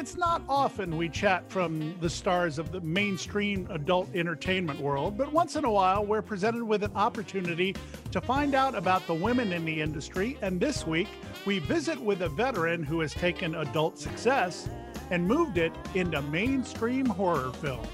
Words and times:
It's 0.00 0.16
not 0.16 0.42
often 0.48 0.96
we 0.96 1.10
chat 1.10 1.50
from 1.50 1.94
the 2.00 2.08
stars 2.08 2.58
of 2.58 2.72
the 2.72 2.80
mainstream 2.80 3.68
adult 3.70 4.08
entertainment 4.14 4.80
world, 4.80 5.18
but 5.18 5.30
once 5.30 5.56
in 5.56 5.66
a 5.66 5.70
while 5.70 6.06
we're 6.06 6.22
presented 6.22 6.64
with 6.64 6.82
an 6.82 6.92
opportunity 6.94 7.76
to 8.10 8.18
find 8.22 8.54
out 8.54 8.74
about 8.74 9.06
the 9.06 9.12
women 9.12 9.52
in 9.52 9.62
the 9.66 9.78
industry. 9.78 10.38
And 10.40 10.58
this 10.58 10.86
week 10.86 11.08
we 11.44 11.58
visit 11.58 12.00
with 12.00 12.22
a 12.22 12.30
veteran 12.30 12.82
who 12.82 13.00
has 13.00 13.12
taken 13.12 13.54
adult 13.56 13.98
success 13.98 14.70
and 15.10 15.28
moved 15.28 15.58
it 15.58 15.72
into 15.94 16.22
mainstream 16.22 17.04
horror 17.04 17.52
films. 17.52 17.86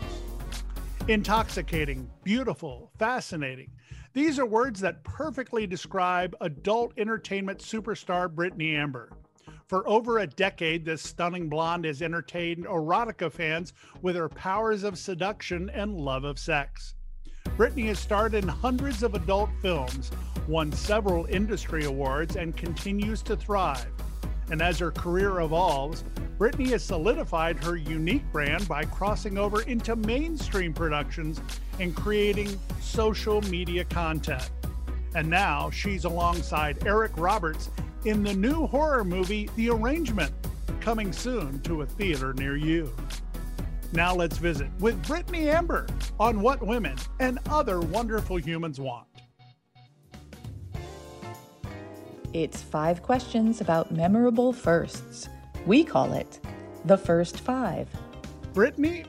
Intoxicating, 1.09 2.09
beautiful, 2.23 2.93
fascinating. 3.01 3.73
These 4.13 4.39
are 4.39 4.47
words 4.47 4.79
that 4.79 5.03
perfectly 5.03 5.67
describe 5.67 6.37
adult 6.41 6.93
entertainment 6.99 7.59
superstar 7.59 8.33
Brittany 8.33 8.77
Amber. 8.77 9.11
For 9.69 9.89
over 9.89 10.21
a 10.21 10.29
decade, 10.29 10.85
this 10.85 11.03
stunning 11.03 11.49
blonde 11.49 11.87
has 11.87 12.01
entertained 12.01 12.67
erotica 12.67 13.33
fans 13.33 13.73
with 14.01 14.15
her 14.15 14.29
powers 14.29 14.85
of 14.85 14.97
seduction 14.97 15.71
and 15.71 15.93
love 15.93 16.23
of 16.23 16.39
sex. 16.39 16.95
Brittany 17.57 17.89
has 17.89 17.99
starred 17.99 18.35
in 18.35 18.47
hundreds 18.47 19.03
of 19.03 19.17
adult 19.17 19.51
films, 19.61 20.13
won 20.47 20.71
several 20.71 21.27
industry 21.27 21.85
awards, 21.85 22.37
and 22.37 22.57
continues 22.57 23.23
to 23.23 23.37
thrive. 23.37 23.89
And 24.53 24.63
as 24.63 24.79
her 24.79 24.93
career 24.93 25.41
evolves, 25.41 26.05
Brittany 26.39 26.71
has 26.71 26.85
solidified 26.85 27.65
her 27.65 27.77
unique 27.77 28.31
brand 28.31 28.69
by 28.69 28.85
crossing 28.85 29.37
over 29.37 29.63
into 29.63 29.97
mainstream 29.97 30.75
productions 30.75 31.41
and 31.81 31.97
creating 31.97 32.57
social 32.81 33.41
media 33.43 33.85
content. 33.85 34.49
And 35.17 35.29
now 35.29 35.71
she's 35.71 36.05
alongside 36.05 36.87
Eric 36.87 37.13
Roberts 37.17 37.71
in 38.07 38.23
the 38.23 38.33
new 38.35 38.69
horror 38.69 39.03
movie 39.03 39.51
The 39.57 39.69
Arrangement, 39.69 40.33
coming 40.81 41.13
soon 41.13 41.61
to 41.63 41.83
a 41.83 41.87
theater 41.87 42.33
near 42.35 42.57
you. 42.57 42.95
Now 43.93 44.15
let's 44.15 44.39
visit 44.39 44.69
with 44.79 45.05
Brittany 45.09 45.51
Amber 45.51 45.89
on 46.21 46.41
what 46.41 46.65
women 46.65 46.97
and 47.19 47.41
other 47.51 47.81
wonderful 47.81 48.37
humans 48.37 48.79
want. 48.79 49.09
It's 52.33 52.63
five 52.63 53.03
questions 53.03 53.61
about 53.61 53.91
memorable 53.91 54.53
firsts. 54.53 55.29
We 55.67 55.83
call 55.83 56.13
it 56.13 56.39
the 56.85 56.97
first 56.97 57.41
five. 57.41 57.89
Brittany, 58.55 59.05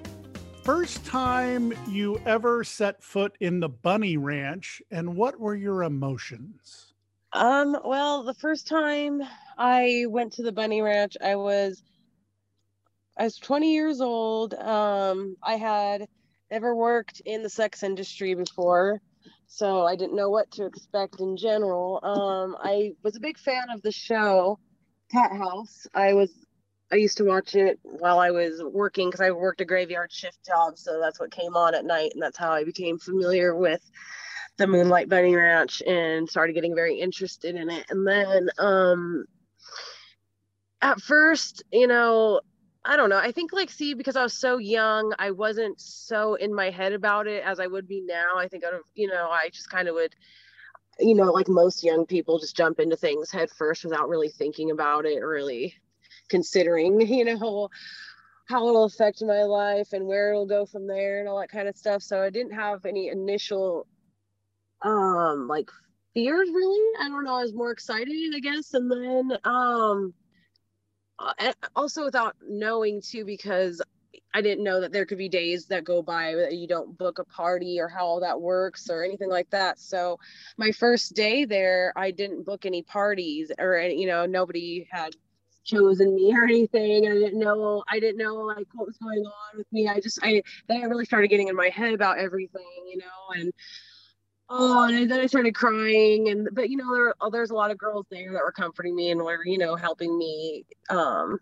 first 0.64 1.06
time 1.06 1.72
you 1.88 2.20
ever 2.26 2.64
set 2.64 3.04
foot 3.04 3.36
in 3.42 3.60
the 3.60 3.70
Bunny 3.70 4.18
Ranch, 4.18 4.82
and 4.90 5.16
what 5.16 5.40
were 5.40 5.56
your 5.56 5.84
emotions? 5.84 6.87
Um, 7.34 7.78
well, 7.84 8.24
the 8.24 8.34
first 8.34 8.68
time 8.68 9.22
I 9.58 10.06
went 10.08 10.34
to 10.34 10.44
the 10.44 10.52
bunny 10.52 10.82
ranch, 10.82 11.18
I 11.22 11.36
was 11.36 11.84
I 13.18 13.24
was 13.24 13.38
20 13.38 13.74
years 13.74 14.00
old. 14.02 14.54
Um, 14.54 15.36
I 15.44 15.56
had 15.56 16.08
never 16.52 16.76
worked 16.76 17.22
in 17.26 17.44
the 17.44 17.50
sex 17.50 17.84
industry 17.84 18.36
before, 18.36 19.02
so 19.48 19.86
I 19.86 19.96
didn't 19.96 20.16
know 20.16 20.30
what 20.30 20.52
to 20.52 20.66
expect 20.66 21.20
in 21.20 21.36
general. 21.36 22.00
Um, 22.04 22.56
I 22.62 22.92
was 23.04 23.16
a 23.16 23.20
big 23.20 23.38
fan 23.38 23.70
of 23.72 23.82
the 23.82 23.92
show 23.92 24.60
Cathouse. 25.12 25.88
I 25.94 26.14
was 26.14 26.32
I 26.92 26.96
used 26.96 27.18
to 27.18 27.26
watch 27.26 27.56
it 27.56 27.80
while 27.84 28.20
I 28.20 28.32
was 28.32 28.64
working 28.64 29.10
because 29.10 29.20
I 29.20 29.32
worked 29.32 29.60
a 29.60 29.66
graveyard 29.66 30.12
shift 30.12 30.46
job, 30.46 30.78
so 30.78 31.00
that's 31.02 31.20
what 31.20 31.32
came 31.32 31.56
on 31.56 31.76
at 31.76 31.84
night, 31.84 32.12
and 32.14 32.22
that's 32.22 32.38
how 32.38 32.52
I 32.52 32.64
became 32.64 32.98
familiar 32.98 33.56
with 33.56 33.82
the 34.58 34.68
Moonlight 34.68 35.10
Bunny 35.10 35.36
Ranch 35.36 35.82
and 35.86 36.30
started 36.30 36.54
getting 36.54 36.76
very 36.76 37.00
interested 37.00 37.56
in 37.56 37.70
it. 37.70 37.86
And 37.90 38.08
then 38.08 38.50
um 38.58 39.26
at 40.82 41.02
first, 41.02 41.64
you 41.72 41.88
know, 41.88 42.42
I 42.86 42.96
don't 42.96 43.10
know. 43.10 43.18
I 43.18 43.32
think 43.32 43.52
like 43.54 43.70
see 43.70 43.94
because 43.94 44.16
I 44.16 44.24
was 44.24 44.34
so 44.34 44.58
young, 44.58 45.14
I 45.20 45.32
wasn't 45.32 45.80
so 45.82 46.36
in 46.36 46.54
my 46.54 46.70
head 46.70 46.94
about 46.94 47.28
it 47.28 47.44
as 47.44 47.60
I 47.60 47.68
would 47.68 47.88
be 47.88 48.02
now. 48.02 48.38
I 48.38 48.48
think 48.48 48.64
I'd 48.64 48.74
have, 48.74 48.84
you 48.96 49.08
know, 49.08 49.30
I 49.30 49.50
just 49.52 49.70
kind 49.70 49.88
of 49.88 49.96
would 49.96 50.16
you 51.00 51.16
know, 51.16 51.32
like 51.32 51.48
most 51.48 51.84
young 51.84 52.06
people 52.06 52.40
just 52.40 52.58
jump 52.58 52.80
into 52.80 52.96
things 52.96 53.32
head 53.32 53.50
first 53.52 53.84
without 53.84 54.10
really 54.10 54.30
thinking 54.30 54.72
about 54.72 55.06
it, 55.06 55.20
really 55.20 55.76
considering, 56.30 57.02
you 57.08 57.26
know, 57.26 57.70
how 58.48 58.68
it'll 58.68 58.86
affect 58.86 59.22
my 59.22 59.44
life 59.44 59.94
and 59.94 60.08
where 60.08 60.32
it'll 60.32 60.46
go 60.46 60.66
from 60.66 60.88
there 60.88 61.20
and 61.20 61.28
all 61.28 61.40
that 61.40 61.52
kind 61.52 61.68
of 61.68 61.78
stuff. 61.78 62.02
So 62.02 62.22
I 62.22 62.30
didn't 62.30 62.54
have 62.54 62.86
any 62.86 63.10
initial 63.10 63.86
um 64.84 65.48
like 65.48 65.70
fears 66.14 66.50
really 66.54 66.92
i 67.00 67.08
don't 67.08 67.24
know 67.24 67.36
i 67.36 67.42
was 67.42 67.54
more 67.54 67.72
excited 67.72 68.34
i 68.36 68.40
guess 68.40 68.74
and 68.74 68.92
then 68.92 69.38
um 69.44 70.14
also 71.76 72.06
without 72.06 72.36
knowing 72.48 73.02
too 73.02 73.26
because 73.26 73.82
i 74.34 74.42
didn't 74.42 74.64
know 74.64 74.80
that 74.80 74.92
there 74.92 75.06
could 75.06 75.18
be 75.18 75.30
days 75.30 75.66
that 75.66 75.84
go 75.84 76.02
by 76.02 76.36
that 76.36 76.54
you 76.54 76.68
don't 76.68 76.98
book 76.98 77.18
a 77.20 77.26
party 77.26 77.80
or 77.80 77.88
how 77.88 78.06
all 78.06 78.20
that 78.20 78.40
works 78.40 78.90
or 78.90 79.04
anything 79.04 79.30
like 79.30 79.50
that 79.50 79.80
so 79.80 80.18
my 80.58 80.72
first 80.72 81.16
day 81.16 81.44
there 81.44 81.92
i 81.96 82.12
didn't 82.12 82.46
book 82.46 82.66
any 82.66 82.84
parties 82.84 83.52
or 83.58 83.80
you 83.80 84.06
know 84.06 84.26
nobody 84.26 84.88
had 84.92 85.16
chosen 85.68 86.16
me 86.16 86.34
or 86.34 86.46
anything. 86.46 87.08
I 87.08 87.14
didn't 87.14 87.40
know 87.40 87.84
I 87.90 88.00
didn't 88.00 88.18
know 88.18 88.36
like 88.36 88.66
what 88.74 88.88
was 88.88 88.98
going 88.98 89.20
on 89.20 89.58
with 89.58 89.68
me. 89.72 89.88
I 89.88 90.00
just 90.00 90.20
I 90.24 90.42
then 90.68 90.82
I 90.82 90.86
really 90.86 91.06
started 91.06 91.28
getting 91.28 91.50
in 91.50 91.56
my 91.56 91.70
head 91.70 91.94
about 91.94 92.18
everything, 92.18 92.66
you 92.90 92.98
know, 92.98 93.42
and 93.42 93.54
oh 94.50 94.88
and 94.88 95.12
then 95.12 95.20
i 95.20 95.26
started 95.26 95.54
crying 95.54 96.30
and 96.30 96.48
but 96.54 96.70
you 96.70 96.78
know 96.78 96.94
there 96.94 97.14
oh, 97.22 97.30
there's 97.30 97.50
a 97.50 97.56
lot 97.56 97.72
of 97.72 97.78
girls 97.78 98.06
there 98.10 98.32
that 98.32 98.44
were 98.44 98.52
comforting 98.52 98.96
me 98.96 99.12
and 99.12 99.22
were 99.22 99.46
you 99.46 99.58
know 99.58 99.76
helping 99.76 100.18
me 100.18 100.66
um 100.90 101.38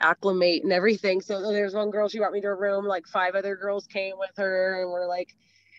acclimate 0.00 0.62
and 0.62 0.72
everything. 0.72 1.20
So 1.20 1.52
there's 1.52 1.74
one 1.74 1.90
girl 1.90 2.08
she 2.08 2.18
brought 2.18 2.32
me 2.32 2.40
to 2.40 2.48
a 2.48 2.54
room 2.54 2.86
like 2.86 3.06
five 3.06 3.34
other 3.34 3.56
girls 3.56 3.86
came 3.86 4.14
with 4.18 4.30
her 4.36 4.82
and 4.82 4.90
we're 4.90 5.06
like 5.06 5.34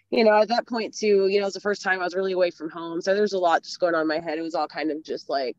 you 0.10 0.24
know 0.24 0.42
at 0.42 0.50
that 0.50 0.68
point 0.68 0.96
too 0.96 1.28
you 1.28 1.40
know 1.40 1.46
it 1.46 1.46
was 1.46 1.54
the 1.54 1.62
first 1.62 1.82
time 1.82 2.00
i 2.00 2.04
was 2.04 2.16
really 2.16 2.34
away 2.34 2.52
from 2.52 2.70
home. 2.70 3.02
So 3.02 3.16
there's 3.16 3.34
a 3.34 3.40
lot 3.40 3.64
just 3.64 3.80
going 3.80 3.96
on 3.96 4.02
in 4.02 4.08
my 4.08 4.20
head. 4.20 4.38
It 4.38 4.42
was 4.42 4.56
all 4.56 4.68
kind 4.68 4.92
of 4.92 5.04
just 5.04 5.30
like 5.30 5.58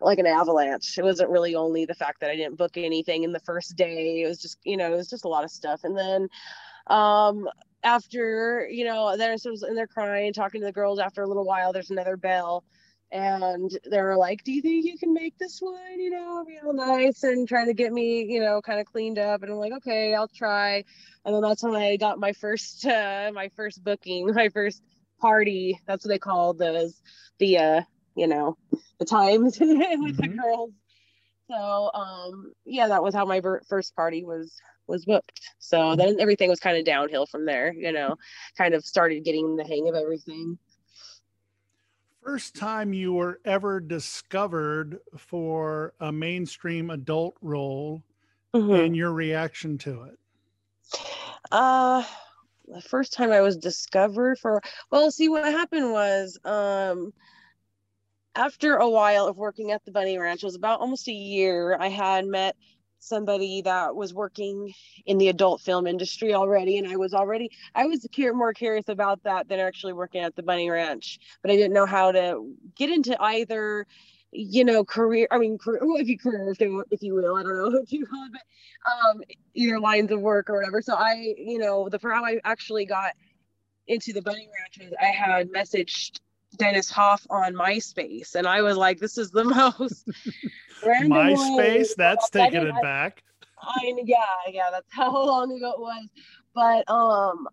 like 0.00 0.18
an 0.18 0.26
avalanche. 0.26 0.96
It 0.96 1.04
wasn't 1.04 1.30
really 1.30 1.54
only 1.54 1.84
the 1.84 1.94
fact 1.94 2.20
that 2.20 2.30
i 2.30 2.36
didn't 2.36 2.56
book 2.56 2.76
anything 2.76 3.22
in 3.22 3.32
the 3.32 3.40
first 3.40 3.76
day. 3.76 4.22
It 4.22 4.28
was 4.28 4.40
just 4.40 4.58
you 4.64 4.76
know 4.76 4.92
it 4.92 4.96
was 4.96 5.08
just 5.08 5.24
a 5.24 5.28
lot 5.28 5.44
of 5.44 5.50
stuff. 5.50 5.84
And 5.84 5.96
then 5.96 6.28
um 6.86 7.48
after 7.82 8.68
you 8.70 8.84
know 8.84 9.16
then 9.16 9.38
so 9.38 9.54
and 9.62 9.76
they're 9.76 9.86
crying 9.86 10.32
talking 10.32 10.60
to 10.60 10.66
the 10.66 10.72
girls 10.72 10.98
after 10.98 11.22
a 11.22 11.26
little 11.26 11.44
while 11.44 11.72
there's 11.72 11.90
another 11.90 12.16
bell. 12.16 12.64
And 13.12 13.76
they're 13.90 14.16
like 14.16 14.44
do 14.44 14.52
you 14.52 14.62
think 14.62 14.84
you 14.84 14.96
can 14.96 15.12
make 15.12 15.36
this 15.36 15.58
one 15.60 15.98
you 15.98 16.10
know 16.10 16.44
real 16.46 16.72
nice 16.72 17.24
and 17.24 17.48
trying 17.48 17.66
to 17.66 17.74
get 17.74 17.92
me 17.92 18.24
you 18.24 18.38
know 18.38 18.62
kind 18.62 18.78
of 18.78 18.86
cleaned 18.86 19.18
up? 19.18 19.42
And 19.42 19.50
i'm 19.50 19.58
like 19.58 19.72
okay 19.78 20.14
i'll 20.14 20.28
try. 20.28 20.84
And 21.24 21.34
then 21.34 21.42
that's 21.42 21.62
when 21.64 21.74
i 21.74 21.96
got 21.96 22.20
my 22.20 22.32
first 22.32 22.86
uh 22.86 23.32
my 23.34 23.48
first 23.56 23.82
booking 23.82 24.26
my 24.34 24.48
first 24.50 24.80
party. 25.20 25.80
That's 25.86 26.04
what 26.04 26.10
they 26.10 26.18
call 26.18 26.54
those 26.54 27.00
the 27.38 27.58
uh 27.58 27.82
you 28.14 28.28
know 28.28 28.56
the 29.00 29.04
times 29.06 29.58
with 29.60 29.70
mm-hmm. 29.70 30.12
the 30.16 30.28
girls. 30.28 30.70
So 31.50 31.90
um 31.92 32.52
yeah 32.64 32.88
that 32.88 33.02
was 33.02 33.12
how 33.12 33.24
my 33.24 33.40
first 33.68 33.96
party 33.96 34.24
was 34.24 34.54
was 34.90 35.04
booked. 35.04 35.40
So 35.58 35.78
mm-hmm. 35.78 35.98
then 35.98 36.20
everything 36.20 36.50
was 36.50 36.60
kind 36.60 36.76
of 36.76 36.84
downhill 36.84 37.26
from 37.26 37.44
there, 37.46 37.72
you 37.72 37.92
know, 37.92 38.16
kind 38.58 38.74
of 38.74 38.84
started 38.84 39.24
getting 39.24 39.56
the 39.56 39.64
hang 39.64 39.88
of 39.88 39.94
everything. 39.94 40.58
First 42.22 42.54
time 42.54 42.92
you 42.92 43.14
were 43.14 43.40
ever 43.46 43.80
discovered 43.80 44.98
for 45.16 45.94
a 46.00 46.12
mainstream 46.12 46.90
adult 46.90 47.36
role 47.40 48.02
Mhm. 48.54 48.86
and 48.86 48.96
your 48.96 49.12
reaction 49.12 49.78
to 49.78 50.02
it. 50.02 50.18
Uh, 51.50 52.02
the 52.66 52.82
first 52.82 53.12
time 53.12 53.32
I 53.32 53.40
was 53.40 53.56
discovered 53.56 54.38
for, 54.38 54.60
well, 54.90 55.10
see, 55.10 55.28
what 55.28 55.44
happened 55.44 55.92
was, 55.92 56.38
um, 56.44 57.12
after 58.34 58.76
a 58.76 58.88
while 58.88 59.26
of 59.26 59.36
working 59.36 59.72
at 59.72 59.84
the 59.84 59.90
Bunny 59.90 60.18
Ranch, 60.18 60.42
it 60.42 60.46
was 60.46 60.54
about 60.54 60.80
almost 60.80 61.08
a 61.08 61.12
year, 61.12 61.76
I 61.78 61.88
had 61.88 62.26
met 62.26 62.56
somebody 63.00 63.62
that 63.62 63.94
was 63.94 64.14
working 64.14 64.72
in 65.06 65.18
the 65.18 65.28
adult 65.28 65.60
film 65.60 65.86
industry 65.86 66.34
already, 66.34 66.78
and 66.78 66.86
I 66.86 66.96
was 66.96 67.14
already, 67.14 67.50
I 67.74 67.86
was 67.86 68.06
more 68.34 68.52
curious 68.52 68.88
about 68.88 69.22
that 69.24 69.48
than 69.48 69.58
actually 69.58 69.92
working 69.92 70.22
at 70.22 70.36
the 70.36 70.42
Bunny 70.42 70.70
Ranch, 70.70 71.18
but 71.42 71.50
I 71.50 71.56
didn't 71.56 71.74
know 71.74 71.86
how 71.86 72.12
to 72.12 72.54
get 72.76 72.90
into 72.90 73.20
either. 73.20 73.86
You 74.32 74.64
know, 74.64 74.84
career. 74.84 75.26
I 75.32 75.38
mean, 75.38 75.58
career, 75.58 75.80
well, 75.82 75.96
if 75.96 76.06
you 76.06 76.16
career, 76.16 76.48
if 76.50 76.60
you, 76.60 76.84
if 76.92 77.02
you 77.02 77.14
will, 77.14 77.34
I 77.34 77.42
don't 77.42 77.56
know 77.56 77.70
what 77.80 77.90
you 77.90 78.06
call 78.06 78.26
it, 78.26 78.32
but 78.32 78.92
um, 78.92 79.22
either 79.54 79.80
lines 79.80 80.12
of 80.12 80.20
work 80.20 80.48
or 80.48 80.54
whatever. 80.54 80.80
So 80.80 80.94
I, 80.94 81.34
you 81.36 81.58
know, 81.58 81.88
the 81.88 81.98
for 81.98 82.12
how 82.12 82.24
I 82.24 82.38
actually 82.44 82.86
got 82.86 83.14
into 83.88 84.12
the 84.12 84.22
bunny 84.22 84.48
ranch 84.56 84.78
was 84.88 84.96
I 85.00 85.06
had 85.06 85.50
messaged 85.50 86.20
Dennis 86.56 86.90
Hof 86.90 87.26
on 87.30 87.54
MySpace, 87.54 88.34
and 88.34 88.46
I 88.46 88.62
was 88.62 88.76
like, 88.76 88.98
"This 88.98 89.18
is 89.18 89.30
the 89.30 89.44
most 89.74 90.08
random 90.84 91.10
way." 91.10 91.34
MySpace, 91.34 91.94
that's 91.96 92.30
taking 92.30 92.66
it 92.66 92.82
back. 92.82 93.22
I 93.62 93.94
yeah, 94.04 94.16
yeah, 94.48 94.70
that's 94.70 94.92
how 94.92 95.12
long 95.12 95.52
ago 95.52 95.72
it 95.72 95.80
was. 95.80 96.08
But 96.54 96.90
um 96.90 97.48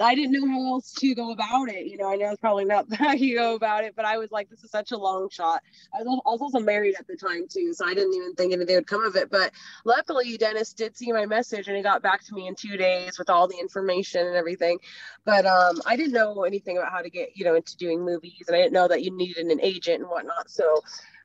I 0.00 0.14
didn't 0.14 0.32
know 0.32 0.46
how 0.46 0.74
else 0.74 0.92
to 0.92 1.14
go 1.14 1.32
about 1.32 1.68
it. 1.68 1.86
You 1.86 1.98
know, 1.98 2.10
I 2.10 2.16
know 2.16 2.30
it's 2.30 2.40
probably 2.40 2.64
not 2.64 2.92
how 2.94 3.12
you 3.12 3.36
go 3.36 3.54
about 3.54 3.84
it, 3.84 3.94
but 3.94 4.04
I 4.04 4.18
was 4.18 4.30
like, 4.30 4.48
this 4.48 4.64
is 4.64 4.70
such 4.70 4.92
a 4.92 4.96
long 4.96 5.28
shot. 5.30 5.62
I 5.94 6.02
was, 6.02 6.20
also 6.24 6.58
married 6.58 6.94
at 6.98 7.06
the 7.06 7.16
time 7.16 7.46
too, 7.48 7.72
so 7.72 7.86
I 7.86 7.94
didn't 7.94 8.14
even 8.14 8.34
think 8.34 8.52
anything 8.52 8.76
would 8.76 8.86
come 8.86 9.04
of 9.04 9.16
it. 9.16 9.30
But 9.30 9.52
luckily, 9.84 10.36
Dennis 10.36 10.72
did 10.72 10.96
see 10.96 11.12
my 11.12 11.26
message 11.26 11.68
and 11.68 11.76
he 11.76 11.82
got 11.82 12.02
back 12.02 12.24
to 12.26 12.34
me 12.34 12.48
in 12.48 12.54
two 12.54 12.76
days 12.76 13.18
with 13.18 13.30
all 13.30 13.46
the 13.46 13.58
information 13.58 14.26
and 14.26 14.36
everything. 14.36 14.78
But 15.24 15.46
um, 15.46 15.80
I 15.86 15.96
didn't 15.96 16.12
know 16.12 16.44
anything 16.44 16.78
about 16.78 16.92
how 16.92 17.02
to 17.02 17.10
get, 17.10 17.36
you 17.36 17.44
know, 17.44 17.54
into 17.54 17.76
doing 17.76 18.04
movies, 18.04 18.44
and 18.46 18.56
I 18.56 18.60
didn't 18.60 18.72
know 18.72 18.88
that 18.88 19.02
you 19.02 19.16
needed 19.16 19.46
an 19.46 19.60
agent 19.60 20.00
and 20.00 20.10
whatnot. 20.10 20.50
So 20.50 20.80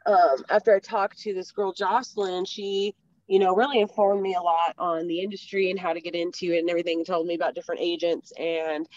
um, 0.05 0.43
after 0.49 0.75
I 0.75 0.79
talked 0.79 1.19
to 1.19 1.33
this 1.33 1.51
girl 1.51 1.73
Jocelyn, 1.73 2.45
she 2.45 2.95
you 3.27 3.39
know, 3.39 3.55
really 3.55 3.79
informed 3.79 4.21
me 4.21 4.35
a 4.35 4.41
lot 4.41 4.75
on 4.77 5.07
the 5.07 5.21
industry 5.21 5.71
and 5.71 5.79
how 5.79 5.93
to 5.93 6.01
get 6.01 6.15
into 6.15 6.53
it 6.53 6.59
and 6.59 6.69
everything, 6.69 7.03
told 7.03 7.27
me 7.27 7.35
about 7.35 7.55
different 7.55 7.81
agents. 7.81 8.31
And 8.37 8.87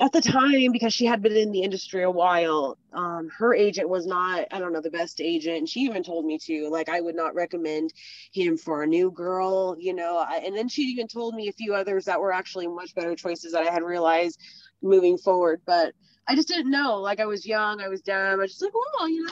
at 0.00 0.12
the 0.12 0.20
time, 0.20 0.70
because 0.72 0.94
she 0.94 1.04
had 1.04 1.20
been 1.20 1.36
in 1.36 1.50
the 1.50 1.62
industry 1.62 2.04
a 2.04 2.10
while, 2.10 2.78
um, 2.92 3.28
her 3.36 3.54
agent 3.54 3.88
was 3.88 4.06
not, 4.06 4.46
I 4.52 4.60
don't 4.60 4.72
know, 4.72 4.80
the 4.80 4.90
best 4.90 5.20
agent. 5.20 5.68
She 5.68 5.80
even 5.80 6.04
told 6.04 6.24
me 6.24 6.38
to, 6.46 6.68
like, 6.68 6.88
I 6.88 7.00
would 7.00 7.16
not 7.16 7.34
recommend 7.34 7.92
him 8.32 8.56
for 8.56 8.82
a 8.82 8.86
new 8.86 9.10
girl, 9.10 9.76
you 9.78 9.94
know. 9.94 10.18
I, 10.18 10.42
and 10.44 10.56
then 10.56 10.68
she 10.68 10.82
even 10.82 11.08
told 11.08 11.34
me 11.34 11.48
a 11.48 11.52
few 11.52 11.74
others 11.74 12.04
that 12.04 12.20
were 12.20 12.32
actually 12.32 12.68
much 12.68 12.94
better 12.94 13.16
choices 13.16 13.52
that 13.52 13.66
I 13.66 13.72
had 13.72 13.82
realized 13.82 14.38
moving 14.80 15.18
forward. 15.18 15.60
But 15.66 15.94
I 16.26 16.34
just 16.34 16.48
didn't 16.48 16.70
know. 16.70 17.00
Like 17.00 17.20
I 17.20 17.26
was 17.26 17.46
young, 17.46 17.80
I 17.80 17.88
was 17.88 18.00
dumb. 18.00 18.16
I 18.16 18.36
was 18.36 18.52
just 18.52 18.62
like, 18.62 18.72
well, 18.74 19.08
you 19.08 19.24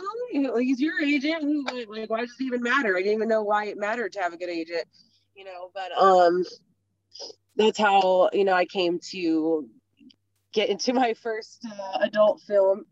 know, 0.42 0.52
like, 0.52 0.64
he's 0.64 0.80
your 0.80 1.00
agent. 1.00 1.70
Like, 1.88 2.10
why 2.10 2.20
does 2.20 2.34
it 2.38 2.44
even 2.44 2.62
matter? 2.62 2.96
I 2.96 3.00
didn't 3.00 3.14
even 3.14 3.28
know 3.28 3.42
why 3.42 3.66
it 3.66 3.78
mattered 3.78 4.12
to 4.12 4.20
have 4.20 4.32
a 4.32 4.36
good 4.36 4.50
agent, 4.50 4.84
you 5.34 5.44
know. 5.44 5.70
But 5.74 5.96
um, 5.96 6.44
that's 7.56 7.78
how 7.78 8.28
you 8.32 8.44
know 8.44 8.52
I 8.52 8.66
came 8.66 8.98
to 9.10 9.68
get 10.52 10.68
into 10.68 10.92
my 10.92 11.14
first 11.14 11.66
uh, 11.66 11.98
adult 12.02 12.40
film. 12.42 12.84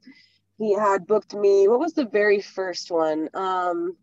He 0.58 0.74
had 0.74 1.06
booked 1.06 1.34
me. 1.34 1.68
What 1.68 1.80
was 1.80 1.92
the 1.92 2.06
very 2.06 2.40
first 2.40 2.90
one? 2.90 3.28
Um, 3.34 3.96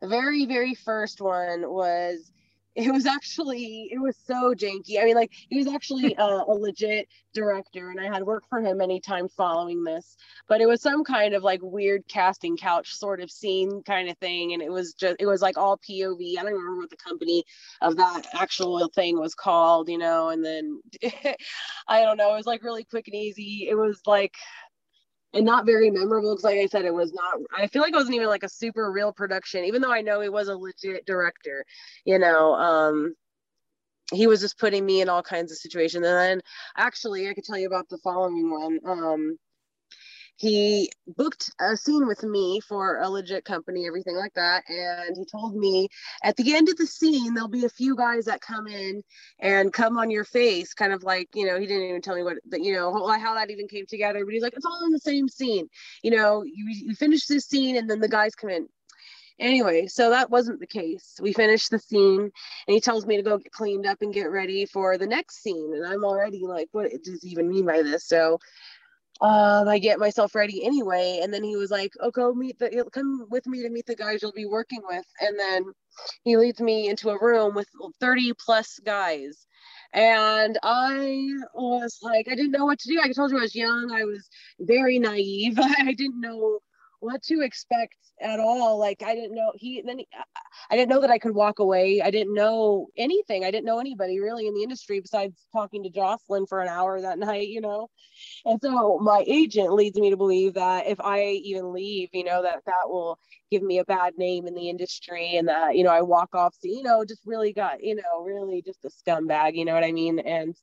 the 0.00 0.08
very 0.08 0.44
very 0.44 0.74
first 0.74 1.20
one 1.20 1.70
was 1.70 2.32
it 2.74 2.92
was 2.92 3.06
actually 3.06 3.88
it 3.90 3.98
was 3.98 4.16
so 4.26 4.54
janky. 4.54 5.00
I 5.00 5.04
mean 5.04 5.14
like 5.14 5.32
he 5.48 5.58
was 5.58 5.68
actually 5.68 6.14
a, 6.18 6.24
a 6.24 6.54
legit 6.54 7.08
director 7.32 7.90
and 7.90 8.00
i 8.00 8.04
had 8.04 8.22
worked 8.22 8.48
for 8.48 8.60
him 8.60 8.78
many 8.78 9.00
times 9.00 9.32
following 9.36 9.82
this 9.82 10.16
but 10.48 10.60
it 10.60 10.68
was 10.68 10.80
some 10.80 11.02
kind 11.02 11.34
of 11.34 11.42
like 11.42 11.58
weird 11.62 12.06
casting 12.06 12.56
couch 12.56 12.94
sort 12.94 13.20
of 13.20 13.28
scene 13.28 13.82
kind 13.82 14.08
of 14.08 14.16
thing 14.18 14.52
and 14.52 14.62
it 14.62 14.70
was 14.70 14.94
just 14.94 15.16
it 15.18 15.26
was 15.26 15.42
like 15.42 15.58
all 15.58 15.76
pov 15.78 16.16
i 16.38 16.42
don't 16.42 16.52
remember 16.52 16.76
what 16.76 16.90
the 16.90 16.96
company 16.96 17.42
of 17.82 17.96
that 17.96 18.22
actual 18.34 18.88
thing 18.94 19.18
was 19.18 19.34
called 19.34 19.88
you 19.88 19.98
know 19.98 20.28
and 20.28 20.44
then 20.44 20.80
i 21.88 22.02
don't 22.02 22.16
know 22.16 22.32
it 22.32 22.36
was 22.36 22.46
like 22.46 22.62
really 22.62 22.84
quick 22.84 23.08
and 23.08 23.16
easy. 23.16 23.68
It 23.68 23.74
was 23.74 24.00
like 24.06 24.34
and 25.34 25.44
not 25.44 25.66
very 25.66 25.90
memorable 25.90 26.32
because 26.32 26.44
like 26.44 26.58
i 26.58 26.66
said 26.66 26.84
it 26.84 26.94
was 26.94 27.12
not 27.12 27.38
i 27.56 27.66
feel 27.66 27.82
like 27.82 27.92
it 27.92 27.96
wasn't 27.96 28.14
even 28.14 28.28
like 28.28 28.44
a 28.44 28.48
super 28.48 28.90
real 28.90 29.12
production 29.12 29.64
even 29.64 29.82
though 29.82 29.92
i 29.92 30.00
know 30.00 30.20
he 30.20 30.28
was 30.28 30.48
a 30.48 30.56
legit 30.56 31.04
director 31.06 31.64
you 32.04 32.18
know 32.18 32.54
um 32.54 33.14
he 34.12 34.26
was 34.26 34.40
just 34.40 34.58
putting 34.58 34.84
me 34.84 35.00
in 35.00 35.08
all 35.08 35.22
kinds 35.22 35.50
of 35.50 35.56
situations. 35.58 36.06
And 36.06 36.16
then 36.16 36.40
actually 36.76 37.28
i 37.28 37.34
could 37.34 37.44
tell 37.44 37.58
you 37.58 37.66
about 37.66 37.88
the 37.88 37.98
following 37.98 38.50
one 38.50 38.78
um 38.86 39.38
he 40.36 40.90
booked 41.16 41.50
a 41.60 41.76
scene 41.76 42.06
with 42.06 42.22
me 42.22 42.60
for 42.60 42.98
a 42.98 43.08
legit 43.08 43.44
company 43.44 43.86
everything 43.86 44.16
like 44.16 44.34
that 44.34 44.64
and 44.68 45.16
he 45.16 45.24
told 45.24 45.54
me 45.54 45.88
at 46.24 46.36
the 46.36 46.54
end 46.54 46.68
of 46.68 46.76
the 46.76 46.86
scene 46.86 47.34
there'll 47.34 47.48
be 47.48 47.64
a 47.64 47.68
few 47.68 47.94
guys 47.94 48.24
that 48.24 48.40
come 48.40 48.66
in 48.66 49.02
and 49.40 49.72
come 49.72 49.96
on 49.96 50.10
your 50.10 50.24
face 50.24 50.74
kind 50.74 50.92
of 50.92 51.02
like 51.04 51.28
you 51.34 51.46
know 51.46 51.58
he 51.58 51.66
didn't 51.66 51.88
even 51.88 52.02
tell 52.02 52.16
me 52.16 52.22
what 52.22 52.36
you 52.52 52.72
know 52.72 52.92
how, 52.92 53.18
how 53.18 53.34
that 53.34 53.50
even 53.50 53.68
came 53.68 53.86
together 53.86 54.24
but 54.24 54.34
he's 54.34 54.42
like 54.42 54.54
it's 54.56 54.66
all 54.66 54.84
in 54.84 54.92
the 54.92 54.98
same 54.98 55.28
scene. 55.28 55.68
You 56.02 56.10
know 56.10 56.42
you, 56.42 56.66
you 56.68 56.94
finish 56.94 57.26
this 57.26 57.46
scene 57.46 57.76
and 57.76 57.88
then 57.88 58.00
the 58.00 58.08
guys 58.08 58.34
come 58.34 58.50
in. 58.50 58.66
Anyway 59.38 59.86
so 59.86 60.10
that 60.10 60.30
wasn't 60.30 60.60
the 60.60 60.66
case. 60.66 61.16
We 61.20 61.32
finished 61.32 61.70
the 61.70 61.78
scene 61.78 62.20
and 62.20 62.74
he 62.74 62.80
tells 62.80 63.06
me 63.06 63.16
to 63.16 63.22
go 63.22 63.38
get 63.38 63.52
cleaned 63.52 63.86
up 63.86 63.98
and 64.00 64.14
get 64.14 64.30
ready 64.30 64.66
for 64.66 64.96
the 64.96 65.06
next 65.06 65.42
scene 65.42 65.72
and 65.74 65.86
i'm 65.86 66.04
already 66.04 66.42
like 66.46 66.68
what 66.72 66.90
does 67.02 67.22
he 67.22 67.30
even 67.30 67.48
mean 67.48 67.66
by 67.66 67.82
this? 67.82 68.06
So 68.06 68.38
um, 69.20 69.68
I 69.68 69.78
get 69.78 69.98
myself 69.98 70.34
ready 70.34 70.64
anyway. 70.64 71.20
And 71.22 71.32
then 71.32 71.44
he 71.44 71.56
was 71.56 71.70
like, 71.70 71.92
Oh, 72.00 72.10
go 72.10 72.34
meet 72.34 72.58
the, 72.58 72.84
come 72.92 73.26
with 73.30 73.46
me 73.46 73.62
to 73.62 73.70
meet 73.70 73.86
the 73.86 73.96
guys 73.96 74.22
you'll 74.22 74.32
be 74.32 74.46
working 74.46 74.80
with. 74.86 75.04
And 75.20 75.38
then 75.38 75.64
he 76.24 76.36
leads 76.36 76.60
me 76.60 76.88
into 76.88 77.10
a 77.10 77.18
room 77.22 77.54
with 77.54 77.68
30 78.00 78.32
plus 78.44 78.80
guys. 78.84 79.46
And 79.92 80.58
I 80.62 81.28
was 81.54 81.98
like, 82.02 82.26
I 82.28 82.34
didn't 82.34 82.50
know 82.50 82.64
what 82.64 82.80
to 82.80 82.88
do. 82.88 83.00
I 83.02 83.12
told 83.12 83.30
you 83.30 83.38
I 83.38 83.42
was 83.42 83.54
young. 83.54 83.92
I 83.92 84.04
was 84.04 84.28
very 84.58 84.98
naive. 84.98 85.58
I 85.60 85.92
didn't 85.92 86.20
know 86.20 86.58
what 87.04 87.22
to 87.24 87.42
expect 87.42 87.94
at 88.20 88.40
all. 88.40 88.78
Like 88.78 89.02
I 89.02 89.14
didn't 89.14 89.34
know 89.34 89.52
he 89.54 89.82
then 89.84 89.98
he, 89.98 90.08
I 90.70 90.76
didn't 90.76 90.88
know 90.88 91.00
that 91.00 91.10
I 91.10 91.18
could 91.18 91.34
walk 91.34 91.58
away. 91.58 92.00
I 92.02 92.10
didn't 92.10 92.34
know 92.34 92.86
anything. 92.96 93.44
I 93.44 93.50
didn't 93.50 93.66
know 93.66 93.78
anybody 93.78 94.20
really 94.20 94.46
in 94.46 94.54
the 94.54 94.62
industry 94.62 95.00
besides 95.00 95.36
talking 95.52 95.82
to 95.82 95.90
Jocelyn 95.90 96.46
for 96.46 96.60
an 96.60 96.68
hour 96.68 97.00
that 97.00 97.18
night, 97.18 97.48
you 97.48 97.60
know. 97.60 97.88
And 98.44 98.58
so 98.62 98.98
my 98.98 99.24
agent 99.26 99.72
leads 99.72 99.98
me 99.98 100.10
to 100.10 100.16
believe 100.16 100.54
that 100.54 100.86
if 100.86 101.00
I 101.00 101.22
even 101.44 101.72
leave, 101.72 102.08
you 102.12 102.24
know, 102.24 102.42
that 102.42 102.60
that 102.66 102.86
will 102.86 103.18
give 103.50 103.62
me 103.62 103.78
a 103.78 103.84
bad 103.84 104.14
name 104.16 104.46
in 104.46 104.54
the 104.54 104.68
industry 104.68 105.36
and 105.36 105.48
that, 105.48 105.76
you 105.76 105.84
know, 105.84 105.90
I 105.90 106.02
walk 106.02 106.34
off, 106.34 106.54
so, 106.54 106.68
you 106.68 106.82
know, 106.82 107.04
just 107.04 107.22
really 107.26 107.52
got, 107.52 107.82
you 107.82 107.94
know, 107.96 108.22
really 108.24 108.62
just 108.62 108.84
a 108.84 108.90
scumbag, 108.90 109.54
you 109.54 109.64
know 109.64 109.74
what 109.74 109.84
I 109.84 109.92
mean? 109.92 110.18
And 110.20 110.56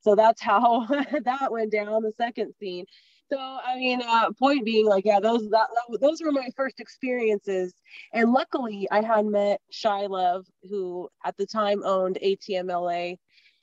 so 0.00 0.14
that's 0.14 0.40
how 0.40 0.86
that 1.24 1.52
went 1.52 1.72
down 1.72 2.02
the 2.02 2.12
second 2.16 2.54
scene. 2.58 2.86
So 3.32 3.38
I 3.38 3.76
mean, 3.78 4.02
uh, 4.02 4.30
point 4.38 4.64
being, 4.64 4.86
like, 4.86 5.06
yeah, 5.06 5.18
those 5.18 5.48
that, 5.50 5.68
that 5.90 6.00
those 6.02 6.20
were 6.20 6.32
my 6.32 6.48
first 6.54 6.80
experiences, 6.80 7.72
and 8.12 8.30
luckily 8.30 8.86
I 8.90 9.02
had 9.02 9.24
met 9.24 9.60
Shy 9.70 10.04
Love, 10.06 10.44
who 10.68 11.08
at 11.24 11.36
the 11.38 11.46
time 11.46 11.82
owned 11.82 12.18
ATMLA, 12.22 13.16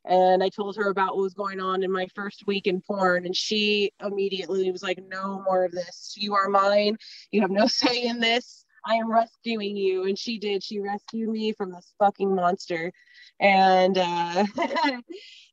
and 0.05 0.43
I 0.43 0.49
told 0.49 0.75
her 0.77 0.89
about 0.89 1.15
what 1.15 1.21
was 1.21 1.35
going 1.35 1.59
on 1.59 1.83
in 1.83 1.91
my 1.91 2.07
first 2.15 2.47
week 2.47 2.65
in 2.65 2.81
porn, 2.81 3.27
and 3.27 3.35
she 3.35 3.91
immediately 4.03 4.71
was 4.71 4.81
like, 4.81 4.99
"No 5.07 5.43
more 5.45 5.65
of 5.65 5.71
this. 5.71 6.15
You 6.17 6.33
are 6.33 6.49
mine. 6.49 6.97
You 7.31 7.41
have 7.41 7.51
no 7.51 7.67
say 7.67 8.05
in 8.05 8.19
this. 8.19 8.65
I 8.85 8.95
am 8.95 9.11
rescuing 9.11 9.75
you." 9.77 10.05
And 10.05 10.17
she 10.17 10.39
did. 10.39 10.63
She 10.63 10.79
rescued 10.79 11.29
me 11.29 11.53
from 11.53 11.71
this 11.71 11.93
fucking 11.99 12.33
monster, 12.33 12.91
and 13.39 13.97
uh, 13.97 14.45
that 14.55 15.01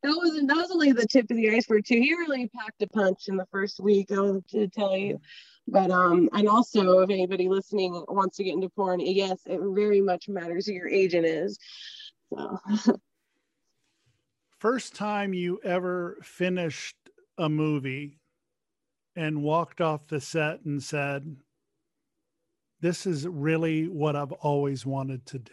was 0.04 0.40
that 0.46 0.56
was 0.56 0.70
only 0.70 0.92
the 0.92 1.06
tip 1.06 1.30
of 1.30 1.36
the 1.36 1.50
iceberg 1.50 1.84
too. 1.84 2.00
He 2.00 2.14
really 2.14 2.48
packed 2.48 2.82
a 2.82 2.88
punch 2.88 3.28
in 3.28 3.36
the 3.36 3.46
first 3.50 3.80
week. 3.80 4.10
I'll 4.12 4.42
to 4.50 4.68
tell 4.68 4.96
you. 4.96 5.20
But 5.68 5.90
um, 5.90 6.28
and 6.32 6.48
also 6.48 7.00
if 7.00 7.10
anybody 7.10 7.48
listening 7.48 8.04
wants 8.08 8.36
to 8.36 8.44
get 8.44 8.54
into 8.54 8.68
porn, 8.68 9.00
yes, 9.00 9.40
it 9.46 9.60
very 9.62 10.00
much 10.00 10.28
matters 10.28 10.66
who 10.66 10.72
your 10.72 10.88
agent 10.88 11.26
is. 11.26 11.58
So 12.32 12.58
First 14.58 14.94
time 14.94 15.34
you 15.34 15.60
ever 15.62 16.16
finished 16.22 16.96
a 17.36 17.48
movie 17.48 18.18
and 19.14 19.42
walked 19.42 19.82
off 19.82 20.08
the 20.08 20.20
set 20.20 20.64
and 20.64 20.82
said, 20.82 21.36
This 22.80 23.06
is 23.06 23.26
really 23.26 23.88
what 23.88 24.16
I've 24.16 24.32
always 24.32 24.84
wanted 24.84 25.24
to 25.26 25.38
do. 25.38 25.52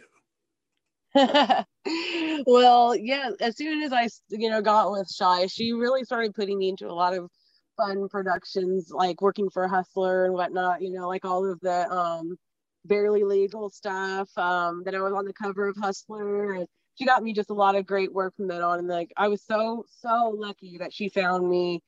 well, 2.46 2.96
yeah, 2.96 3.30
as 3.40 3.56
soon 3.56 3.82
as 3.82 3.92
I, 3.92 4.08
you 4.30 4.50
know, 4.50 4.60
got 4.60 4.90
with 4.90 5.08
Shy, 5.08 5.46
she 5.46 5.72
really 5.72 6.04
started 6.04 6.34
putting 6.34 6.58
me 6.58 6.68
into 6.68 6.88
a 6.88 6.92
lot 6.92 7.14
of 7.14 7.30
fun 7.76 8.08
productions, 8.08 8.90
like 8.90 9.22
working 9.22 9.48
for 9.50 9.68
Hustler 9.68 10.26
and 10.26 10.34
whatnot. 10.34 10.82
You 10.82 10.92
know, 10.92 11.08
like 11.08 11.24
all 11.24 11.50
of 11.50 11.60
the 11.60 11.90
um, 11.90 12.36
barely 12.84 13.24
legal 13.24 13.70
stuff. 13.70 14.28
Um, 14.36 14.82
then 14.84 14.94
I 14.94 15.00
was 15.00 15.14
on 15.14 15.24
the 15.24 15.32
cover 15.32 15.68
of 15.68 15.76
Hustler, 15.76 16.54
and 16.54 16.66
she 16.96 17.06
got 17.06 17.22
me 17.22 17.32
just 17.32 17.50
a 17.50 17.54
lot 17.54 17.76
of 17.76 17.86
great 17.86 18.12
work 18.12 18.34
from 18.36 18.48
then 18.48 18.62
on. 18.62 18.80
And 18.80 18.88
like, 18.88 19.12
I 19.16 19.28
was 19.28 19.42
so 19.44 19.84
so 20.00 20.34
lucky 20.36 20.78
that 20.78 20.92
she 20.92 21.08
found 21.08 21.48
me 21.48 21.80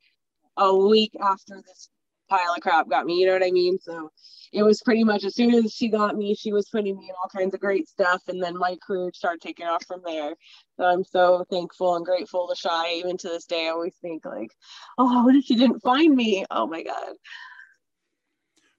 a 0.56 0.74
week 0.74 1.12
after 1.20 1.62
this 1.66 1.90
pile 2.28 2.54
of 2.54 2.62
crap 2.62 2.88
got 2.88 3.06
me. 3.06 3.18
You 3.20 3.26
know 3.26 3.32
what 3.32 3.44
I 3.44 3.50
mean? 3.50 3.78
So 3.78 4.10
it 4.52 4.62
was 4.62 4.82
pretty 4.82 5.04
much 5.04 5.24
as 5.24 5.34
soon 5.34 5.54
as 5.54 5.72
she 5.72 5.88
got 5.88 6.16
me, 6.16 6.34
she 6.34 6.52
was 6.52 6.68
putting 6.68 6.96
me 6.96 7.08
in 7.08 7.14
all 7.22 7.28
kinds 7.28 7.54
of 7.54 7.60
great 7.60 7.88
stuff, 7.88 8.22
and 8.28 8.42
then 8.42 8.56
my 8.56 8.76
career 8.86 9.10
started 9.14 9.40
taking 9.40 9.66
off 9.66 9.84
from 9.86 10.00
there. 10.04 10.34
So 10.76 10.84
I'm 10.84 11.04
so 11.04 11.44
thankful 11.50 11.96
and 11.96 12.04
grateful 12.04 12.48
to 12.48 12.54
Shy. 12.54 12.94
Even 12.94 13.16
to 13.18 13.28
this 13.28 13.46
day, 13.46 13.66
I 13.66 13.70
always 13.70 13.96
think 14.00 14.24
like, 14.24 14.52
oh, 14.98 15.24
what 15.24 15.34
if 15.34 15.44
she 15.44 15.56
didn't 15.56 15.80
find 15.80 16.14
me? 16.14 16.44
Oh 16.50 16.66
my 16.66 16.82
god. 16.82 17.14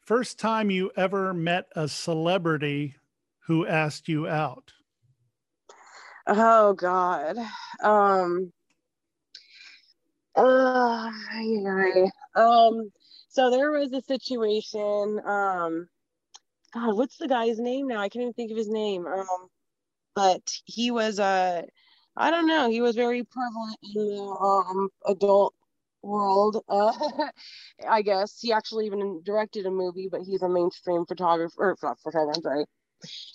First 0.01 0.39
time 0.39 0.71
you 0.71 0.91
ever 0.95 1.33
met 1.33 1.65
a 1.75 1.87
celebrity 1.87 2.95
who 3.47 3.67
asked 3.67 4.07
you 4.07 4.27
out? 4.27 4.71
Oh 6.27 6.73
God. 6.73 7.37
Um. 7.83 8.51
Uh, 10.35 11.09
yeah. 11.41 12.05
Um 12.35 12.91
so 13.37 13.51
there 13.51 13.69
was 13.69 13.93
a 13.93 14.01
situation 14.01 15.21
um 15.23 15.87
god 16.73 16.97
what's 16.97 17.17
the 17.17 17.27
guy's 17.27 17.59
name 17.59 17.87
now? 17.87 17.99
I 17.99 18.09
can't 18.09 18.23
even 18.23 18.33
think 18.33 18.49
of 18.49 18.57
his 18.57 18.67
name 18.67 19.05
um 19.05 19.27
but 20.15 20.41
he 20.65 20.89
was 20.89 21.19
uh 21.19 21.61
i 22.15 22.31
don't 22.31 22.47
know 22.47 22.67
he 22.67 22.81
was 22.81 22.95
very 22.95 23.23
prevalent 23.23 23.77
in 23.83 24.07
the 24.07 24.23
um 24.23 24.89
adult 25.05 25.53
world 26.01 26.63
uh 26.67 26.91
i 27.87 28.01
guess. 28.01 28.39
He 28.41 28.51
actually 28.51 28.87
even 28.87 29.21
directed 29.23 29.67
a 29.67 29.71
movie 29.71 30.07
but 30.11 30.21
he's 30.21 30.41
a 30.41 30.49
mainstream 30.49 31.05
photographer 31.05 31.53
or 31.59 31.75
photographer 31.77 32.31
i'm 32.35 32.41
sorry 32.41 32.65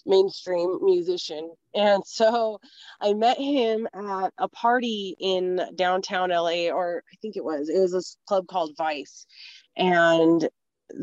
mainstream 0.05 0.79
musician. 0.83 1.55
And 1.77 2.03
so 2.05 2.59
i 3.01 3.15
met 3.15 3.39
him 3.39 3.87
at 3.95 4.33
a 4.39 4.49
party 4.49 5.15
in 5.21 5.61
downtown 5.77 6.31
la 6.31 6.71
or 6.71 7.05
i 7.13 7.17
think 7.23 7.37
it 7.37 7.45
was 7.45 7.69
it 7.69 7.79
was 7.79 7.95
a 7.95 8.03
club 8.29 8.49
called 8.49 8.73
vice 8.77 9.27
and 9.77 10.49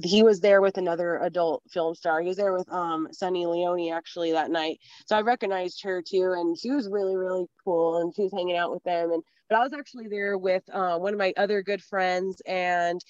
he 0.03 0.21
was 0.21 0.39
there 0.39 0.61
with 0.61 0.77
another 0.77 1.17
adult 1.17 1.63
film 1.71 1.95
star. 1.95 2.21
He 2.21 2.27
was 2.27 2.37
there 2.37 2.53
with 2.53 2.71
um 2.71 3.07
Sunny 3.11 3.45
Leone 3.45 3.91
actually 3.91 4.31
that 4.33 4.51
night. 4.51 4.79
So 5.07 5.15
I 5.15 5.21
recognized 5.21 5.81
her 5.83 6.01
too, 6.01 6.33
and 6.37 6.57
she 6.57 6.71
was 6.71 6.87
really 6.89 7.15
really 7.15 7.45
cool, 7.63 7.97
and 7.97 8.13
she 8.15 8.23
was 8.23 8.33
hanging 8.33 8.57
out 8.57 8.71
with 8.71 8.83
them. 8.83 9.11
And 9.11 9.23
but 9.49 9.57
I 9.57 9.63
was 9.63 9.73
actually 9.73 10.07
there 10.07 10.37
with 10.37 10.63
uh, 10.71 10.97
one 10.99 11.13
of 11.13 11.19
my 11.19 11.33
other 11.37 11.63
good 11.63 11.81
friends, 11.83 12.41
and 12.45 13.01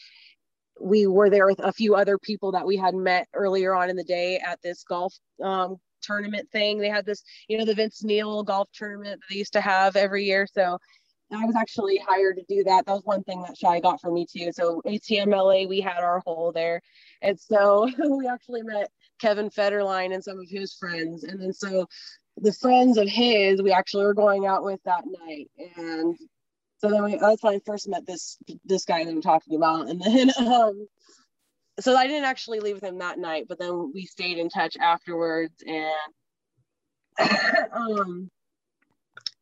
we 0.82 1.08
were 1.08 1.30
there 1.30 1.46
with 1.46 1.60
a 1.60 1.74
few 1.74 1.96
other 1.96 2.18
people 2.18 2.54
that 2.54 2.66
we 2.66 2.78
had 2.78 2.96
met 2.96 3.28
earlier 3.34 3.75
on 3.75 3.89
in 3.89 3.98
the 3.98 4.04
day 4.04 4.39
at 4.39 4.62
this 4.62 4.84
golf 4.84 5.13
um, 5.44 5.75
tournament 6.01 6.50
thing. 6.51 6.80
They 6.80 6.89
had 6.89 7.06
this, 7.06 7.24
you 7.50 7.58
know, 7.58 7.66
the 7.66 7.74
Vince 7.74 8.04
Neil 8.04 8.44
golf 8.44 8.70
tournament 8.74 9.20
that 9.20 9.34
they 9.34 9.39
used 9.39 9.54
to 9.54 9.62
have 9.62 9.98
every 9.98 10.24
year. 10.24 10.48
So 10.50 10.78
I 11.31 11.45
was 11.45 11.55
actually 11.55 12.01
hired 12.05 12.38
to 12.38 12.43
do 12.48 12.63
that. 12.63 12.86
That 12.86 12.93
was 12.93 13.03
one 13.03 13.24
thing 13.24 13.41
that 13.43 13.57
Shy 13.57 13.79
got 13.79 14.01
for 14.01 14.12
me 14.12 14.25
too. 14.25 14.51
So 14.51 14.81
ATMLA, 14.86 15.69
we 15.69 15.79
had 15.79 16.03
our 16.03 16.21
hole 16.21 16.51
there. 16.51 16.81
And 17.21 17.39
so 17.39 17.89
we 18.17 18.27
actually 18.27 18.63
met 18.63 18.89
Kevin 19.19 19.50
Federline 19.50 20.13
and 20.13 20.24
some 20.24 20.39
of 20.39 20.50
his 20.50 20.74
friends. 20.74 21.24
And 21.24 21.41
then 21.41 21.53
so 21.53 21.86
the 22.38 22.53
friends 22.53 22.98
of 22.98 23.07
his, 23.07 23.62
we 23.62 23.71
actually 23.71 24.05
were 24.05 24.13
going 24.13 24.45
out 24.45 24.63
with 24.63 24.79
that 24.86 25.03
night. 25.05 25.50
And 25.77 26.17
so 26.79 26.89
then 26.89 27.03
we, 27.03 27.17
that's 27.17 27.43
when 27.43 27.55
I 27.55 27.59
first 27.65 27.88
met 27.88 28.07
this 28.07 28.38
this 28.65 28.86
guy 28.86 29.03
that 29.03 29.12
I'm 29.12 29.21
talking 29.21 29.55
about. 29.55 29.89
And 29.89 30.01
then 30.01 30.31
um 30.38 30.88
so 31.79 31.95
I 31.95 32.07
didn't 32.07 32.25
actually 32.25 32.59
leave 32.59 32.75
with 32.75 32.83
him 32.83 33.00
that 33.00 33.19
night, 33.19 33.45
but 33.48 33.59
then 33.59 33.91
we 33.93 34.05
stayed 34.05 34.38
in 34.38 34.50
touch 34.50 34.75
afterwards 34.77 35.63
and 35.65 35.93
um 37.74 38.29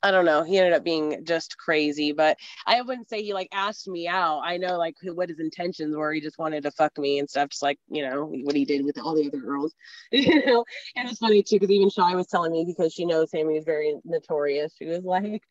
I 0.08 0.12
don't 0.12 0.24
know. 0.24 0.42
He 0.42 0.58
ended 0.58 0.72
up 0.72 0.86
being 0.86 1.26
just 1.26 1.58
crazy, 1.58 2.14
but 2.14 2.38
I 2.66 2.82
wouldn't 2.82 3.10
say 3.10 3.22
he 3.22 3.34
like 3.34 3.50
asked 3.52 3.90
me 3.90 4.08
out. 4.08 4.40
I 4.40 4.56
know 4.56 4.78
like 4.78 4.96
what 5.04 5.28
his 5.28 5.42
intentions 5.42 5.94
were. 5.94 6.14
He 6.14 6.22
just 6.22 6.40
wanted 6.40 6.64
to 6.64 6.72
fuck 6.72 6.98
me 6.98 7.20
and 7.20 7.30
stuff, 7.30 7.50
just 7.50 7.62
like 7.62 7.78
you 7.90 8.08
know 8.08 8.24
what 8.26 8.56
he 8.56 8.64
did 8.64 8.86
with 8.86 8.98
all 9.00 9.16
the 9.16 9.28
other 9.28 9.38
girls. 9.38 9.76
you 10.14 10.46
know, 10.46 10.64
and 10.96 11.10
it's 11.10 11.20
funny 11.20 11.44
too 11.44 11.60
because 11.60 11.72
even 11.72 11.90
Shy 11.90 12.16
was 12.16 12.28
telling 12.28 12.54
me 12.54 12.64
because 12.66 12.94
she 12.94 13.04
knows 13.04 13.34
him, 13.34 13.50
he's 13.50 13.66
very 13.66 13.98
notorious. 14.06 14.74
She 14.80 14.86
was 14.86 15.04
like, 15.04 15.44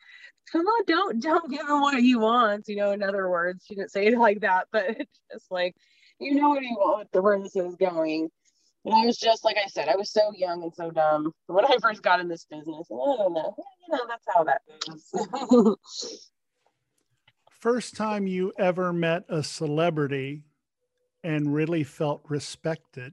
"Come 0.50 0.64
on, 0.66 0.84
don't 0.86 1.20
don't 1.22 1.50
give 1.50 1.68
him 1.68 1.82
what 1.82 2.00
he 2.00 2.16
wants." 2.16 2.66
You 2.66 2.76
know, 2.76 2.92
in 2.92 3.02
other 3.02 3.28
words, 3.28 3.62
she 3.68 3.75
didn't 3.75 3.90
say 3.90 4.06
it 4.06 4.18
like 4.18 4.40
that, 4.40 4.68
but 4.72 4.88
it's 4.88 5.20
just 5.32 5.50
like 5.50 5.76
you 6.18 6.34
know 6.34 6.48
what 6.48 6.62
he 6.62 6.70
wants, 6.70 7.10
where 7.12 7.38
this 7.38 7.56
is 7.56 7.76
going. 7.76 8.30
And 8.86 8.94
I 8.94 9.04
was 9.04 9.18
just 9.18 9.44
like 9.44 9.56
I 9.56 9.66
said, 9.66 9.88
I 9.88 9.96
was 9.96 10.12
so 10.12 10.32
young 10.36 10.62
and 10.62 10.72
so 10.72 10.92
dumb 10.92 11.32
when 11.48 11.64
I 11.64 11.76
first 11.82 12.02
got 12.02 12.20
in 12.20 12.28
this 12.28 12.46
business. 12.48 12.86
And 12.88 13.00
I 13.00 13.16
don't 13.16 13.34
know, 13.34 13.56
you 13.88 13.96
know, 13.96 14.04
that's 14.08 14.24
how 14.32 14.44
that 14.44 14.62
goes. 14.86 16.30
first 17.60 17.96
time 17.96 18.28
you 18.28 18.52
ever 18.60 18.92
met 18.92 19.24
a 19.28 19.42
celebrity 19.42 20.44
and 21.24 21.52
really 21.52 21.82
felt 21.82 22.22
respected? 22.28 23.12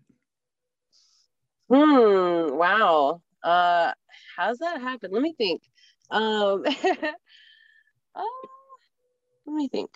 Hmm. 1.69 2.55
Wow. 2.55 3.23
Uh, 3.43 3.93
how's 4.37 4.59
that 4.59 4.79
happen? 4.79 5.09
Let 5.11 5.23
me 5.23 5.33
think. 5.35 5.63
Um, 6.11 6.63
uh, 8.15 8.21
let 9.47 9.55
me 9.55 9.69
think. 9.69 9.89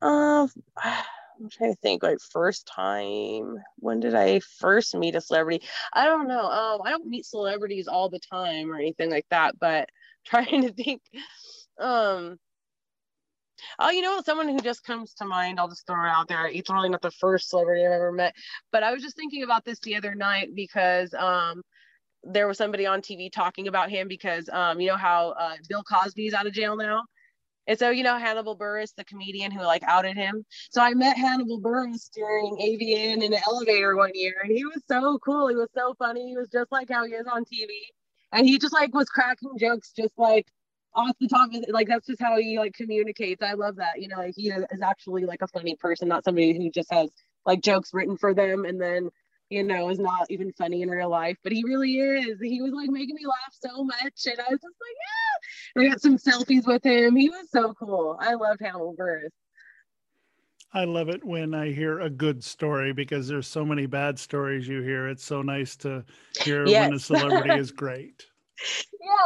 Um. 0.00 0.48
Uh, 0.82 1.02
I'm 1.38 1.50
trying 1.50 1.72
to 1.72 1.78
think 1.80 2.02
like 2.02 2.18
first 2.20 2.66
time 2.66 3.56
when 3.78 4.00
did 4.00 4.14
I 4.14 4.40
first 4.40 4.94
meet 4.94 5.16
a 5.16 5.20
celebrity? 5.20 5.66
I 5.92 6.06
don't 6.06 6.28
know. 6.28 6.46
Um, 6.46 6.80
I 6.84 6.90
don't 6.90 7.06
meet 7.06 7.26
celebrities 7.26 7.88
all 7.88 8.08
the 8.08 8.20
time 8.20 8.72
or 8.72 8.76
anything 8.76 9.10
like 9.10 9.26
that, 9.30 9.58
but 9.58 9.88
trying 10.26 10.62
to 10.62 10.72
think 10.72 11.02
um 11.78 12.38
Oh, 13.78 13.90
you 13.90 14.02
know, 14.02 14.20
someone 14.24 14.48
who 14.48 14.60
just 14.60 14.84
comes 14.84 15.14
to 15.14 15.24
mind, 15.24 15.58
I'll 15.58 15.68
just 15.68 15.86
throw 15.86 16.04
it 16.04 16.08
out 16.08 16.28
there. 16.28 16.46
It's 16.46 16.70
really 16.70 16.88
not 16.90 17.02
the 17.02 17.10
first 17.10 17.48
celebrity 17.48 17.86
I've 17.86 17.92
ever 17.92 18.12
met, 18.12 18.34
but 18.72 18.82
I 18.82 18.92
was 18.92 19.02
just 19.02 19.16
thinking 19.16 19.42
about 19.42 19.64
this 19.64 19.78
the 19.80 19.96
other 19.96 20.14
night 20.14 20.50
because 20.54 21.14
um, 21.14 21.62
there 22.22 22.46
was 22.48 22.58
somebody 22.58 22.86
on 22.86 23.00
TV 23.02 23.30
talking 23.32 23.68
about 23.68 23.90
him 23.90 24.08
because 24.08 24.48
um, 24.52 24.80
you 24.80 24.88
know 24.88 24.96
how 24.96 25.30
uh, 25.30 25.56
Bill 25.68 25.82
Cosby's 25.84 26.34
out 26.34 26.46
of 26.46 26.52
jail 26.52 26.76
now. 26.76 27.02
And 27.66 27.78
so, 27.78 27.90
you 27.90 28.02
know, 28.02 28.16
Hannibal 28.18 28.56
Buress, 28.56 28.94
the 28.96 29.04
comedian 29.04 29.50
who 29.50 29.62
like 29.62 29.82
outed 29.84 30.16
him. 30.16 30.44
So 30.70 30.80
I 30.80 30.94
met 30.94 31.16
Hannibal 31.16 31.60
Buress 31.60 32.10
during 32.14 32.56
AVN 32.56 33.22
in 33.22 33.32
an 33.32 33.40
elevator 33.46 33.96
one 33.96 34.12
year, 34.14 34.34
and 34.42 34.52
he 34.52 34.64
was 34.64 34.82
so 34.88 35.18
cool. 35.18 35.48
He 35.48 35.56
was 35.56 35.68
so 35.74 35.94
funny. 35.98 36.28
He 36.28 36.36
was 36.36 36.48
just 36.50 36.70
like 36.70 36.88
how 36.90 37.04
he 37.04 37.12
is 37.12 37.26
on 37.26 37.44
TV. 37.44 37.68
And 38.32 38.46
he 38.46 38.58
just 38.58 38.72
like 38.72 38.94
was 38.94 39.08
cracking 39.08 39.56
jokes 39.58 39.92
just 39.96 40.12
like 40.16 40.46
off 40.94 41.16
the 41.20 41.28
top 41.28 41.52
of. 41.52 41.64
Like 41.68 41.88
that's 41.88 42.06
just 42.06 42.20
how 42.20 42.38
he 42.38 42.58
like 42.58 42.74
communicates. 42.74 43.42
I 43.42 43.54
love 43.54 43.76
that. 43.76 44.00
You 44.00 44.08
know, 44.08 44.18
like 44.18 44.34
he 44.36 44.50
is 44.50 44.82
actually 44.82 45.24
like 45.24 45.42
a 45.42 45.48
funny 45.48 45.76
person, 45.76 46.08
not 46.08 46.24
somebody 46.24 46.56
who 46.56 46.70
just 46.70 46.92
has 46.92 47.10
like 47.44 47.62
jokes 47.62 47.90
written 47.92 48.16
for 48.16 48.34
them 48.34 48.64
and 48.64 48.80
then 48.80 49.10
you 49.50 49.62
know, 49.62 49.90
is 49.90 49.98
not 49.98 50.26
even 50.30 50.52
funny 50.52 50.82
in 50.82 50.90
real 50.90 51.10
life, 51.10 51.36
but 51.42 51.52
he 51.52 51.62
really 51.64 51.98
is. 51.98 52.40
He 52.40 52.60
was 52.60 52.72
like 52.72 52.90
making 52.90 53.14
me 53.14 53.26
laugh 53.26 53.52
so 53.52 53.84
much, 53.84 54.26
and 54.26 54.40
I 54.40 54.50
was 54.50 54.60
just 54.60 54.64
like, 54.64 54.96
yeah. 55.76 55.82
I 55.82 55.88
got 55.88 56.00
some 56.00 56.18
selfies 56.18 56.66
with 56.66 56.84
him. 56.84 57.16
He 57.16 57.28
was 57.28 57.50
so 57.50 57.74
cool. 57.74 58.16
I 58.20 58.34
loved 58.34 58.60
Hannibal 58.60 58.94
Buress. 58.98 59.30
I 60.72 60.84
love 60.84 61.08
it 61.08 61.24
when 61.24 61.54
I 61.54 61.72
hear 61.72 62.00
a 62.00 62.10
good 62.10 62.42
story 62.42 62.92
because 62.92 63.28
there's 63.28 63.46
so 63.46 63.64
many 63.64 63.86
bad 63.86 64.18
stories 64.18 64.66
you 64.66 64.82
hear. 64.82 65.08
It's 65.08 65.24
so 65.24 65.40
nice 65.42 65.76
to 65.76 66.04
hear 66.40 66.66
yes. 66.66 66.88
when 66.88 66.96
a 66.96 66.98
celebrity 66.98 67.58
is 67.58 67.70
great. 67.72 68.26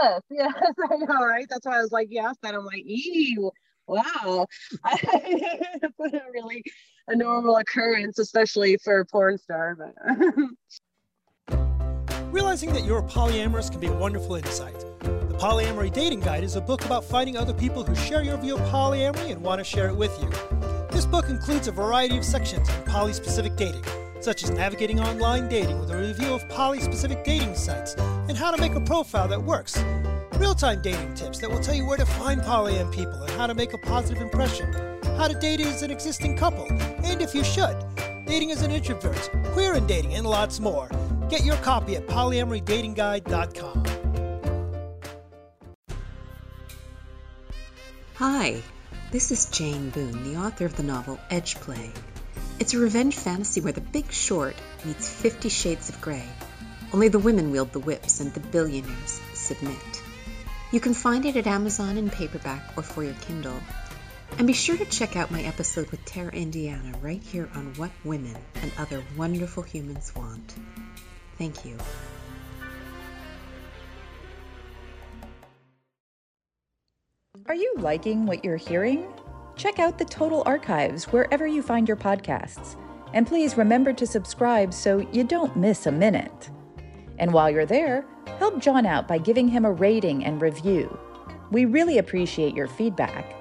Yes, 0.02 0.20
yes, 0.30 0.52
I 0.90 0.96
know, 0.96 1.24
right? 1.24 1.46
That's 1.48 1.66
why 1.66 1.78
I 1.78 1.82
was 1.82 1.92
like, 1.92 2.08
yes, 2.10 2.36
and 2.42 2.56
I'm 2.56 2.64
like, 2.64 2.82
ew, 2.84 3.50
wow. 3.86 4.46
A 4.84 6.20
really 6.32 6.62
a 7.10 7.16
normal 7.16 7.56
occurrence, 7.56 8.18
especially 8.18 8.76
for 8.82 9.00
a 9.00 9.06
porn 9.06 9.36
star. 9.36 9.76
But 9.76 9.94
Realizing 12.30 12.72
that 12.72 12.84
you're 12.84 13.02
polyamorous 13.02 13.70
can 13.70 13.80
be 13.80 13.88
a 13.88 13.92
wonderful 13.92 14.36
insight. 14.36 14.78
The 15.00 15.36
Polyamory 15.38 15.92
Dating 15.92 16.20
Guide 16.20 16.44
is 16.44 16.54
a 16.54 16.60
book 16.60 16.84
about 16.84 17.04
finding 17.04 17.36
other 17.36 17.52
people 17.52 17.82
who 17.82 17.96
share 17.96 18.22
your 18.22 18.36
view 18.36 18.56
of 18.56 18.60
polyamory 18.68 19.32
and 19.32 19.42
want 19.42 19.58
to 19.58 19.64
share 19.64 19.88
it 19.88 19.96
with 19.96 20.16
you. 20.22 20.30
This 20.90 21.06
book 21.06 21.28
includes 21.28 21.66
a 21.66 21.72
variety 21.72 22.16
of 22.16 22.24
sections 22.24 22.68
on 22.68 22.82
poly 22.84 23.12
specific 23.12 23.56
dating, 23.56 23.82
such 24.20 24.44
as 24.44 24.50
navigating 24.50 25.00
online 25.00 25.48
dating 25.48 25.80
with 25.80 25.90
a 25.90 25.96
review 25.96 26.32
of 26.32 26.48
poly 26.48 26.80
specific 26.80 27.24
dating 27.24 27.56
sites 27.56 27.94
and 28.28 28.36
how 28.36 28.52
to 28.52 28.60
make 28.60 28.74
a 28.74 28.80
profile 28.80 29.26
that 29.26 29.42
works, 29.42 29.82
real 30.34 30.54
time 30.54 30.80
dating 30.82 31.14
tips 31.14 31.38
that 31.40 31.50
will 31.50 31.60
tell 31.60 31.74
you 31.74 31.84
where 31.84 31.98
to 31.98 32.06
find 32.06 32.40
polyam 32.42 32.92
people 32.92 33.20
and 33.22 33.30
how 33.32 33.46
to 33.48 33.54
make 33.54 33.72
a 33.72 33.78
positive 33.78 34.22
impression 34.22 34.72
how 35.20 35.28
to 35.28 35.34
date 35.34 35.60
as 35.60 35.82
an 35.82 35.90
existing 35.90 36.34
couple, 36.34 36.66
and 37.04 37.20
if 37.20 37.34
you 37.34 37.44
should, 37.44 37.76
dating 38.24 38.52
as 38.52 38.62
an 38.62 38.70
introvert, 38.70 39.30
queer 39.52 39.74
and 39.74 39.86
dating, 39.86 40.14
and 40.14 40.26
lots 40.26 40.58
more. 40.60 40.88
Get 41.28 41.44
your 41.44 41.56
copy 41.56 41.94
at 41.94 42.06
polyamorydatingguide.com. 42.06 43.84
Hi, 48.14 48.62
This 49.10 49.30
is 49.30 49.44
Jane 49.50 49.90
Boone, 49.90 50.24
the 50.24 50.38
author 50.40 50.64
of 50.64 50.74
the 50.76 50.84
novel 50.84 51.20
Edgeplay. 51.30 51.90
It's 52.58 52.72
a 52.72 52.78
revenge 52.78 53.16
fantasy 53.16 53.60
where 53.60 53.74
the 53.74 53.82
big 53.82 54.10
short 54.10 54.56
meets 54.86 55.06
Fifty 55.06 55.50
Shades 55.50 55.90
of 55.90 56.00
Grey. 56.00 56.28
Only 56.94 57.08
the 57.08 57.18
women 57.18 57.50
wield 57.50 57.72
the 57.72 57.80
whips 57.80 58.20
and 58.20 58.32
the 58.32 58.40
billionaires 58.40 59.20
submit. 59.34 60.02
You 60.72 60.80
can 60.80 60.94
find 60.94 61.26
it 61.26 61.36
at 61.36 61.46
Amazon 61.46 61.98
in 61.98 62.08
paperback 62.08 62.62
or 62.78 62.82
for 62.82 63.04
your 63.04 63.14
Kindle. 63.20 63.60
And 64.38 64.46
be 64.46 64.52
sure 64.52 64.76
to 64.76 64.84
check 64.86 65.16
out 65.16 65.30
my 65.30 65.42
episode 65.42 65.90
with 65.90 66.04
Tara 66.04 66.32
Indiana 66.32 66.96
right 67.02 67.22
here 67.22 67.48
on 67.54 67.74
What 67.74 67.90
Women 68.04 68.36
and 68.62 68.72
Other 68.78 69.02
Wonderful 69.16 69.62
Humans 69.62 70.14
Want. 70.16 70.54
Thank 71.36 71.64
you. 71.64 71.76
Are 77.46 77.54
you 77.54 77.74
liking 77.78 78.26
what 78.26 78.44
you're 78.44 78.56
hearing? 78.56 79.06
Check 79.56 79.78
out 79.78 79.98
the 79.98 80.04
Total 80.04 80.42
Archives 80.46 81.04
wherever 81.04 81.46
you 81.46 81.62
find 81.62 81.88
your 81.88 81.96
podcasts. 81.96 82.76
And 83.12 83.26
please 83.26 83.56
remember 83.56 83.92
to 83.92 84.06
subscribe 84.06 84.72
so 84.72 84.98
you 85.12 85.24
don't 85.24 85.56
miss 85.56 85.86
a 85.86 85.92
minute. 85.92 86.50
And 87.18 87.32
while 87.32 87.50
you're 87.50 87.66
there, 87.66 88.04
help 88.38 88.60
John 88.60 88.86
out 88.86 89.08
by 89.08 89.18
giving 89.18 89.48
him 89.48 89.64
a 89.64 89.72
rating 89.72 90.24
and 90.24 90.40
review. 90.40 90.96
We 91.50 91.64
really 91.64 91.98
appreciate 91.98 92.54
your 92.54 92.68
feedback. 92.68 93.39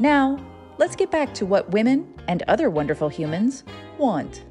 Now, 0.00 0.42
let's 0.78 0.96
get 0.96 1.10
back 1.10 1.34
to 1.34 1.44
what 1.44 1.70
women 1.72 2.10
and 2.26 2.42
other 2.48 2.70
wonderful 2.70 3.10
humans 3.10 3.64
want. 3.98 4.46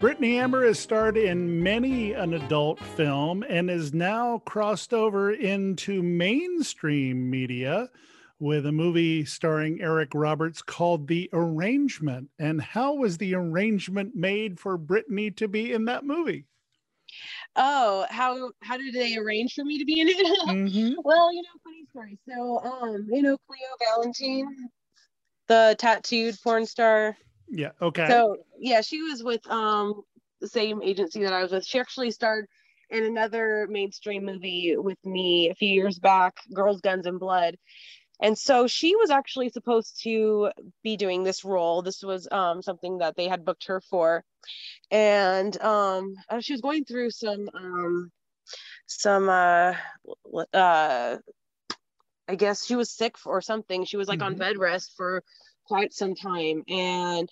Brittany 0.00 0.38
Amber 0.40 0.66
has 0.66 0.78
starred 0.80 1.16
in 1.16 1.62
many 1.62 2.12
an 2.14 2.34
adult 2.34 2.80
film 2.80 3.44
and 3.48 3.70
is 3.70 3.94
now 3.94 4.38
crossed 4.44 4.92
over 4.92 5.30
into 5.32 6.02
mainstream 6.02 7.30
media 7.30 7.88
with 8.40 8.66
a 8.66 8.72
movie 8.72 9.24
starring 9.24 9.80
Eric 9.80 10.10
Roberts 10.14 10.62
called 10.62 11.06
The 11.06 11.30
Arrangement. 11.32 12.28
And 12.40 12.60
how 12.60 12.94
was 12.94 13.16
the 13.16 13.36
arrangement 13.36 14.16
made 14.16 14.58
for 14.58 14.76
Brittany 14.76 15.30
to 15.30 15.46
be 15.46 15.72
in 15.72 15.84
that 15.84 16.04
movie? 16.04 16.44
Oh, 17.54 18.04
how 18.10 18.50
how 18.62 18.76
did 18.76 18.92
they 18.94 19.16
arrange 19.16 19.54
for 19.54 19.64
me 19.64 19.78
to 19.78 19.84
be 19.84 20.00
in 20.00 20.08
it? 20.08 20.16
Mhm. 20.48 20.94
well, 21.04 21.32
you 21.32 21.40
know, 21.42 21.60
funny 21.62 21.83
story. 21.94 22.18
So, 22.28 22.60
um, 22.60 23.06
you 23.10 23.22
know, 23.22 23.36
Kleio 23.48 24.04
Valentien, 24.04 24.46
the 25.46 25.76
tattooed 25.78 26.36
porn 26.42 26.66
star. 26.66 27.16
Yeah. 27.48 27.70
Okay. 27.80 28.08
So 28.08 28.36
yeah, 28.58 28.80
she 28.80 29.02
was 29.02 29.22
with 29.22 29.48
um 29.48 30.02
the 30.40 30.48
same 30.48 30.82
agency 30.82 31.22
that 31.22 31.32
I 31.32 31.42
was 31.42 31.52
with. 31.52 31.64
She 31.64 31.78
actually 31.78 32.10
starred 32.10 32.46
in 32.90 33.04
another 33.04 33.66
mainstream 33.70 34.24
movie 34.24 34.74
with 34.76 34.98
me 35.04 35.50
a 35.50 35.54
few 35.54 35.68
years 35.68 35.98
back, 35.98 36.34
Girls, 36.52 36.80
Guns, 36.80 37.06
and 37.06 37.20
Blood. 37.20 37.56
And 38.20 38.38
so 38.38 38.66
she 38.66 38.94
was 38.96 39.10
actually 39.10 39.48
supposed 39.48 40.00
to 40.04 40.50
be 40.82 40.96
doing 40.96 41.24
this 41.24 41.44
role. 41.44 41.82
This 41.82 42.02
was 42.02 42.28
um, 42.30 42.62
something 42.62 42.98
that 42.98 43.16
they 43.16 43.28
had 43.28 43.44
booked 43.44 43.66
her 43.66 43.80
for, 43.80 44.24
and 44.90 45.60
um, 45.60 46.14
uh, 46.28 46.40
she 46.40 46.52
was 46.52 46.60
going 46.60 46.84
through 46.84 47.10
some 47.10 47.48
um, 47.54 48.12
some 48.86 49.28
uh, 49.28 49.74
uh, 50.52 51.16
I 52.28 52.34
guess 52.36 52.64
she 52.64 52.76
was 52.76 52.90
sick 52.90 53.16
or 53.26 53.40
something. 53.40 53.84
She 53.84 53.96
was 53.96 54.08
like 54.08 54.22
on 54.22 54.34
Mhm. 54.34 54.38
bed 54.38 54.58
rest 54.58 54.92
for 54.96 55.22
quite 55.66 55.92
some 55.92 56.14
time, 56.14 56.62
and 56.68 57.28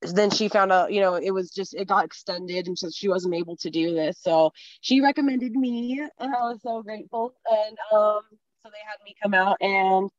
then 0.00 0.30
she 0.30 0.48
found 0.48 0.70
out, 0.70 0.92
you 0.92 1.00
know, 1.00 1.14
it 1.14 1.32
was 1.32 1.50
just 1.50 1.74
it 1.74 1.88
got 1.88 2.04
extended, 2.04 2.66
and 2.68 2.78
so 2.78 2.88
she 2.90 3.08
wasn't 3.08 3.34
able 3.34 3.56
to 3.56 3.70
do 3.70 3.94
this. 3.94 4.18
So 4.20 4.52
she 4.80 5.00
recommended 5.00 5.52
me, 5.52 6.00
and 6.18 6.34
I 6.34 6.40
was 6.42 6.60
so 6.62 6.82
grateful. 6.82 7.34
And 7.50 7.76
um, 7.92 8.20
so 8.62 8.68
they 8.70 8.78
had 8.86 8.98
me 9.04 9.14
come 9.22 9.34
out, 9.34 9.56
and 9.60 10.10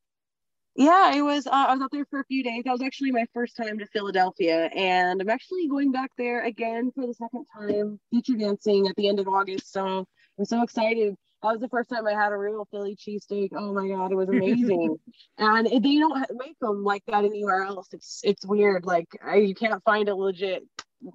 yeah, 0.75 1.13
it 1.15 1.21
was. 1.21 1.47
Uh, 1.47 1.51
I 1.51 1.73
was 1.73 1.81
out 1.81 1.91
there 1.91 2.05
for 2.05 2.19
a 2.19 2.25
few 2.25 2.43
days. 2.43 2.63
That 2.65 2.71
was 2.71 2.81
actually 2.81 3.11
my 3.11 3.25
first 3.33 3.55
time 3.57 3.79
to 3.79 3.85
Philadelphia, 3.87 4.65
and 4.75 5.21
I'm 5.21 5.29
actually 5.29 5.67
going 5.67 5.91
back 5.91 6.11
there 6.17 6.43
again 6.43 6.91
for 6.93 7.05
the 7.07 7.13
second 7.13 7.45
time, 7.53 7.99
feature 8.11 8.35
dancing 8.35 8.87
at 8.87 8.95
the 8.95 9.07
end 9.07 9.19
of 9.19 9.27
August. 9.27 9.71
So 9.71 10.05
I'm 10.37 10.45
so 10.45 10.61
excited. 10.61 11.15
That 11.41 11.51
was 11.53 11.61
the 11.61 11.69
first 11.69 11.89
time 11.89 12.05
I 12.05 12.11
had 12.11 12.33
a 12.33 12.37
real 12.37 12.67
Philly 12.69 12.95
cheesesteak. 12.97 13.49
Oh 13.55 13.73
my 13.73 13.87
god, 13.87 14.11
it 14.11 14.15
was 14.15 14.27
amazing. 14.29 14.97
and 15.37 15.65
they 15.67 15.97
don't 15.97 16.25
make 16.37 16.59
them 16.59 16.83
like 16.83 17.03
that 17.07 17.23
anywhere 17.23 17.63
else. 17.63 17.87
It's 17.93 18.21
it's 18.23 18.45
weird. 18.45 18.85
Like 18.85 19.07
I, 19.25 19.35
you 19.35 19.55
can't 19.55 19.83
find 19.83 20.09
a 20.09 20.15
legit 20.15 20.63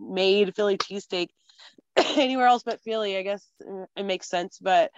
made 0.01 0.55
Philly 0.57 0.79
cheesesteak 0.79 1.29
anywhere 1.97 2.47
else 2.47 2.63
but 2.63 2.81
Philly. 2.81 3.17
I 3.19 3.23
guess 3.23 3.47
uh, 3.69 3.85
it 3.97 4.05
makes 4.05 4.29
sense, 4.29 4.59
but 4.59 4.91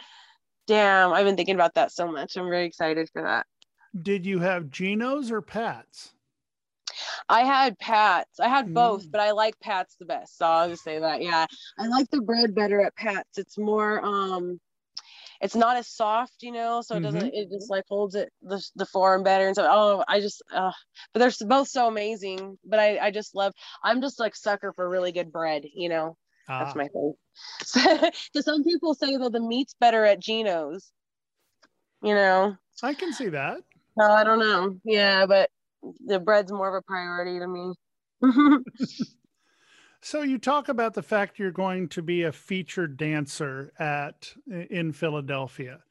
damn, 0.68 1.12
I've 1.12 1.24
been 1.26 1.36
thinking 1.36 1.56
about 1.56 1.74
that 1.74 1.90
so 1.90 2.10
much. 2.10 2.36
I'm 2.36 2.48
very 2.48 2.66
excited 2.66 3.08
for 3.12 3.22
that. 3.22 3.46
Did 4.00 4.26
you 4.26 4.38
have 4.40 4.70
Geno's 4.70 5.30
or 5.32 5.42
Pat's? 5.42 6.12
I 7.28 7.40
had 7.44 7.78
Pat's. 7.78 8.38
I 8.38 8.48
had 8.48 8.72
both, 8.72 9.06
Mm. 9.06 9.10
but 9.10 9.20
I 9.20 9.32
like 9.32 9.58
Pat's 9.60 9.96
the 9.96 10.04
best. 10.06 10.38
So 10.38 10.46
I'll 10.46 10.68
just 10.68 10.84
say 10.84 10.98
that. 11.00 11.20
Yeah. 11.22 11.46
I 11.78 11.88
like 11.88 12.08
the 12.10 12.20
bread 12.20 12.54
better 12.54 12.80
at 12.80 12.94
Pat's. 12.94 13.38
It's 13.38 13.58
more 13.58 14.04
um 14.04 14.60
it's 15.40 15.54
not 15.54 15.76
as 15.76 15.88
soft, 15.88 16.42
you 16.42 16.52
know, 16.52 16.82
so 16.82 16.96
it 16.96 17.00
doesn't 17.02 17.34
it 17.34 17.50
just 17.50 17.70
like 17.70 17.84
holds 17.88 18.14
it 18.14 18.30
the 18.42 18.62
the 18.76 18.86
form 18.86 19.22
better 19.22 19.46
and 19.46 19.56
so 19.56 19.66
oh 19.68 20.04
I 20.08 20.20
just 20.20 20.42
uh 20.52 20.72
but 21.12 21.20
they're 21.20 21.48
both 21.48 21.68
so 21.68 21.86
amazing. 21.88 22.58
But 22.64 22.78
I 22.80 22.98
I 22.98 23.10
just 23.10 23.34
love 23.34 23.52
I'm 23.82 24.00
just 24.00 24.18
like 24.20 24.34
sucker 24.34 24.72
for 24.72 24.88
really 24.88 25.12
good 25.12 25.32
bread, 25.32 25.64
you 25.74 25.88
know. 25.88 26.16
That's 26.48 26.74
Ah, 26.74 26.78
my 26.78 26.88
thing. 26.88 27.14
so 28.34 28.40
some 28.40 28.64
people 28.64 28.94
say 28.94 29.16
though 29.16 29.28
the 29.28 29.40
meat's 29.40 29.74
better 29.78 30.04
at 30.04 30.20
Geno's. 30.20 30.92
You 32.02 32.14
know. 32.14 32.56
I 32.82 32.94
can 32.94 33.12
see 33.12 33.28
that. 33.30 33.58
No, 33.96 34.10
I 34.10 34.22
don't 34.22 34.38
know. 34.38 34.78
Yeah, 34.84 35.26
but 35.26 35.50
the 36.04 36.20
bread's 36.20 36.52
more 36.52 36.68
of 36.68 36.74
a 36.74 36.82
priority 36.82 37.38
to 37.38 37.48
me. 37.48 37.74
So 40.00 40.22
you 40.22 40.38
talk 40.38 40.68
about 40.68 40.94
the 40.94 41.02
fact 41.02 41.38
you're 41.38 41.50
going 41.50 41.88
to 41.90 42.02
be 42.02 42.22
a 42.22 42.32
featured 42.32 42.96
dancer 42.96 43.72
at 43.78 44.34
in 44.46 44.92
Philadelphia. 44.92 45.82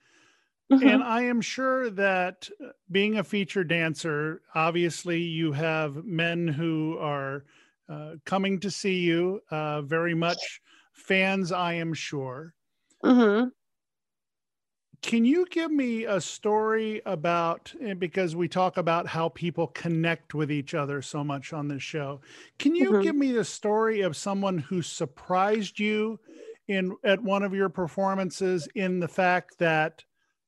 And 0.82 1.04
I 1.04 1.24
am 1.24 1.42
sure 1.42 1.90
that 1.90 2.50
uh, 2.64 2.70
being 2.92 3.18
a 3.18 3.24
featured 3.24 3.70
dancer, 3.70 4.42
obviously 4.56 5.22
you 5.22 5.54
have 5.54 6.06
men 6.06 6.48
who 6.48 6.98
are 7.00 7.46
uh, 7.90 8.16
coming 8.26 8.60
to 8.62 8.72
see 8.72 9.00
you, 9.00 9.42
uh, 9.52 9.82
very 9.84 10.16
much 10.16 10.62
fans, 10.94 11.52
I 11.52 11.74
am 11.74 11.94
sure. 11.94 12.56
hmm 13.04 13.50
Can 15.02 15.26
you 15.26 15.46
give 15.50 15.72
me 15.72 16.06
a 16.06 16.20
story 16.22 17.02
about 17.06 17.74
eh, 17.82 17.94
because 17.94 18.36
we 18.36 18.48
talk 18.48 18.78
about 18.78 19.08
how 19.08 19.30
people 19.30 19.68
connect 19.68 20.34
with 20.34 20.52
each 20.52 20.74
other 20.74 21.02
so 21.02 21.24
much 21.24 21.54
on 21.54 21.68
this 21.68 21.84
show. 21.84 22.22
Can 22.60 22.76
you 22.76 22.94
Mhm. 22.94 23.02
give 23.02 23.16
me 23.16 23.32
the 23.32 23.44
story 23.46 24.02
of 24.02 24.16
someone 24.16 24.58
who 24.58 24.82
surprised 24.82 25.80
you 25.80 26.20
in 26.68 26.96
at 27.04 27.22
one 27.24 27.44
of 27.44 27.54
your 27.54 27.70
performances 27.70 28.68
in 28.76 29.00
the 29.00 29.08
fact 29.08 29.58
that 29.60 30.04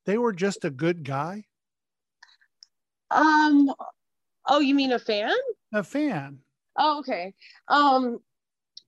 they 0.05 0.17
were 0.17 0.33
just 0.33 0.65
a 0.65 0.69
good 0.69 1.03
guy, 1.03 1.45
Um. 3.11 3.73
Oh, 4.47 4.59
you 4.59 4.75
mean 4.75 4.91
a 4.93 4.99
fan? 4.99 5.33
a 5.71 5.81
fan? 5.83 6.43
Oh, 6.77 6.99
okay. 6.99 7.33
Um. 7.67 8.19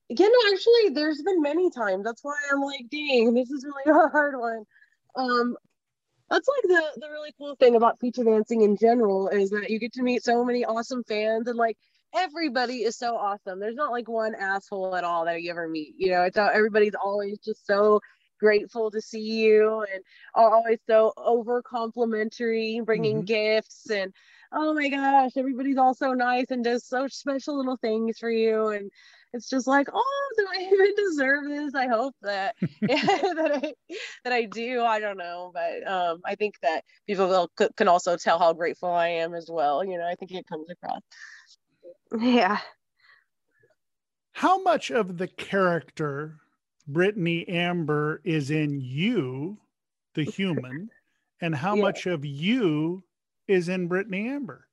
Yeah, 0.09 0.27
no, 0.27 0.53
actually, 0.53 0.89
there's 0.93 1.21
been 1.23 1.41
many 1.41 1.71
times. 1.71 2.05
That's 2.05 2.23
why 2.23 2.35
I'm 2.51 2.61
like, 2.61 2.89
dang, 2.91 3.33
this 3.33 3.51
is 3.51 3.65
really 3.65 3.83
a 4.05 4.09
hard 4.09 4.37
one. 4.39 4.65
Um, 5.15 5.57
that's 6.29 6.47
like 6.47 6.63
the 6.63 7.01
the 7.01 7.09
really 7.09 7.33
cool 7.37 7.55
thing 7.55 7.75
about 7.75 7.99
feature 7.99 8.23
dancing 8.23 8.61
in 8.61 8.77
general 8.77 9.29
is 9.29 9.49
that 9.51 9.69
you 9.69 9.79
get 9.79 9.93
to 9.93 10.03
meet 10.03 10.23
so 10.23 10.45
many 10.45 10.65
awesome 10.65 11.03
fans 11.03 11.47
and 11.47 11.57
like 11.57 11.77
everybody 12.15 12.83
is 12.83 12.97
so 12.97 13.15
awesome. 13.15 13.59
There's 13.59 13.75
not 13.75 13.91
like 13.91 14.07
one 14.07 14.35
asshole 14.35 14.95
at 14.95 15.03
all 15.03 15.25
that 15.25 15.41
you 15.41 15.51
ever 15.51 15.67
meet. 15.67 15.95
You 15.97 16.11
know, 16.11 16.23
it's 16.23 16.37
all, 16.37 16.49
everybody's 16.53 16.95
always 16.95 17.39
just 17.39 17.65
so 17.65 17.99
grateful 18.39 18.89
to 18.91 19.01
see 19.01 19.21
you 19.21 19.85
and 19.93 20.03
are 20.35 20.51
always 20.53 20.79
so 20.87 21.13
over 21.17 21.61
complimentary, 21.63 22.81
bringing 22.85 23.23
Mhm. 23.23 23.25
gifts 23.25 23.89
and 23.89 24.13
oh 24.51 24.73
my 24.73 24.89
gosh, 24.89 25.31
everybody's 25.37 25.77
all 25.77 25.93
so 25.93 26.13
nice 26.13 26.47
and 26.51 26.63
does 26.63 26.85
so 26.85 27.07
special 27.07 27.57
little 27.57 27.77
things 27.77 28.17
for 28.19 28.31
you 28.31 28.69
and 28.69 28.91
it's 29.33 29.49
just 29.49 29.67
like, 29.67 29.87
oh, 29.93 30.33
do 30.37 30.45
I 30.49 30.61
even 30.61 30.95
deserve 30.95 31.45
this? 31.47 31.75
I 31.75 31.87
hope 31.87 32.15
that 32.21 32.55
that 32.81 33.61
I 33.63 33.73
that 34.23 34.33
I 34.33 34.45
do. 34.45 34.83
I 34.83 34.99
don't 34.99 35.17
know, 35.17 35.51
but 35.53 35.87
um, 35.87 36.21
I 36.25 36.35
think 36.35 36.55
that 36.61 36.83
people 37.07 37.27
will, 37.27 37.49
c- 37.57 37.69
can 37.77 37.87
also 37.87 38.17
tell 38.17 38.39
how 38.39 38.53
grateful 38.53 38.89
I 38.89 39.07
am 39.07 39.33
as 39.33 39.49
well. 39.51 39.83
You 39.83 39.97
know, 39.97 40.07
I 40.07 40.15
think 40.15 40.31
it 40.31 40.47
comes 40.47 40.69
across. 40.69 41.01
Yeah. 42.19 42.59
How 44.31 44.61
much 44.63 44.89
of 44.89 45.17
the 45.17 45.27
character 45.27 46.37
Brittany 46.87 47.47
Amber 47.47 48.21
is 48.23 48.49
in 48.51 48.79
you, 48.81 49.57
the 50.15 50.23
human, 50.23 50.89
and 51.41 51.53
how 51.53 51.75
Yeah. 51.75 51.81
much 51.83 52.05
of 52.07 52.25
you 52.25 53.03
is 53.47 53.69
in 53.69 53.87
Brittany 53.87 54.29
Amber? 54.29 54.65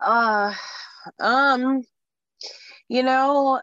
Uh, 0.00 0.54
um, 1.18 1.82
you 2.88 3.02
know, 3.02 3.60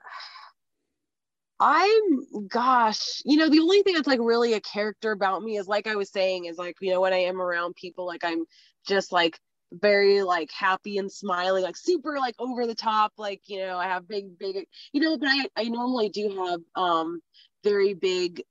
I'm, 1.59 2.47
gosh, 2.49 3.21
you 3.25 3.37
know, 3.37 3.49
the 3.49 3.59
only 3.59 3.81
thing 3.81 3.95
that's 3.95 4.07
like 4.07 4.19
really 4.21 4.53
a 4.53 4.59
character 4.61 5.11
about 5.11 5.41
me 5.41 5.57
is 5.57 5.67
like 5.67 5.87
I 5.87 5.95
was 5.95 6.11
saying, 6.11 6.45
is 6.45 6.57
like, 6.57 6.75
you 6.81 6.91
know, 6.91 6.99
when 7.01 7.13
I 7.13 7.17
am 7.19 7.41
around 7.41 7.75
people, 7.75 8.05
like 8.05 8.25
I'm 8.25 8.43
just 8.87 9.11
like 9.13 9.39
very 9.71 10.21
like 10.21 10.51
happy 10.51 10.97
and 10.97 11.09
smiling, 11.11 11.63
like 11.63 11.77
super 11.77 12.17
like 12.19 12.35
over 12.39 12.67
the 12.67 12.75
top, 12.75 13.13
like 13.17 13.41
you 13.47 13.59
know, 13.59 13.77
I 13.77 13.85
have 13.85 14.07
big, 14.07 14.37
big, 14.37 14.67
you 14.91 15.01
know, 15.01 15.17
but 15.17 15.29
I, 15.29 15.47
I 15.55 15.63
normally 15.65 16.09
do 16.09 16.45
have 16.45 16.59
um 16.75 17.21
very 17.63 17.93
big 17.93 18.43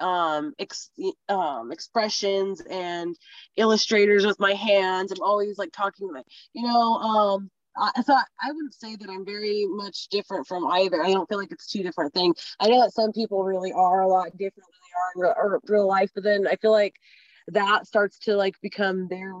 um, 0.00 0.54
ex, 0.58 0.90
um 1.28 1.72
expressions 1.72 2.60
and 2.70 3.16
illustrators 3.56 4.26
with 4.26 4.38
my 4.40 4.54
hands. 4.54 5.12
I'm 5.12 5.22
always 5.22 5.58
like 5.58 5.72
talking 5.72 6.12
like, 6.12 6.26
you 6.54 6.62
know, 6.66 6.94
um 6.94 7.50
I 7.78 8.02
thought 8.02 8.24
I 8.42 8.52
wouldn't 8.52 8.74
say 8.74 8.96
that 8.96 9.08
I'm 9.08 9.24
very 9.24 9.66
much 9.66 10.08
different 10.08 10.46
from 10.46 10.66
either. 10.66 11.02
I 11.02 11.12
don't 11.12 11.28
feel 11.28 11.38
like 11.38 11.52
it's 11.52 11.70
two 11.70 11.82
different 11.82 12.12
things. 12.12 12.54
I 12.60 12.68
know 12.68 12.82
that 12.82 12.92
some 12.92 13.12
people 13.12 13.44
really 13.44 13.72
are 13.72 14.00
a 14.00 14.08
lot 14.08 14.36
different 14.36 14.66
than 14.66 14.80
they 14.82 15.22
are 15.22 15.30
in 15.30 15.52
real, 15.52 15.60
real 15.66 15.86
life, 15.86 16.10
but 16.14 16.24
then 16.24 16.46
I 16.46 16.56
feel 16.56 16.72
like 16.72 16.96
that 17.48 17.86
starts 17.86 18.18
to 18.20 18.36
like 18.36 18.60
become 18.60 19.08
their. 19.08 19.32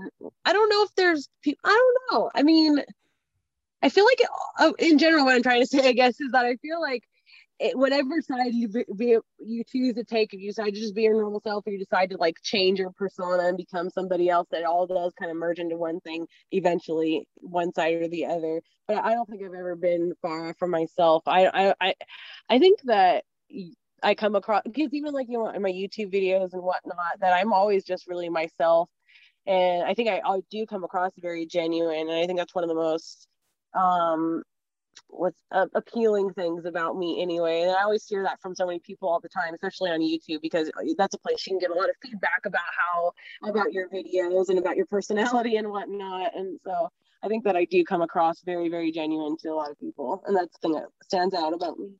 I 0.44 0.52
don't 0.52 0.68
know 0.68 0.82
if 0.84 0.94
there's 0.94 1.28
people. 1.42 1.60
I 1.64 1.70
don't 1.70 2.20
know. 2.20 2.30
I 2.34 2.42
mean, 2.42 2.82
I 3.82 3.88
feel 3.88 4.04
like 4.04 4.22
uh, 4.58 4.72
in 4.78 4.98
general, 4.98 5.24
what 5.24 5.34
I'm 5.34 5.42
trying 5.42 5.62
to 5.62 5.66
say, 5.66 5.88
I 5.88 5.92
guess, 5.92 6.20
is 6.20 6.32
that 6.32 6.44
I 6.44 6.56
feel 6.56 6.80
like 6.80 7.04
it, 7.60 7.76
whatever 7.76 8.20
side 8.20 8.54
you 8.54 8.68
be, 8.68 9.18
you 9.38 9.64
choose 9.64 9.94
to 9.94 10.04
take, 10.04 10.32
if 10.32 10.40
you 10.40 10.50
decide 10.50 10.74
to 10.74 10.80
just 10.80 10.94
be 10.94 11.02
your 11.02 11.14
normal 11.14 11.40
self, 11.40 11.66
or 11.66 11.70
you 11.70 11.78
decide 11.78 12.10
to 12.10 12.16
like 12.16 12.36
change 12.42 12.78
your 12.78 12.92
persona 12.92 13.48
and 13.48 13.56
become 13.56 13.90
somebody 13.90 14.28
else, 14.28 14.46
that 14.50 14.64
all 14.64 14.86
does 14.86 15.12
kind 15.18 15.30
of 15.30 15.36
merge 15.36 15.58
into 15.58 15.76
one 15.76 16.00
thing 16.00 16.26
eventually, 16.52 17.26
one 17.36 17.72
side 17.74 17.94
or 17.94 18.08
the 18.08 18.26
other. 18.26 18.60
But 18.86 19.04
I 19.04 19.14
don't 19.14 19.28
think 19.28 19.42
I've 19.42 19.54
ever 19.54 19.76
been 19.76 20.12
far 20.22 20.54
from 20.58 20.70
myself. 20.70 21.22
I 21.26 21.46
I 21.46 21.74
I, 21.80 21.94
I 22.48 22.58
think 22.58 22.80
that. 22.84 23.24
I 24.00 24.14
come 24.14 24.36
across 24.36 24.62
because 24.64 24.94
even 24.94 25.12
like 25.12 25.26
you 25.28 25.38
know 25.38 25.48
in 25.48 25.60
my 25.60 25.72
YouTube 25.72 26.12
videos 26.14 26.52
and 26.52 26.62
whatnot 26.62 27.18
that 27.20 27.32
I'm 27.32 27.52
always 27.52 27.82
just 27.84 28.06
really 28.06 28.28
myself, 28.28 28.88
and 29.46 29.82
I 29.82 29.94
think 29.94 30.08
I, 30.08 30.20
I 30.24 30.40
do 30.52 30.66
come 30.66 30.84
across 30.84 31.10
very 31.18 31.46
genuine, 31.46 32.08
and 32.08 32.12
I 32.12 32.26
think 32.26 32.38
that's 32.38 32.54
one 32.54 32.62
of 32.62 32.68
the 32.68 32.76
most 32.76 33.26
um 33.74 34.42
what's 35.08 35.40
uh, 35.52 35.66
appealing 35.74 36.32
things 36.32 36.64
about 36.64 36.96
me 36.96 37.22
anyway. 37.22 37.62
And 37.62 37.70
I 37.72 37.82
always 37.82 38.06
hear 38.06 38.22
that 38.24 38.40
from 38.40 38.54
so 38.54 38.66
many 38.66 38.78
people 38.80 39.08
all 39.08 39.20
the 39.20 39.28
time, 39.28 39.54
especially 39.54 39.90
on 39.90 40.00
YouTube, 40.00 40.40
because 40.42 40.70
that's 40.96 41.14
a 41.14 41.18
place 41.18 41.46
you 41.46 41.52
can 41.52 41.58
get 41.58 41.70
a 41.70 41.74
lot 41.74 41.88
of 41.88 41.96
feedback 42.02 42.42
about 42.44 42.62
how 42.76 43.12
about 43.48 43.72
your 43.72 43.88
videos 43.88 44.48
and 44.48 44.58
about 44.58 44.76
your 44.76 44.86
personality 44.86 45.56
and 45.56 45.68
whatnot. 45.68 46.34
And 46.34 46.58
so 46.64 46.88
I 47.22 47.28
think 47.28 47.44
that 47.44 47.56
I 47.56 47.64
do 47.64 47.84
come 47.84 48.02
across 48.02 48.42
very, 48.42 48.68
very 48.68 48.92
genuine 48.92 49.36
to 49.38 49.48
a 49.48 49.54
lot 49.54 49.70
of 49.70 49.78
people, 49.78 50.22
and 50.26 50.36
that's 50.36 50.52
the 50.54 50.68
thing 50.68 50.72
that 50.72 50.86
stands 51.02 51.34
out 51.34 51.52
about 51.52 51.78
me. 51.78 51.90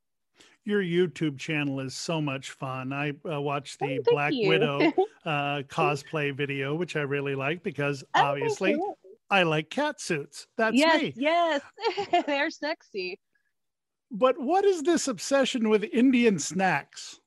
Your 0.64 0.82
YouTube 0.82 1.38
channel 1.38 1.80
is 1.80 1.94
so 1.94 2.20
much 2.20 2.50
fun. 2.50 2.92
I 2.92 3.14
uh, 3.30 3.40
watched 3.40 3.78
the 3.80 4.00
oh, 4.00 4.12
Black 4.12 4.32
you. 4.34 4.48
Widow 4.48 4.80
uh, 5.24 5.62
cosplay 5.62 6.34
video, 6.34 6.74
which 6.74 6.94
I 6.94 7.00
really 7.00 7.34
like 7.34 7.62
because 7.62 8.04
oh, 8.14 8.22
obviously 8.22 8.76
I 9.30 9.42
like 9.42 9.70
cat 9.70 10.00
suits. 10.00 10.46
That's 10.56 10.76
yes, 10.76 11.02
me. 11.02 11.14
Yes, 11.16 11.60
they're 12.26 12.50
sexy. 12.50 13.18
But 14.10 14.38
what 14.38 14.64
is 14.64 14.82
this 14.82 15.06
obsession 15.08 15.68
with 15.68 15.84
Indian 15.84 16.38
snacks? 16.38 17.20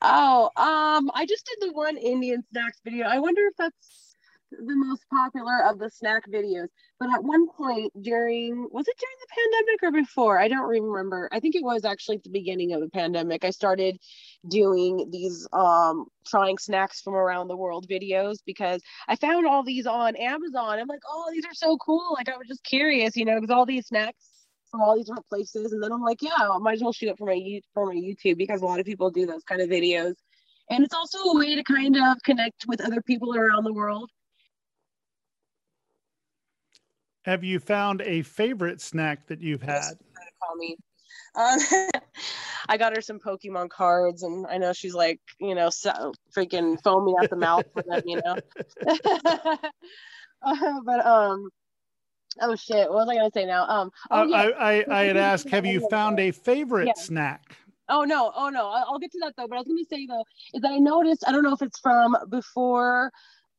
Oh, 0.00 0.50
um, 0.56 1.10
I 1.14 1.26
just 1.28 1.44
did 1.46 1.68
the 1.68 1.72
one 1.74 1.98
Indian 1.98 2.42
snacks 2.50 2.78
video. 2.82 3.06
I 3.06 3.18
wonder 3.18 3.46
if 3.46 3.54
that's 3.58 3.99
the 4.50 4.76
most 4.76 5.04
popular 5.10 5.64
of 5.64 5.78
the 5.78 5.90
snack 5.90 6.28
videos. 6.28 6.68
But 6.98 7.10
at 7.14 7.22
one 7.22 7.48
point 7.48 7.92
during, 8.02 8.68
was 8.70 8.86
it 8.88 8.96
during 8.98 9.16
the 9.20 9.26
pandemic 9.28 9.82
or 9.82 10.02
before? 10.02 10.40
I 10.40 10.48
don't 10.48 10.68
remember. 10.68 11.28
I 11.32 11.40
think 11.40 11.54
it 11.54 11.62
was 11.62 11.84
actually 11.84 12.16
at 12.16 12.24
the 12.24 12.30
beginning 12.30 12.72
of 12.72 12.80
the 12.80 12.88
pandemic. 12.88 13.44
I 13.44 13.50
started 13.50 13.98
doing 14.48 15.08
these 15.10 15.46
um 15.52 16.06
trying 16.26 16.58
snacks 16.58 17.00
from 17.00 17.14
around 17.14 17.48
the 17.48 17.56
world 17.56 17.86
videos 17.88 18.38
because 18.44 18.82
I 19.08 19.16
found 19.16 19.46
all 19.46 19.62
these 19.62 19.86
on 19.86 20.16
Amazon. 20.16 20.78
I'm 20.78 20.88
like, 20.88 21.02
oh, 21.08 21.30
these 21.32 21.44
are 21.44 21.54
so 21.54 21.76
cool. 21.78 22.14
Like 22.16 22.28
I 22.28 22.36
was 22.36 22.48
just 22.48 22.64
curious, 22.64 23.16
you 23.16 23.24
know, 23.24 23.40
because 23.40 23.54
all 23.54 23.66
these 23.66 23.86
snacks 23.86 24.30
from 24.70 24.80
all 24.80 24.96
these 24.96 25.06
different 25.06 25.28
places. 25.28 25.72
And 25.72 25.82
then 25.82 25.92
I'm 25.92 26.02
like, 26.02 26.22
yeah, 26.22 26.30
I 26.38 26.58
might 26.58 26.74
as 26.74 26.82
well 26.82 26.92
shoot 26.92 27.08
it 27.08 27.18
for 27.18 27.26
my 27.26 27.60
for 27.74 27.86
my 27.86 27.94
YouTube 27.94 28.38
because 28.38 28.62
a 28.62 28.66
lot 28.66 28.80
of 28.80 28.86
people 28.86 29.10
do 29.10 29.26
those 29.26 29.44
kind 29.44 29.60
of 29.60 29.68
videos. 29.68 30.14
And 30.70 30.84
it's 30.84 30.94
also 30.94 31.18
a 31.18 31.36
way 31.36 31.56
to 31.56 31.64
kind 31.64 31.96
of 31.96 32.22
connect 32.24 32.66
with 32.68 32.80
other 32.80 33.02
people 33.02 33.34
around 33.34 33.64
the 33.64 33.72
world 33.72 34.08
have 37.24 37.44
you 37.44 37.58
found 37.58 38.02
a 38.02 38.22
favorite 38.22 38.80
snack 38.80 39.26
that 39.26 39.40
you've 39.40 39.62
had? 39.62 39.98
Call 40.42 40.56
me. 40.56 40.76
Um, 41.34 41.58
I 42.68 42.76
got 42.76 42.94
her 42.94 43.00
some 43.00 43.18
Pokemon 43.18 43.70
cards, 43.70 44.22
and 44.22 44.46
I 44.46 44.58
know 44.58 44.72
she's 44.72 44.94
like, 44.94 45.20
you 45.40 45.54
know, 45.54 45.70
so 45.70 46.12
freaking 46.36 46.80
foamy 46.82 47.14
at 47.22 47.30
the 47.30 47.36
mouth 47.36 47.64
for 47.72 47.82
them, 47.82 48.02
you 48.04 48.20
know. 48.24 48.36
uh, 50.42 50.80
but 50.84 51.06
um, 51.06 51.48
oh 52.40 52.56
shit, 52.56 52.88
what 52.88 53.06
was 53.06 53.08
I 53.08 53.16
gonna 53.16 53.30
say 53.32 53.46
now? 53.46 53.66
Um, 53.68 53.90
oh, 54.10 54.22
uh, 54.22 54.24
yeah. 54.24 54.36
I, 54.36 54.80
I 54.80 55.00
I 55.00 55.04
had 55.04 55.16
asked, 55.16 55.48
have 55.50 55.66
you 55.66 55.86
found 55.88 56.20
a 56.20 56.30
favorite 56.30 56.88
yeah. 56.88 56.92
snack? 57.02 57.56
Oh 57.88 58.04
no, 58.04 58.32
oh 58.34 58.48
no, 58.48 58.68
I'll, 58.68 58.86
I'll 58.88 58.98
get 58.98 59.10
to 59.12 59.18
that 59.22 59.34
though. 59.36 59.48
But 59.48 59.56
I 59.56 59.58
was 59.58 59.68
gonna 59.68 59.84
say 59.84 60.06
though 60.06 60.24
is 60.54 60.62
that 60.62 60.70
I 60.70 60.78
noticed 60.78 61.24
I 61.26 61.32
don't 61.32 61.42
know 61.42 61.52
if 61.52 61.62
it's 61.62 61.80
from 61.80 62.16
before 62.28 63.10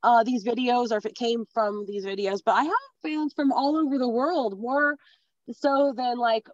uh, 0.04 0.24
these 0.24 0.44
videos 0.44 0.92
or 0.92 0.98
if 0.98 1.06
it 1.06 1.16
came 1.16 1.46
from 1.54 1.86
these 1.88 2.06
videos, 2.06 2.40
but 2.46 2.54
I 2.54 2.64
have 2.64 2.74
fans 3.04 3.34
from 3.34 3.52
all 3.52 3.76
over 3.78 3.98
the 3.98 4.10
world, 4.10 4.60
more 4.60 4.96
so 5.52 5.94
than 5.96 6.18
like 6.18 6.48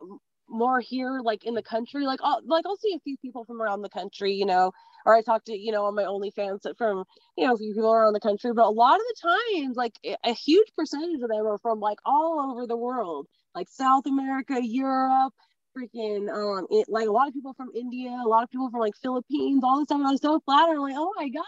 more 0.50 0.80
here, 0.80 1.20
like 1.24 1.46
in 1.46 1.54
the 1.54 1.64
country. 1.64 2.06
Like, 2.06 2.20
I'll, 2.24 2.42
like 2.46 2.66
I'll 2.66 2.78
see 2.78 2.94
a 2.96 3.00
few 3.00 3.18
people 3.18 3.46
from 3.46 3.62
around 3.62 3.82
the 3.82 3.90
country, 3.90 4.34
you 4.34 4.46
know, 4.46 4.72
or 5.06 5.16
I 5.16 5.22
talk 5.22 5.46
to, 5.46 5.58
you 5.58 5.72
know, 5.72 5.86
on 5.86 5.96
my 5.96 6.04
OnlyFans 6.04 6.62
from, 6.78 7.04
you 7.38 7.48
know, 7.48 7.54
a 7.54 7.58
few 7.58 7.74
people 7.74 7.92
around 7.92 8.14
the 8.14 8.20
country, 8.20 8.52
but 8.54 8.66
a 8.66 8.70
lot 8.70 8.96
of 8.96 9.02
the 9.02 9.30
times, 9.56 9.78
like 9.78 9.94
a 10.26 10.34
huge 10.34 10.68
percentage 10.78 11.22
of 11.22 11.30
them 11.30 11.46
are 11.48 11.58
from 11.60 11.80
like 11.80 12.00
all 12.06 12.52
over 12.52 12.68
the 12.68 12.78
world, 12.78 13.28
like 13.56 13.68
South 13.70 14.06
America, 14.06 14.60
Europe, 14.62 15.34
freaking 15.78 16.28
um 16.34 16.66
it, 16.72 16.88
like 16.90 17.08
a 17.08 17.12
lot 17.12 17.28
of 17.28 17.34
people 17.34 17.54
from 17.54 17.70
India, 17.76 18.10
a 18.10 18.28
lot 18.28 18.44
of 18.44 18.50
people 18.50 18.70
from 18.72 18.80
like 18.80 18.96
Philippines, 19.02 19.62
all 19.64 19.80
this 19.80 19.86
stuff. 19.88 20.02
I'm 20.04 20.18
so 20.18 20.40
flattered. 20.46 20.76
I'm 20.76 20.82
like, 20.82 20.96
oh 20.98 21.14
my 21.18 21.30
god, 21.30 21.44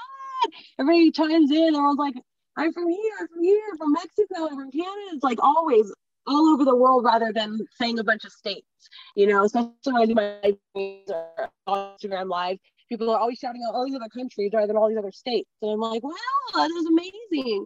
everybody 0.79 1.11
chimes 1.11 1.51
in. 1.51 1.75
Everyone's 1.75 1.99
like, 1.99 2.15
I'm 2.57 2.73
from 2.73 2.89
here, 2.89 3.27
from 3.33 3.43
here, 3.43 3.75
from 3.77 3.93
Mexico, 3.93 4.47
from 4.49 4.71
Canada. 4.71 5.13
It's 5.13 5.23
like 5.23 5.41
always 5.41 5.91
all 6.27 6.49
over 6.49 6.65
the 6.65 6.75
world 6.75 7.03
rather 7.03 7.31
than 7.33 7.59
saying 7.79 7.99
a 7.99 8.03
bunch 8.03 8.25
of 8.25 8.31
states, 8.31 8.67
you 9.15 9.27
know, 9.27 9.43
especially 9.43 9.71
when 9.85 10.01
I 10.01 10.05
do 10.05 10.15
my 10.15 10.53
Instagram 10.75 12.29
live. 12.29 12.57
People 12.89 13.09
are 13.11 13.19
always 13.19 13.37
shouting 13.37 13.61
out 13.67 13.75
all 13.75 13.85
these 13.85 13.95
other 13.95 14.09
countries 14.09 14.51
rather 14.53 14.67
than 14.67 14.75
all 14.75 14.89
these 14.89 14.97
other 14.97 15.11
states. 15.11 15.49
And 15.61 15.71
I'm 15.71 15.79
like, 15.79 16.03
wow, 16.03 16.11
that 16.55 16.69
is 16.69 16.85
amazing. 16.87 17.65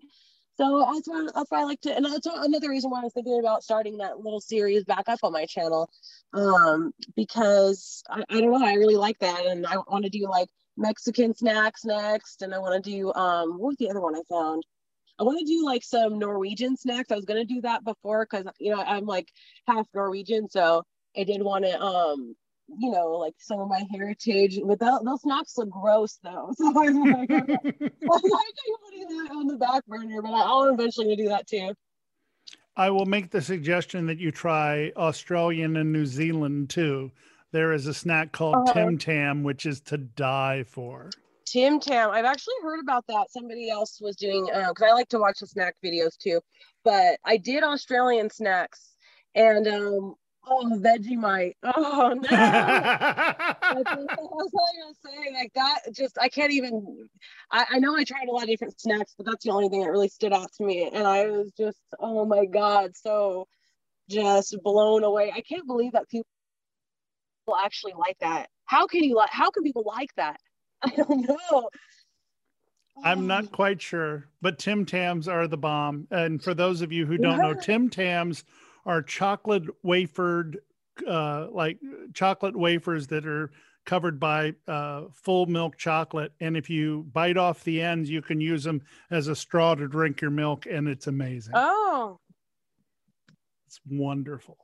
So 0.56 0.86
that's 0.94 1.08
why, 1.08 1.28
that's 1.34 1.50
why 1.50 1.62
I 1.62 1.64
like 1.64 1.82
to, 1.82 1.96
and 1.96 2.06
that's 2.06 2.28
another 2.28 2.70
reason 2.70 2.92
why 2.92 3.00
I 3.00 3.04
was 3.06 3.14
thinking 3.14 3.40
about 3.40 3.64
starting 3.64 3.98
that 3.98 4.20
little 4.20 4.40
series 4.40 4.84
back 4.84 5.06
up 5.08 5.20
on 5.24 5.34
my 5.34 5.46
channel, 5.46 5.90
um, 6.34 6.94
because 7.16 8.04
I, 8.08 8.24
I 8.30 8.40
don't 8.40 8.52
know, 8.52 8.64
I 8.64 8.76
really 8.76 8.96
like 8.96 9.18
that, 9.20 9.48
and 9.48 9.66
I 9.66 9.78
want 9.78 10.04
to 10.04 10.12
do 10.12 10.28
like 10.30 10.50
Mexican 10.78 11.34
snacks 11.36 11.86
next, 11.86 12.42
and 12.42 12.54
I 12.54 12.60
want 12.60 12.84
to 12.84 12.90
do 12.90 13.14
um 13.14 13.58
what 13.58 13.70
was 13.70 13.78
the 13.78 13.90
other 13.90 14.02
one 14.02 14.16
I 14.16 14.22
found? 14.30 14.66
I 15.20 15.24
want 15.24 15.40
to 15.40 15.46
do 15.46 15.64
like 15.64 15.84
some 15.84 16.18
Norwegian 16.18 16.76
snacks. 16.76 17.12
I 17.12 17.16
was 17.16 17.26
gonna 17.26 17.46
do 17.46 17.62
that 17.62 17.84
before 17.84 18.26
because 18.30 18.46
you 18.60 18.72
know 18.72 18.82
I'm 18.82 19.06
like 19.06 19.30
half 19.68 19.88
Norwegian, 19.94 20.50
so 20.50 20.84
I 21.18 21.24
did 21.24 21.42
want 21.42 21.66
to 21.66 21.82
um 21.82 22.36
you 22.80 22.92
know 22.92 23.12
like 23.12 23.36
some 23.40 23.60
of 23.60 23.70
my 23.70 23.84
heritage. 23.92 24.60
But 24.66 24.80
those 24.80 25.22
snacks 25.22 25.58
look 25.58 25.70
gross 25.70 26.18
though, 26.24 26.52
so 26.58 26.66
like, 26.70 26.90
I'm 26.90 27.04
like 27.04 27.30
putting 27.30 27.58
that 28.02 29.30
on 29.32 29.48
the 29.48 29.58
back 29.58 29.86
burner, 29.86 30.22
but 30.22 30.32
I'll 30.32 30.74
eventually 30.74 31.16
do 31.16 31.30
that 31.30 31.48
too. 31.48 31.74
I 32.76 32.90
will 32.90 33.06
make 33.06 33.30
the 33.30 33.42
suggestion 33.42 34.08
that 34.08 34.18
you 34.18 34.32
try 34.32 34.92
Australian 34.96 35.78
and 35.78 35.94
New 35.94 36.08
Zealand 36.08 36.72
too 36.72 37.12
there 37.54 37.72
is 37.72 37.88
a 37.88 37.94
snack 37.94 38.34
called 38.34 38.56
uh-huh. 38.56 38.74
Tim 38.74 38.98
Tam, 38.98 39.44
which 39.44 39.66
is 39.66 39.80
to 39.82 39.98
die 39.98 40.66
for. 40.68 41.10
Tim 41.46 41.80
Tam. 41.80 42.10
I've 42.10 42.26
actually 42.26 42.56
heard 42.64 42.80
about 42.82 43.06
that. 43.08 43.28
Somebody 43.30 43.70
else 43.70 44.02
was 44.02 44.16
doing 44.16 44.46
because 44.46 44.82
uh, 44.82 44.86
I 44.86 44.92
like 44.92 45.08
to 45.10 45.20
watch 45.20 45.40
the 45.40 45.48
snack 45.48 45.76
videos 45.86 46.18
too. 46.18 46.42
But 46.84 47.20
I 47.24 47.38
did 47.38 47.64
Australian 47.64 48.30
snacks, 48.30 48.96
and 49.36 49.68
um, 49.68 50.16
oh, 50.48 50.80
Vegemite. 50.82 51.54
Oh 51.64 52.14
no! 52.16 52.28
I 52.32 53.76
was 53.76 53.84
gonna 53.86 54.94
say 55.06 55.34
like 55.34 55.54
that. 55.54 55.94
Just 55.94 56.18
I 56.20 56.30
can't 56.30 56.52
even. 56.52 57.08
I, 57.52 57.66
I 57.74 57.80
know 57.80 57.96
I 57.96 58.04
tried 58.04 58.28
a 58.28 58.32
lot 58.32 58.44
of 58.44 58.50
different 58.50 58.82
snacks, 58.82 59.14
but 59.16 59.28
that's 59.28 59.46
the 59.46 59.52
only 59.52 59.70
thing 59.70 59.82
that 59.82 59.92
really 59.92 60.10
stood 60.10 60.34
out 60.34 60.52
to 60.58 60.66
me, 60.66 60.90
and 60.92 61.06
I 61.06 61.28
was 61.28 61.52
just 61.56 61.80
oh 62.00 62.26
my 62.26 62.46
god, 62.46 62.98
so 62.98 63.48
just 64.10 64.58
blown 64.64 65.04
away. 65.04 65.32
I 65.34 65.42
can't 65.42 65.68
believe 65.68 65.92
that 65.94 66.10
people 66.10 66.28
actually 67.64 67.94
like 67.98 68.18
that? 68.20 68.50
How 68.66 68.88
can 68.88 69.04
you 69.04 69.16
like? 69.16 69.30
How 69.30 69.50
can 69.50 69.64
people 69.64 69.84
like 69.86 70.14
that? 70.16 70.40
I 70.82 70.90
don't 70.90 71.28
know. 71.28 71.70
I'm 73.04 73.26
not 73.26 73.52
quite 73.52 73.82
sure, 73.82 74.28
but 74.42 74.60
Tim 74.60 74.86
Tams 74.86 75.28
are 75.28 75.48
the 75.48 75.58
bomb. 75.58 76.08
And 76.12 76.44
for 76.44 76.54
those 76.54 76.82
of 76.82 76.92
you 76.92 77.06
who 77.06 77.18
don't 77.18 77.38
yeah. 77.40 77.48
know, 77.48 77.54
Tim 77.54 77.90
Tams 77.90 78.44
are 78.86 79.02
chocolate 79.02 79.64
wafered, 79.82 80.60
uh, 81.08 81.48
like 81.52 81.80
chocolate 82.14 82.56
wafers 82.56 83.08
that 83.08 83.26
are 83.26 83.52
covered 83.86 84.20
by 84.20 84.54
uh, 84.68 85.04
full 85.12 85.46
milk 85.48 85.78
chocolate. 85.78 86.34
And 86.40 86.56
if 86.56 86.70
you 86.70 87.06
bite 87.12 87.38
off 87.38 87.64
the 87.64 87.82
ends, 87.82 88.10
you 88.10 88.22
can 88.22 88.40
use 88.40 88.64
them 88.64 88.82
as 89.12 89.28
a 89.28 89.36
straw 89.36 89.76
to 89.76 89.88
drink 89.88 90.22
your 90.22 90.32
milk, 90.32 90.66
and 90.66 90.88
it's 90.88 91.08
amazing. 91.08 91.54
Oh, 91.56 92.20
It's 93.68 93.80
wonderful. 93.90 94.58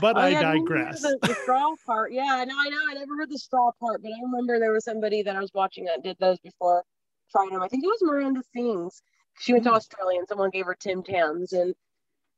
But 0.00 0.16
Oh, 0.16 0.20
I 0.20 0.30
yeah, 0.30 0.42
digress. 0.42 1.02
The, 1.02 1.18
the 1.22 1.34
straw 1.42 1.74
part. 1.86 2.12
Yeah, 2.12 2.44
no, 2.46 2.54
I 2.58 2.68
know. 2.68 2.80
I 2.90 2.94
never 2.94 3.16
heard 3.16 3.30
the 3.30 3.38
straw 3.38 3.70
part, 3.80 4.02
but 4.02 4.10
I 4.10 4.22
remember 4.22 4.58
there 4.58 4.72
was 4.72 4.84
somebody 4.84 5.22
that 5.22 5.36
I 5.36 5.40
was 5.40 5.50
watching 5.54 5.84
that 5.86 6.02
did 6.02 6.16
those 6.18 6.38
before 6.40 6.84
trying 7.30 7.50
them. 7.50 7.62
I 7.62 7.68
think 7.68 7.84
it 7.84 7.88
was 7.88 8.02
Miranda 8.02 8.42
Sings. 8.54 9.02
She 9.40 9.52
went 9.52 9.64
to 9.64 9.70
Hmm. 9.70 9.76
Australia 9.76 10.18
and 10.18 10.28
someone 10.28 10.50
gave 10.50 10.66
her 10.66 10.74
Tim 10.74 11.02
Tams, 11.02 11.52
and 11.52 11.74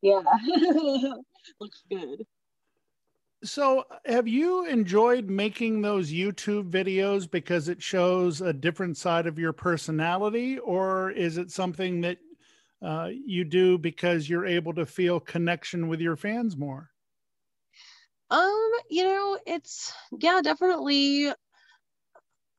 yeah, 0.02 0.22
looks 1.60 1.82
good. 1.90 2.24
So, 3.42 3.84
have 4.06 4.26
you 4.26 4.64
enjoyed 4.66 5.28
making 5.28 5.82
those 5.82 6.10
YouTube 6.10 6.70
videos 6.70 7.30
because 7.30 7.68
it 7.68 7.82
shows 7.82 8.40
a 8.40 8.54
different 8.54 8.96
side 8.96 9.26
of 9.26 9.38
your 9.38 9.52
personality, 9.52 10.58
or 10.58 11.10
is 11.10 11.36
it 11.36 11.50
something 11.50 12.00
that 12.00 12.18
uh, 12.80 13.10
you 13.12 13.44
do 13.44 13.76
because 13.76 14.30
you're 14.30 14.46
able 14.46 14.72
to 14.74 14.86
feel 14.86 15.20
connection 15.20 15.88
with 15.88 16.00
your 16.00 16.16
fans 16.16 16.56
more? 16.56 16.90
Um, 18.34 18.70
you 18.90 19.04
know, 19.04 19.38
it's 19.46 19.92
yeah, 20.20 20.40
definitely. 20.42 21.32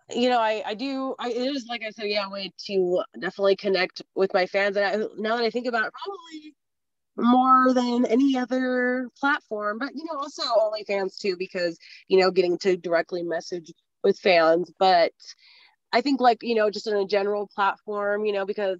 You 0.10 0.30
know, 0.30 0.40
I 0.40 0.64
I 0.66 0.74
do. 0.74 1.16
I 1.20 1.30
it 1.30 1.56
is 1.56 1.66
like 1.68 1.84
I 1.86 1.90
said, 1.90 2.08
yeah, 2.08 2.28
a 2.28 2.30
way 2.30 2.52
to 2.68 3.04
definitely 3.20 3.58
connect 3.58 4.02
with 4.16 4.34
my 4.34 4.46
fans. 4.46 4.78
And 4.78 4.86
I, 4.86 5.06
now 5.18 5.36
that 5.36 5.44
I 5.44 5.50
think 5.50 5.68
about 5.68 5.86
it, 5.86 5.94
probably 5.94 6.56
more 7.18 7.74
than 7.74 8.06
any 8.06 8.38
other 8.38 9.10
platform. 9.20 9.80
But 9.80 9.96
you 9.96 10.06
know, 10.06 10.18
also 10.18 10.44
OnlyFans 10.44 11.18
too, 11.20 11.36
because 11.38 11.78
you 12.08 12.20
know, 12.20 12.32
getting 12.32 12.58
to 12.60 12.78
directly 12.78 13.24
message 13.24 13.74
with 14.02 14.18
fans. 14.20 14.72
But 14.80 15.12
I 15.92 16.00
think 16.00 16.22
like 16.22 16.42
you 16.42 16.56
know, 16.56 16.70
just 16.70 16.88
in 16.88 16.96
a 16.96 17.06
general 17.06 17.50
platform, 17.54 18.26
you 18.26 18.32
know, 18.32 18.46
because 18.46 18.80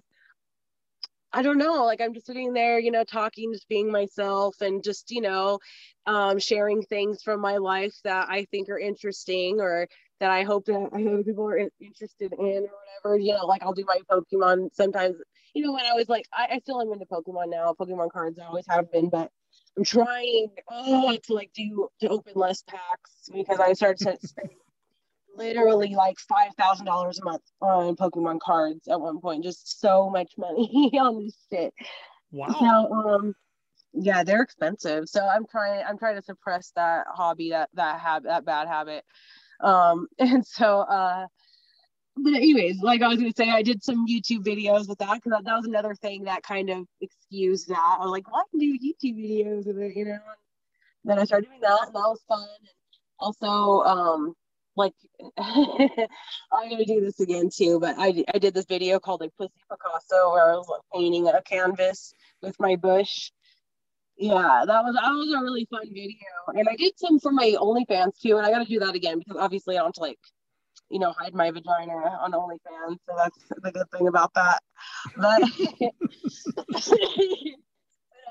I 1.36 1.42
don't 1.42 1.58
know, 1.58 1.84
like 1.84 2.00
I'm 2.00 2.14
just 2.14 2.24
sitting 2.24 2.54
there, 2.54 2.78
you 2.78 2.90
know, 2.90 3.04
talking, 3.04 3.52
just 3.52 3.68
being 3.68 3.92
myself, 3.92 4.56
and 4.62 4.82
just 4.82 5.10
you 5.10 5.20
know, 5.20 5.58
um, 6.06 6.38
sharing 6.38 6.80
things 6.80 7.22
from 7.22 7.42
my 7.42 7.58
life 7.58 7.94
that 8.04 8.28
I 8.30 8.46
think 8.46 8.70
are 8.70 8.78
interesting 8.78 9.60
or 9.60 9.86
that 10.18 10.30
I 10.30 10.44
hope 10.44 10.64
that 10.64 10.88
I 10.94 11.02
hope 11.02 11.26
people 11.26 11.46
are 11.46 11.58
interested 11.58 12.32
in 12.32 12.38
or 12.38 13.04
whatever. 13.04 13.18
You 13.18 13.34
know, 13.34 13.44
like 13.44 13.62
I'll 13.62 13.74
do 13.74 13.84
my 13.86 14.00
Pokemon 14.10 14.70
sometimes. 14.72 15.16
You 15.54 15.62
know, 15.62 15.74
when 15.74 15.84
I 15.84 15.92
was 15.92 16.08
like, 16.08 16.24
I, 16.32 16.54
I 16.54 16.58
still 16.60 16.80
am 16.80 16.90
into 16.90 17.04
Pokemon 17.04 17.50
now. 17.50 17.74
Pokemon 17.78 18.12
cards, 18.12 18.38
I 18.38 18.46
always 18.46 18.64
have 18.70 18.90
been, 18.90 19.10
but 19.10 19.30
I'm 19.76 19.84
trying 19.84 20.48
oh, 20.70 21.18
to 21.22 21.34
like 21.34 21.50
do 21.54 21.90
to 22.00 22.08
open 22.08 22.32
less 22.34 22.62
packs 22.62 23.28
because 23.30 23.60
I 23.60 23.74
started 23.74 24.18
to 24.20 24.26
spend 24.26 24.48
literally 25.36 25.94
like 25.94 26.18
five 26.18 26.54
thousand 26.56 26.86
dollars 26.86 27.18
a 27.18 27.24
month 27.24 27.42
on 27.60 27.96
Pokemon 27.96 28.40
cards 28.40 28.88
at 28.88 29.00
one 29.00 29.20
point. 29.20 29.44
Just 29.44 29.80
so 29.80 30.10
much 30.10 30.32
money 30.36 30.92
on 31.00 31.24
this 31.24 31.36
shit. 31.50 31.74
Wow. 32.30 32.56
So 32.58 32.94
um 32.94 33.34
yeah, 33.92 34.24
they're 34.24 34.42
expensive. 34.42 35.08
So 35.08 35.26
I'm 35.26 35.46
trying 35.46 35.84
I'm 35.86 35.98
trying 35.98 36.16
to 36.16 36.22
suppress 36.22 36.72
that 36.76 37.06
hobby, 37.12 37.50
that 37.50 37.70
that 37.74 38.00
habit 38.00 38.28
that 38.28 38.44
bad 38.44 38.68
habit. 38.68 39.04
Um 39.60 40.06
and 40.18 40.46
so 40.46 40.80
uh 40.80 41.26
but 42.18 42.32
anyways, 42.32 42.80
like 42.80 43.02
I 43.02 43.08
was 43.08 43.18
gonna 43.18 43.32
say, 43.36 43.50
I 43.50 43.62
did 43.62 43.82
some 43.82 44.06
YouTube 44.06 44.42
videos 44.44 44.88
with 44.88 44.98
that 44.98 45.14
because 45.14 45.32
that, 45.32 45.44
that 45.44 45.56
was 45.56 45.66
another 45.66 45.94
thing 45.94 46.24
that 46.24 46.42
kind 46.42 46.70
of 46.70 46.86
excused 47.00 47.68
that. 47.68 47.98
I 48.00 48.02
was 48.02 48.10
like, 48.10 48.26
well, 48.30 48.40
I 48.40 48.44
can 48.50 48.60
do 48.60 48.78
YouTube 48.78 49.18
videos 49.18 49.66
with 49.66 49.78
it, 49.78 49.96
you 49.96 50.06
know. 50.06 50.12
And 50.12 51.10
then 51.10 51.18
I 51.18 51.24
started 51.24 51.48
doing 51.48 51.60
that, 51.60 51.86
and 51.86 51.94
that 51.94 52.00
was 52.00 52.22
fun. 52.26 52.40
And 52.40 52.68
also, 53.18 53.82
um, 53.84 54.34
like 54.76 54.94
I'm 55.38 56.70
gonna 56.70 56.84
do 56.84 57.00
this 57.00 57.20
again 57.20 57.50
too, 57.54 57.80
but 57.80 57.96
I 57.98 58.24
I 58.34 58.38
did 58.38 58.54
this 58.54 58.66
video 58.66 58.98
called 58.98 59.20
like 59.20 59.32
Pussy 59.36 59.52
Picasso 59.70 60.32
where 60.32 60.52
I 60.52 60.56
was 60.56 60.68
like 60.68 60.82
painting 60.94 61.26
a 61.28 61.42
canvas 61.42 62.12
with 62.42 62.58
my 62.60 62.76
bush. 62.76 63.30
Yeah, 64.18 64.64
that 64.66 64.84
was 64.84 64.94
that 64.94 65.10
was 65.10 65.34
a 65.34 65.42
really 65.42 65.66
fun 65.70 65.88
video, 65.88 66.16
and 66.48 66.68
I 66.68 66.76
did 66.76 66.98
some 66.98 67.18
for 67.18 67.32
my 67.32 67.54
OnlyFans 67.58 68.18
too, 68.20 68.36
and 68.38 68.46
I 68.46 68.50
got 68.50 68.60
to 68.60 68.64
do 68.64 68.78
that 68.80 68.94
again 68.94 69.18
because 69.18 69.36
obviously 69.38 69.76
I 69.76 69.82
don't 69.82 69.98
like, 69.98 70.18
you 70.90 70.98
know, 70.98 71.12
hide 71.12 71.34
my 71.34 71.50
vagina 71.50 71.92
on 71.92 72.32
OnlyFans, 72.32 72.98
so 73.06 73.14
that's 73.16 73.38
the 73.62 73.72
good 73.72 73.90
thing 73.90 74.08
about 74.08 74.32
that. 74.34 74.62
But 75.16 75.42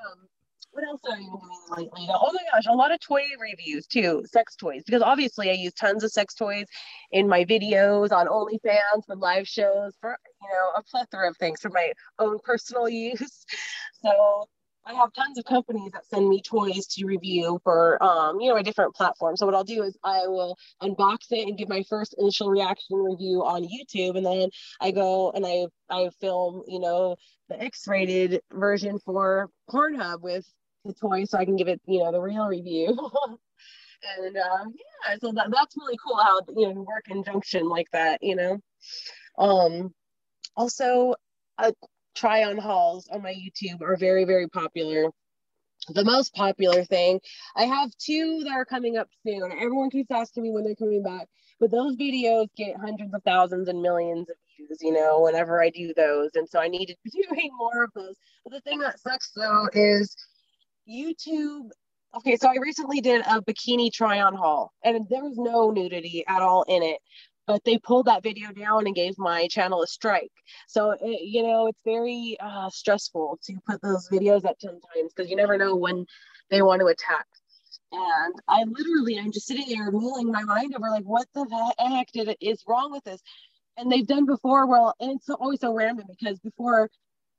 um, 0.05 0.27
what 0.75 0.85
else 0.85 1.01
I 1.09 1.15
been 1.15 1.27
doing 1.27 1.41
lately? 1.77 2.07
Oh 2.09 2.31
my 2.33 2.41
gosh, 2.51 2.65
a 2.69 2.75
lot 2.75 2.91
of 2.91 2.99
toy 2.99 3.23
reviews 3.39 3.87
too, 3.87 4.23
sex 4.25 4.55
toys, 4.57 4.83
because 4.85 5.01
obviously 5.01 5.49
I 5.49 5.53
use 5.53 5.73
tons 5.73 6.03
of 6.03 6.11
sex 6.11 6.33
toys 6.35 6.65
in 7.11 7.29
my 7.29 7.45
videos 7.45 8.11
on 8.11 8.27
OnlyFans, 8.27 9.05
for 9.07 9.15
live 9.15 9.47
shows, 9.47 9.93
for 10.01 10.17
you 10.41 10.49
know, 10.49 10.71
a 10.75 10.83
plethora 10.83 11.29
of 11.29 11.37
things 11.37 11.61
for 11.61 11.69
my 11.69 11.93
own 12.19 12.39
personal 12.43 12.89
use. 12.95 13.45
So 14.03 14.47
I 14.85 14.93
have 14.93 15.13
tons 15.13 15.37
of 15.37 15.45
companies 15.45 15.91
that 15.93 16.05
send 16.05 16.27
me 16.27 16.41
toys 16.41 16.85
to 16.87 17.05
review 17.05 17.59
for 17.63 18.01
um, 18.03 18.41
you 18.41 18.49
know, 18.49 18.57
a 18.57 18.63
different 18.63 18.93
platform. 18.95 19.37
So 19.37 19.45
what 19.45 19.55
I'll 19.55 19.63
do 19.63 19.81
is 19.81 19.97
I 20.03 20.27
will 20.27 20.57
unbox 20.83 21.31
it 21.31 21.47
and 21.47 21.57
give 21.57 21.69
my 21.69 21.83
first 21.89 22.15
initial 22.19 22.49
reaction 22.49 22.97
review 22.97 23.45
on 23.45 23.63
YouTube, 23.63 24.17
and 24.17 24.25
then 24.25 24.49
I 24.81 24.91
go 24.91 25.31
and 25.31 25.45
I 25.45 25.67
I 25.89 26.09
film, 26.19 26.63
you 26.67 26.79
know, 26.79 27.15
the 27.47 27.61
X-rated 27.61 28.41
version 28.51 28.99
for 28.99 29.49
Pornhub 29.69 30.21
with 30.21 30.45
the 30.85 30.93
toy, 30.93 31.25
so 31.25 31.37
I 31.37 31.45
can 31.45 31.55
give 31.55 31.67
it, 31.67 31.81
you 31.85 32.03
know, 32.03 32.11
the 32.11 32.21
real 32.21 32.45
review. 32.47 32.97
and 34.17 34.37
um, 34.37 34.73
yeah, 34.75 35.15
so 35.19 35.31
that, 35.33 35.47
that's 35.51 35.75
really 35.77 35.97
cool 36.05 36.17
how 36.17 36.41
you 36.55 36.73
know 36.73 36.81
work 36.81 37.05
in 37.09 37.23
junction 37.23 37.67
like 37.67 37.87
that, 37.91 38.19
you 38.21 38.35
know. 38.35 38.59
Um, 39.37 39.93
also, 40.55 41.15
uh, 41.57 41.71
try 42.15 42.43
on 42.43 42.57
hauls 42.57 43.07
on 43.11 43.21
my 43.21 43.33
YouTube 43.33 43.81
are 43.81 43.97
very 43.97 44.25
very 44.25 44.47
popular. 44.47 45.11
The 45.89 46.05
most 46.05 46.33
popular 46.33 46.83
thing, 46.83 47.19
I 47.55 47.65
have 47.65 47.91
two 47.99 48.41
that 48.45 48.53
are 48.53 48.65
coming 48.65 48.97
up 48.97 49.07
soon. 49.25 49.51
Everyone 49.51 49.91
keeps 49.91 50.09
asking 50.09 50.41
me 50.43 50.51
when 50.51 50.63
they're 50.63 50.73
coming 50.73 51.03
back, 51.03 51.27
but 51.59 51.69
those 51.69 51.95
videos 51.95 52.47
get 52.57 52.75
hundreds 52.77 53.13
of 53.13 53.21
thousands 53.23 53.67
and 53.67 53.83
millions 53.83 54.27
of 54.29 54.35
views, 54.57 54.79
you 54.81 54.91
know, 54.91 55.21
whenever 55.21 55.61
I 55.61 55.69
do 55.69 55.93
those. 55.95 56.31
And 56.33 56.49
so 56.49 56.59
I 56.59 56.69
need 56.69 56.87
to 56.87 56.95
be 57.03 57.11
doing 57.11 57.51
more 57.55 57.83
of 57.83 57.91
those. 57.93 58.15
But 58.43 58.53
the 58.53 58.61
thing 58.61 58.79
that 58.79 58.99
sucks 58.99 59.31
though 59.35 59.69
is 59.73 60.15
YouTube. 60.89 61.69
Okay, 62.15 62.37
so 62.37 62.47
I 62.47 62.55
recently 62.61 63.01
did 63.01 63.21
a 63.21 63.41
bikini 63.41 63.91
try 63.91 64.21
on 64.21 64.35
haul 64.35 64.71
and 64.83 65.05
there 65.09 65.23
was 65.23 65.37
no 65.37 65.71
nudity 65.71 66.23
at 66.27 66.41
all 66.41 66.63
in 66.63 66.81
it. 66.83 66.99
But 67.47 67.63
they 67.63 67.77
pulled 67.77 68.07
that 68.07 68.23
video 68.23 68.51
down 68.51 68.87
and 68.87 68.95
gave 68.95 69.19
my 69.19 69.47
channel 69.47 69.83
a 69.83 69.87
strike. 69.87 70.31
So, 70.67 70.91
it, 70.99 71.21
you 71.21 71.43
know, 71.43 71.67
it's 71.67 71.81
very 71.85 72.37
uh, 72.39 72.69
stressful 72.71 73.39
to 73.43 73.53
put 73.69 73.81
those 73.83 74.09
videos 74.09 74.45
up 74.45 74.57
10 74.59 74.71
times 74.71 75.13
because 75.15 75.29
you 75.29 75.35
never 75.35 75.55
know 75.55 75.75
when 75.75 76.07
they 76.49 76.63
want 76.63 76.79
to 76.79 76.87
attack. 76.87 77.27
And 77.91 78.33
I 78.47 78.63
literally, 78.63 79.19
I'm 79.19 79.31
just 79.31 79.45
sitting 79.45 79.69
there 79.69 79.91
mulling 79.91 80.31
my 80.31 80.43
mind 80.43 80.73
over 80.75 80.89
like, 80.89 81.03
what 81.03 81.27
the 81.35 81.73
heck 81.77 82.11
did 82.11 82.35
is 82.41 82.63
wrong 82.67 82.91
with 82.91 83.03
this? 83.03 83.21
And 83.77 83.91
they've 83.91 84.07
done 84.07 84.25
before, 84.25 84.65
well, 84.65 84.95
and 84.99 85.11
it's 85.11 85.29
always 85.29 85.59
so 85.59 85.73
random 85.73 86.07
because 86.09 86.39
before 86.39 86.89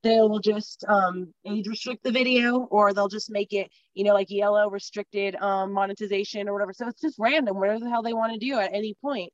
they 0.03 0.17
will 0.21 0.39
just 0.39 0.85
um, 0.89 1.33
age 1.47 1.67
restrict 1.67 2.05
the 2.05 2.13
video 2.13 2.59
or 2.71 2.93
they'll 2.93 3.09
just 3.09 3.31
make 3.31 3.53
it, 3.53 3.71
you 3.95 4.05
know, 4.05 4.15
like 4.15 4.31
yellow 4.31 4.71
restricted 4.71 5.35
um, 5.37 5.73
monetization 5.73 6.49
or 6.49 6.53
whatever. 6.53 6.73
So 6.73 6.89
it's 6.89 7.01
just 7.01 7.17
random, 7.19 7.57
whatever 7.59 7.81
the 7.81 7.91
hell 7.91 8.03
they 8.03 8.13
want 8.13 8.33
to 8.33 8.39
do 8.39 8.59
at 8.59 8.73
any 8.73 8.95
point. 9.03 9.33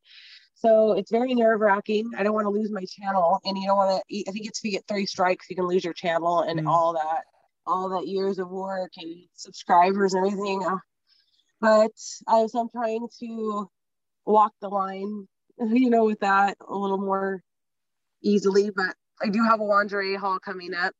So 0.55 0.93
it's 0.93 1.11
very 1.11 1.35
nerve 1.35 1.59
wracking. 1.59 2.11
I 2.17 2.23
don't 2.23 2.33
want 2.33 2.45
to 2.45 2.49
lose 2.49 2.71
my 2.71 2.85
channel, 2.85 3.39
and 3.43 3.57
you 3.57 3.67
don't 3.67 3.75
want 3.77 4.01
to. 4.07 4.23
I 4.27 4.31
think 4.31 4.45
it's 4.47 4.59
if 4.59 4.65
you 4.65 4.71
get 4.71 4.87
three 4.87 5.05
strikes, 5.05 5.47
you 5.49 5.55
can 5.57 5.67
lose 5.67 5.83
your 5.83 5.93
channel 5.93 6.41
and 6.41 6.59
Mm. 6.61 6.69
all 6.69 6.93
that, 6.93 7.23
all 7.67 7.89
that 7.89 8.07
years 8.07 8.39
of 8.39 8.49
work 8.49 8.91
and 8.97 9.25
subscribers 9.33 10.13
and 10.13 10.25
everything. 10.25 10.63
Uh, 10.65 10.77
But 11.59 11.91
I 12.27 12.41
was 12.41 12.53
I'm 12.55 12.69
trying 12.69 13.07
to 13.19 13.69
walk 14.25 14.53
the 14.61 14.69
line, 14.69 15.27
you 15.59 15.89
know, 15.89 16.05
with 16.05 16.19
that 16.21 16.57
a 16.65 16.75
little 16.75 16.97
more 16.99 17.41
easily. 18.23 18.69
But 18.69 18.95
I 19.23 19.29
do 19.29 19.43
have 19.43 19.59
a 19.59 19.63
lingerie 19.63 20.15
haul 20.15 20.39
coming 20.39 20.73
up 20.73 20.93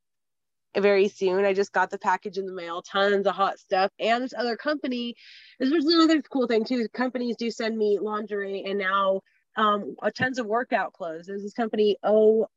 very 0.76 1.08
soon. 1.08 1.44
I 1.44 1.52
just 1.52 1.72
got 1.72 1.90
the 1.90 1.98
package 1.98 2.38
in 2.38 2.46
the 2.46 2.52
mail, 2.52 2.82
tons 2.82 3.26
of 3.26 3.34
hot 3.34 3.58
stuff. 3.58 3.92
And 4.00 4.24
this 4.24 4.34
other 4.36 4.56
company, 4.56 5.14
this 5.60 5.70
was 5.70 5.84
another 5.84 6.20
cool 6.22 6.46
thing 6.46 6.64
too. 6.64 6.88
Companies 6.94 7.36
do 7.36 7.50
send 7.50 7.76
me 7.76 7.98
lingerie 8.00 8.64
and 8.66 8.78
now 8.78 9.20
um 9.56 9.94
tons 10.16 10.38
of 10.38 10.46
workout 10.46 10.92
clothes. 10.92 11.26
There's 11.26 11.42
this 11.42 11.52
company 11.52 11.96
OYS, 12.04 12.48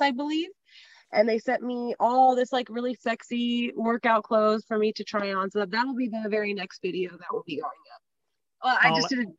I 0.00 0.10
believe. 0.12 0.50
And 1.14 1.28
they 1.28 1.38
sent 1.38 1.62
me 1.62 1.94
all 1.98 2.36
this 2.36 2.52
like 2.52 2.68
really 2.70 2.94
sexy 2.94 3.72
workout 3.74 4.22
clothes 4.22 4.64
for 4.66 4.78
me 4.78 4.92
to 4.92 5.04
try 5.04 5.32
on. 5.32 5.50
So 5.50 5.64
that'll 5.66 5.94
be 5.94 6.08
the 6.08 6.28
very 6.30 6.54
next 6.54 6.80
video 6.82 7.10
that 7.10 7.32
will 7.32 7.44
be 7.46 7.56
going 7.56 7.66
up. 7.94 8.02
Well, 8.64 8.78
I 8.80 8.88
I'll- 8.88 8.96
just 8.96 9.08
did. 9.08 9.18
A, 9.20 9.32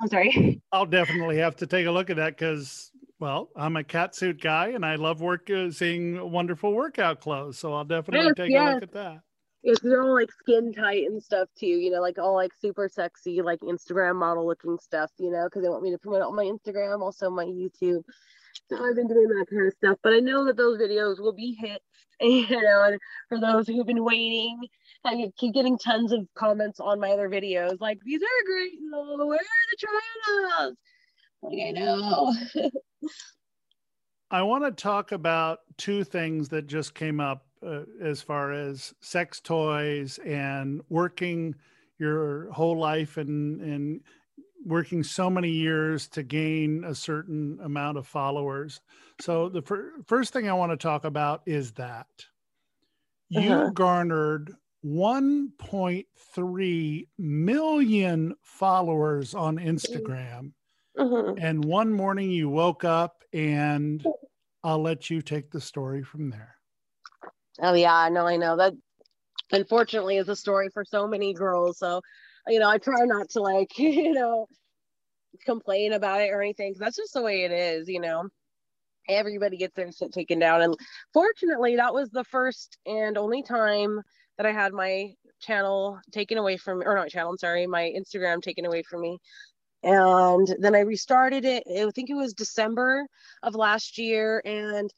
I'm 0.00 0.08
sorry. 0.08 0.62
I'll 0.72 0.86
definitely 0.86 1.38
have 1.38 1.56
to 1.56 1.66
take 1.66 1.86
a 1.86 1.90
look 1.90 2.10
at 2.10 2.16
that 2.16 2.36
because, 2.36 2.91
well, 3.22 3.50
I'm 3.54 3.76
a 3.76 3.84
cat 3.84 4.16
suit 4.16 4.42
guy 4.42 4.70
and 4.70 4.84
I 4.84 4.96
love 4.96 5.20
work 5.20 5.48
uh, 5.48 5.70
seeing 5.70 6.32
wonderful 6.32 6.72
workout 6.72 7.20
clothes. 7.20 7.56
So 7.56 7.72
I'll 7.72 7.84
definitely 7.84 8.26
Yes, 8.26 8.34
take 8.36 8.50
a 8.50 8.64
look 8.64 8.82
at 8.82 8.92
that. 8.94 9.20
It's 9.62 9.80
they're 9.80 10.02
all 10.02 10.14
like 10.14 10.32
skin 10.32 10.72
tight 10.72 11.04
and 11.04 11.22
stuff 11.22 11.48
too, 11.56 11.68
you 11.68 11.92
know, 11.92 12.00
like 12.00 12.18
all 12.18 12.34
like 12.34 12.50
super 12.60 12.88
sexy, 12.88 13.40
like 13.40 13.60
Instagram 13.60 14.16
model 14.16 14.44
looking 14.44 14.76
stuff, 14.80 15.12
you 15.18 15.30
know, 15.30 15.44
because 15.44 15.62
they 15.62 15.68
want 15.68 15.84
me 15.84 15.92
to 15.92 15.98
promote 15.98 16.22
on 16.22 16.34
my 16.34 16.42
Instagram, 16.42 17.00
also 17.00 17.30
my 17.30 17.44
YouTube. 17.44 18.02
So 18.68 18.84
I've 18.84 18.96
been 18.96 19.06
doing 19.06 19.28
that 19.28 19.46
kind 19.48 19.68
of 19.68 19.72
stuff, 19.74 19.98
but 20.02 20.14
I 20.14 20.18
know 20.18 20.44
that 20.46 20.56
those 20.56 20.80
videos 20.80 21.20
will 21.20 21.32
be 21.32 21.56
hits, 21.60 21.84
you 22.20 22.60
know, 22.60 22.82
and 22.82 22.98
for 23.28 23.38
those 23.38 23.68
who've 23.68 23.86
been 23.86 24.02
waiting, 24.02 24.66
I 25.04 25.30
keep 25.38 25.54
getting 25.54 25.78
tons 25.78 26.10
of 26.10 26.26
comments 26.34 26.80
on 26.80 26.98
my 26.98 27.12
other 27.12 27.28
videos, 27.28 27.80
like 27.80 28.00
these 28.04 28.20
are 28.20 28.46
great. 28.46 28.72
Where 28.90 29.38
are 29.38 29.38
the 29.38 29.86
trials? 30.58 30.76
Like 31.42 31.58
I 31.66 31.70
know. 31.72 32.32
I 34.30 34.42
want 34.42 34.64
to 34.64 34.70
talk 34.70 35.12
about 35.12 35.58
two 35.76 36.04
things 36.04 36.48
that 36.50 36.66
just 36.66 36.94
came 36.94 37.20
up 37.20 37.44
uh, 37.66 37.82
as 38.00 38.22
far 38.22 38.52
as 38.52 38.94
sex 39.00 39.40
toys 39.40 40.18
and 40.24 40.80
working 40.88 41.54
your 41.98 42.50
whole 42.50 42.78
life 42.78 43.18
and 43.18 43.60
and 43.60 44.00
working 44.64 45.02
so 45.02 45.28
many 45.28 45.50
years 45.50 46.06
to 46.08 46.22
gain 46.22 46.84
a 46.84 46.94
certain 46.94 47.58
amount 47.62 47.98
of 47.98 48.06
followers. 48.06 48.80
So 49.20 49.48
the 49.48 49.62
fir- 49.62 49.94
first 50.06 50.32
thing 50.32 50.48
I 50.48 50.52
want 50.52 50.70
to 50.72 50.76
talk 50.76 51.04
about 51.04 51.42
is 51.46 51.72
that 51.72 52.06
you 53.28 53.52
uh-huh. 53.52 53.70
garnered 53.70 54.54
1.3 54.84 57.06
million 57.18 58.34
followers 58.42 59.34
on 59.34 59.58
Instagram. 59.58 60.52
Uh-huh. 60.98 61.34
And 61.38 61.64
one 61.64 61.92
morning 61.92 62.30
you 62.30 62.48
woke 62.48 62.84
up 62.84 63.24
and 63.32 64.04
I'll 64.64 64.82
let 64.82 65.10
you 65.10 65.22
take 65.22 65.50
the 65.50 65.60
story 65.60 66.02
from 66.02 66.30
there. 66.30 66.56
Oh 67.60 67.74
yeah, 67.74 67.94
I 67.94 68.08
know, 68.08 68.26
I 68.26 68.36
know 68.36 68.56
that. 68.56 68.74
Unfortunately, 69.50 70.16
is 70.16 70.28
a 70.28 70.36
story 70.36 70.70
for 70.72 70.84
so 70.84 71.06
many 71.06 71.34
girls. 71.34 71.78
So, 71.78 72.00
you 72.48 72.58
know, 72.58 72.70
I 72.70 72.78
try 72.78 73.04
not 73.04 73.28
to 73.30 73.40
like, 73.40 73.70
you 73.78 74.12
know, 74.12 74.46
complain 75.44 75.92
about 75.92 76.22
it 76.22 76.30
or 76.30 76.40
anything. 76.40 76.74
that's 76.78 76.96
just 76.96 77.12
the 77.14 77.22
way 77.22 77.44
it 77.44 77.52
is. 77.52 77.88
You 77.88 78.00
know, 78.00 78.28
everybody 79.08 79.58
gets 79.58 79.74
their 79.74 79.92
shit 79.92 80.12
taken 80.12 80.38
down, 80.38 80.62
and 80.62 80.74
fortunately, 81.12 81.76
that 81.76 81.92
was 81.92 82.10
the 82.10 82.24
first 82.24 82.78
and 82.86 83.18
only 83.18 83.42
time 83.42 84.00
that 84.38 84.46
I 84.46 84.52
had 84.52 84.72
my 84.72 85.12
channel 85.40 86.00
taken 86.12 86.38
away 86.38 86.56
from 86.56 86.82
or 86.82 86.94
not 86.94 87.10
channel. 87.10 87.30
I'm 87.30 87.36
sorry, 87.38 87.66
my 87.66 87.92
Instagram 87.94 88.40
taken 88.40 88.64
away 88.64 88.82
from 88.82 89.02
me. 89.02 89.18
And 89.82 90.48
then 90.60 90.74
I 90.74 90.80
restarted 90.80 91.44
it. 91.44 91.64
I 91.68 91.90
think 91.90 92.10
it 92.10 92.14
was 92.14 92.34
December 92.34 93.06
of 93.42 93.54
last 93.54 93.98
year, 93.98 94.42
and 94.44 94.92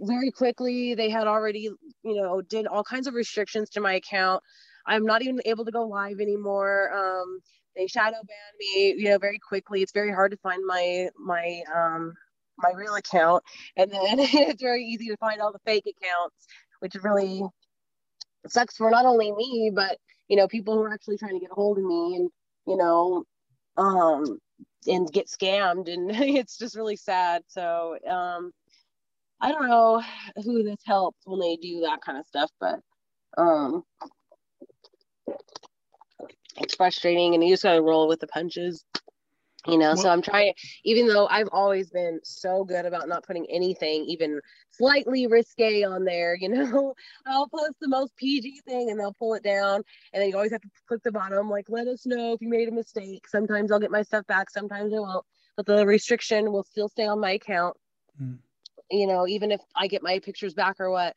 very 0.00 0.30
quickly 0.30 0.94
they 0.94 1.10
had 1.10 1.26
already 1.26 1.70
you 2.02 2.14
know 2.14 2.40
did 2.42 2.66
all 2.66 2.84
kinds 2.84 3.06
of 3.06 3.14
restrictions 3.14 3.70
to 3.70 3.80
my 3.80 3.94
account. 3.94 4.42
I'm 4.86 5.04
not 5.04 5.22
even 5.22 5.40
able 5.44 5.64
to 5.64 5.72
go 5.72 5.86
live 5.86 6.20
anymore. 6.20 6.92
Um, 6.94 7.40
they 7.76 7.86
shadow 7.86 8.16
banned 8.16 8.56
me 8.60 8.94
you 8.96 9.10
know 9.10 9.18
very 9.18 9.38
quickly. 9.38 9.82
It's 9.82 9.92
very 9.92 10.12
hard 10.12 10.32
to 10.32 10.38
find 10.38 10.62
my 10.66 11.08
my 11.18 11.62
um 11.74 12.14
my 12.58 12.72
real 12.74 12.94
account. 12.94 13.42
And 13.76 13.90
then 13.90 14.00
it's 14.20 14.62
very 14.62 14.84
easy 14.84 15.08
to 15.08 15.16
find 15.18 15.40
all 15.40 15.52
the 15.52 15.60
fake 15.66 15.84
accounts 15.86 16.46
which 16.80 16.94
really 17.02 17.42
sucks 18.46 18.76
for 18.76 18.90
not 18.90 19.06
only 19.06 19.32
me 19.32 19.72
but 19.74 19.98
you 20.28 20.36
know 20.36 20.48
people 20.48 20.74
who 20.74 20.82
are 20.82 20.92
actually 20.92 21.16
trying 21.16 21.34
to 21.34 21.40
get 21.40 21.50
a 21.50 21.54
hold 21.54 21.78
of 21.78 21.84
me 21.84 22.16
and 22.16 22.30
you 22.66 22.76
know 22.76 23.24
um 23.76 24.38
and 24.86 25.12
get 25.12 25.26
scammed 25.26 25.92
and 25.92 26.10
it's 26.14 26.58
just 26.58 26.76
really 26.76 26.96
sad 26.96 27.42
so 27.48 27.96
um 28.08 28.52
I 29.40 29.52
don't 29.52 29.68
know 29.68 30.02
who 30.42 30.62
this 30.62 30.80
helps 30.86 31.18
when 31.26 31.38
they 31.38 31.56
do 31.56 31.80
that 31.80 32.00
kind 32.00 32.16
of 32.18 32.26
stuff, 32.26 32.50
but 32.58 32.80
um, 33.36 33.84
it's 36.56 36.74
frustrating, 36.76 37.34
and 37.34 37.44
you 37.44 37.52
just 37.52 37.62
gotta 37.62 37.82
roll 37.82 38.08
with 38.08 38.20
the 38.20 38.26
punches. 38.26 38.84
You 39.66 39.78
know, 39.78 39.94
well, 39.94 39.96
so 39.96 40.08
I'm 40.10 40.20
trying, 40.20 40.52
even 40.84 41.06
though 41.06 41.26
I've 41.28 41.48
always 41.50 41.90
been 41.90 42.20
so 42.22 42.64
good 42.64 42.84
about 42.84 43.08
not 43.08 43.24
putting 43.24 43.46
anything 43.50 44.04
even 44.06 44.40
slightly 44.70 45.26
risque 45.26 45.82
on 45.84 46.04
there, 46.04 46.36
you 46.38 46.48
know, 46.48 46.94
I'll 47.26 47.48
post 47.48 47.74
the 47.80 47.88
most 47.88 48.14
PG 48.16 48.60
thing 48.66 48.90
and 48.90 49.00
they'll 49.00 49.14
pull 49.14 49.34
it 49.34 49.42
down. 49.42 49.82
And 50.12 50.20
then 50.22 50.28
you 50.28 50.36
always 50.36 50.52
have 50.52 50.60
to 50.60 50.68
click 50.86 51.02
the 51.02 51.12
bottom, 51.12 51.48
like, 51.48 51.66
let 51.68 51.86
us 51.86 52.04
know 52.06 52.34
if 52.34 52.42
you 52.42 52.48
made 52.48 52.68
a 52.68 52.72
mistake. 52.72 53.26
Sometimes 53.26 53.72
I'll 53.72 53.80
get 53.80 53.90
my 53.90 54.02
stuff 54.02 54.26
back, 54.26 54.50
sometimes 54.50 54.92
I 54.92 54.98
won't, 54.98 55.24
but 55.56 55.66
the 55.66 55.86
restriction 55.86 56.52
will 56.52 56.64
still 56.64 56.88
stay 56.88 57.06
on 57.06 57.20
my 57.20 57.32
account. 57.32 57.76
Mm 58.20 58.38
you 58.90 59.06
know, 59.06 59.26
even 59.26 59.50
if 59.50 59.60
I 59.74 59.86
get 59.86 60.02
my 60.02 60.18
pictures 60.18 60.54
back 60.54 60.80
or 60.80 60.90
what. 60.90 61.16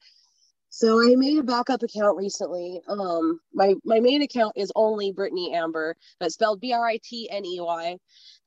So 0.70 1.02
I 1.02 1.16
made 1.16 1.38
a 1.38 1.44
backup 1.44 1.82
account 1.82 2.18
recently. 2.18 2.82
Um, 2.88 3.40
my 3.54 3.76
my 3.86 4.00
main 4.00 4.22
account 4.22 4.54
is 4.56 4.72
only 4.76 5.14
Britney 5.14 5.54
Amber. 5.54 5.96
That's 6.20 6.34
spelled 6.34 6.62
B 6.62 6.74
R 6.74 6.86
I 6.86 7.00
T 7.04 7.30
N 7.32 7.46
E 7.46 7.60
Y, 7.60 7.98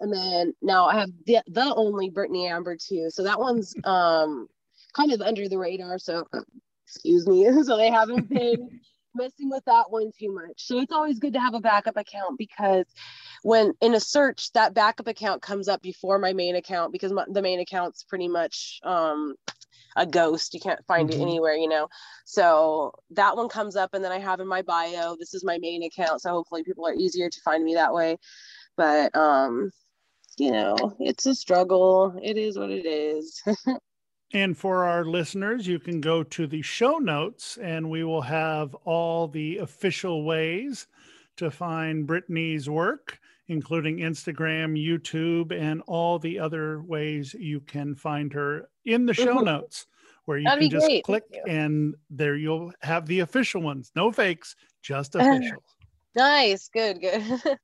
and 0.00 0.12
then 0.12 0.54
now 0.62 0.86
I 0.86 1.00
have 1.00 1.10
the 1.26 1.38
the 1.48 1.74
only 1.74 2.10
Britney 2.10 2.48
Amber 2.48 2.76
too. 2.76 3.08
So 3.10 3.24
that 3.24 3.40
one's 3.40 3.74
um 3.84 4.48
kind 4.94 5.12
of 5.12 5.20
under 5.20 5.48
the 5.48 5.58
radar. 5.58 5.98
So 5.98 6.26
excuse 6.86 7.26
me. 7.26 7.48
so 7.64 7.76
they 7.76 7.90
haven't 7.90 8.28
been 8.28 8.80
messing 9.14 9.50
with 9.50 9.64
that 9.64 9.90
one 9.90 10.10
too 10.18 10.34
much. 10.34 10.66
So 10.66 10.78
it's 10.78 10.92
always 10.92 11.18
good 11.18 11.32
to 11.32 11.40
have 11.40 11.54
a 11.54 11.60
backup 11.60 11.96
account 11.96 12.38
because 12.38 12.86
when 13.42 13.72
in 13.80 13.94
a 13.94 14.00
search, 14.00 14.52
that 14.52 14.74
backup 14.74 15.08
account 15.08 15.42
comes 15.42 15.68
up 15.68 15.82
before 15.82 16.18
my 16.18 16.32
main 16.32 16.56
account 16.56 16.92
because 16.92 17.12
my, 17.12 17.24
the 17.28 17.42
main 17.42 17.60
account's 17.60 18.04
pretty 18.04 18.28
much 18.28 18.80
um, 18.84 19.34
a 20.00 20.06
ghost. 20.06 20.54
You 20.54 20.60
can't 20.60 20.84
find 20.86 21.08
mm-hmm. 21.08 21.20
it 21.20 21.22
anywhere, 21.22 21.54
you 21.54 21.68
know. 21.68 21.88
So 22.24 22.92
that 23.10 23.36
one 23.36 23.48
comes 23.48 23.76
up, 23.76 23.94
and 23.94 24.04
then 24.04 24.12
I 24.12 24.18
have 24.18 24.40
in 24.40 24.48
my 24.48 24.62
bio, 24.62 25.16
this 25.18 25.34
is 25.34 25.44
my 25.44 25.58
main 25.58 25.82
account. 25.84 26.22
So 26.22 26.30
hopefully 26.30 26.64
people 26.64 26.86
are 26.86 26.94
easier 26.94 27.28
to 27.28 27.40
find 27.42 27.64
me 27.64 27.74
that 27.74 27.94
way. 27.94 28.16
But 28.76 29.14
um, 29.14 29.70
you 30.38 30.50
know, 30.50 30.96
it's 30.98 31.26
a 31.26 31.34
struggle. 31.34 32.18
It 32.22 32.36
is 32.36 32.58
what 32.58 32.70
it 32.70 32.86
is. 32.86 33.42
And 34.32 34.56
for 34.56 34.84
our 34.84 35.04
listeners, 35.04 35.66
you 35.66 35.80
can 35.80 36.00
go 36.00 36.22
to 36.22 36.46
the 36.46 36.62
show 36.62 36.98
notes 36.98 37.58
and 37.60 37.90
we 37.90 38.04
will 38.04 38.22
have 38.22 38.74
all 38.84 39.26
the 39.26 39.58
official 39.58 40.24
ways 40.24 40.86
to 41.36 41.50
find 41.50 42.06
Britney's 42.06 42.70
work, 42.70 43.18
including 43.48 43.98
Instagram, 43.98 44.78
YouTube, 44.78 45.52
and 45.52 45.82
all 45.88 46.20
the 46.20 46.38
other 46.38 46.80
ways 46.82 47.34
you 47.34 47.60
can 47.60 47.96
find 47.96 48.32
her 48.32 48.68
in 48.84 49.06
the 49.06 49.14
show 49.14 49.36
mm-hmm. 49.36 49.46
notes, 49.46 49.86
where 50.30 50.38
you 50.38 50.44
That'd 50.44 50.60
can 50.60 50.70
just 50.70 50.86
great. 50.86 51.02
click 51.02 51.24
and 51.48 51.96
there 52.08 52.36
you'll 52.36 52.70
have 52.82 53.04
the 53.06 53.18
official 53.18 53.60
ones. 53.60 53.90
No 53.96 54.12
fakes, 54.12 54.54
just 54.80 55.14
official. 55.16 55.60
nice. 56.14 56.68
Good, 56.68 57.00
good. 57.00 57.42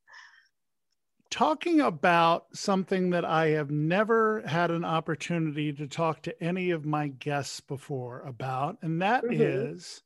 talking 1.31 1.81
about 1.81 2.46
something 2.52 3.11
that 3.11 3.24
I 3.24 3.50
have 3.50 3.70
never 3.70 4.42
had 4.48 4.72
an 4.72 4.85
opportunity 4.85 5.72
to 5.74 5.87
talk 5.87 6.22
to 6.22 6.42
any 6.42 6.72
of 6.72 6.85
my 6.85 7.07
guests 7.07 7.61
before 7.61 8.22
about, 8.22 8.79
and 8.83 9.00
that 9.00 9.22
mm-hmm. 9.22 9.40
is 9.40 10.02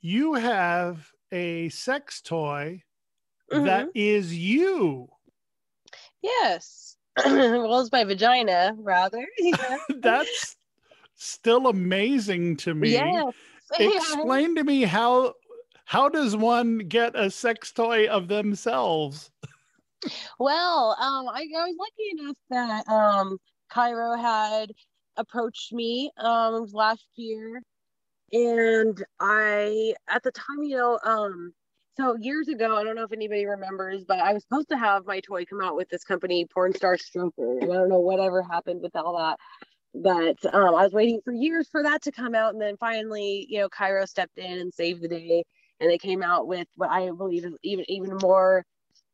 you 0.00 0.34
have 0.34 1.08
a 1.30 1.68
sex 1.68 2.20
toy 2.20 2.82
mm-hmm. 3.52 3.64
that 3.64 3.90
is 3.94 4.36
you. 4.36 5.08
Yes. 6.20 6.96
well, 7.24 7.80
it's 7.80 7.92
my 7.92 8.02
vagina, 8.02 8.74
rather. 8.76 9.24
That's 10.00 10.56
still 11.20 11.68
amazing 11.68 12.56
to 12.56 12.74
me. 12.74 12.92
Yes. 12.92 13.32
Explain 13.78 14.56
to 14.56 14.64
me 14.64 14.82
how 14.82 15.34
how 15.84 16.08
does 16.08 16.36
one 16.36 16.78
get 16.78 17.18
a 17.18 17.30
sex 17.30 17.72
toy 17.72 18.06
of 18.06 18.28
themselves? 18.28 19.30
well, 20.38 20.96
um, 21.00 21.28
I, 21.28 21.46
I, 21.56 21.64
was 21.66 21.76
lucky 21.78 22.22
enough 22.22 22.36
that 22.50 22.88
um, 22.88 23.38
Kiiroo 23.72 24.20
had 24.20 24.70
approached 25.16 25.72
me 25.72 26.10
um, 26.18 26.66
last 26.72 27.06
year, 27.16 27.60
and 28.32 29.04
I, 29.18 29.94
at 30.08 30.22
the 30.22 30.30
time, 30.30 30.62
you 30.62 30.76
know, 30.76 30.98
um, 31.04 31.52
so 31.96 32.16
years 32.20 32.48
ago, 32.48 32.76
I 32.76 32.84
don't 32.84 32.96
know 32.96 33.02
if 33.02 33.12
anybody 33.12 33.44
remembers, 33.44 34.04
but 34.04 34.20
I 34.20 34.32
was 34.32 34.44
supposed 34.44 34.68
to 34.70 34.78
have 34.78 35.06
my 35.06 35.20
toy 35.20 35.44
come 35.44 35.60
out 35.60 35.76
with 35.76 35.88
this 35.88 36.04
company, 36.04 36.46
Porn 36.54 36.72
Star 36.74 36.96
Stroker. 36.96 37.62
I 37.62 37.66
don't 37.66 37.88
know 37.88 38.00
whatever 38.00 38.42
happened 38.42 38.80
with 38.80 38.94
all 38.96 39.18
that, 39.18 39.38
but 39.94 40.36
um, 40.54 40.74
I 40.74 40.84
was 40.84 40.92
waiting 40.92 41.20
for 41.24 41.32
years 41.32 41.68
for 41.70 41.82
that 41.82 42.02
to 42.02 42.12
come 42.12 42.34
out, 42.34 42.52
and 42.54 42.62
then 42.62 42.76
finally, 42.78 43.46
you 43.48 43.60
know, 43.60 43.68
Kiiroo 43.68 44.06
stepped 44.08 44.38
in 44.38 44.58
and 44.58 44.72
saved 44.72 45.02
the 45.02 45.08
day, 45.08 45.44
and 45.80 45.90
they 45.90 45.98
came 45.98 46.22
out 46.22 46.46
with 46.46 46.68
what 46.76 46.90
I 46.90 47.10
believe 47.10 47.44
is 47.44 47.54
even 47.64 47.84
even 47.90 48.18
more 48.22 48.64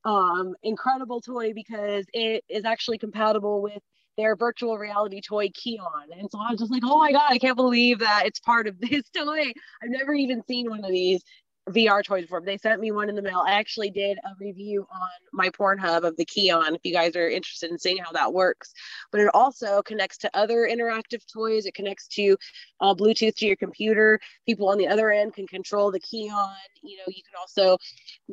um, 0.05 0.55
incredible 0.65 1.23
toy 1.23 1.55
because 1.55 2.07
it 2.15 2.45
is 2.51 2.67
actually 2.67 2.99
compatible 2.99 3.63
with 3.63 3.83
their 4.19 4.37
virtual 4.37 4.79
reality 4.79 5.23
toy 5.23 5.51
Keon. 5.55 6.09
And 6.19 6.31
so 6.31 6.41
I 6.41 6.53
was 6.53 6.61
just 6.61 6.73
like, 6.73 6.85
oh 6.87 6.99
my 6.99 7.13
God, 7.13 7.31
I 7.31 7.39
can't 7.39 7.57
believe 7.57 8.01
that 8.01 8.25
it's 8.27 8.41
part 8.41 8.69
of 8.69 8.81
this 8.81 9.05
toy. 9.17 9.53
I've 9.83 9.91
never 9.91 10.15
even 10.15 10.43
seen 10.49 10.71
one 10.71 10.85
of 10.85 10.93
these. 10.93 11.23
VR 11.71 12.05
toys 12.05 12.23
before. 12.23 12.41
They 12.41 12.59
sent 12.59 12.81
me 12.81 12.93
one 12.93 13.09
in 13.09 13.17
the 13.17 13.23
mail. 13.23 13.43
I 13.45 13.53
actually 13.53 13.91
did 13.91 14.19
a 14.19 14.31
review 14.39 14.87
on 14.93 15.09
my 15.33 15.49
Pornhub 15.51 16.05
of 16.05 16.17
the 16.17 16.25
Keon 16.25 16.75
if 16.75 16.81
you 16.85 16.93
guys 16.93 17.17
are 17.17 17.29
interested 17.29 17.71
in 17.71 17.79
seeing 17.79 17.99
how 17.99 18.13
that 18.13 18.33
works. 18.33 18.73
But 19.11 19.21
it 19.21 19.31
also 19.35 19.83
connects 19.83 20.19
to 20.19 20.37
other 20.37 20.69
interactive 20.71 21.23
toys. 21.33 21.67
It 21.67 21.75
connects 21.75 22.07
to 22.09 22.37
uh, 22.81 22.95
Bluetooth 22.95 23.35
to 23.37 23.47
your 23.47 23.57
computer. 23.57 24.21
People 24.47 24.69
on 24.69 24.79
the 24.79 24.87
other 24.87 25.11
end 25.11 25.35
can 25.35 25.47
control 25.47 25.91
the 25.91 26.01
Keon. 26.01 26.55
You 26.83 26.99
know, 26.99 27.05
you 27.09 27.23
can 27.23 27.39
also 27.41 27.79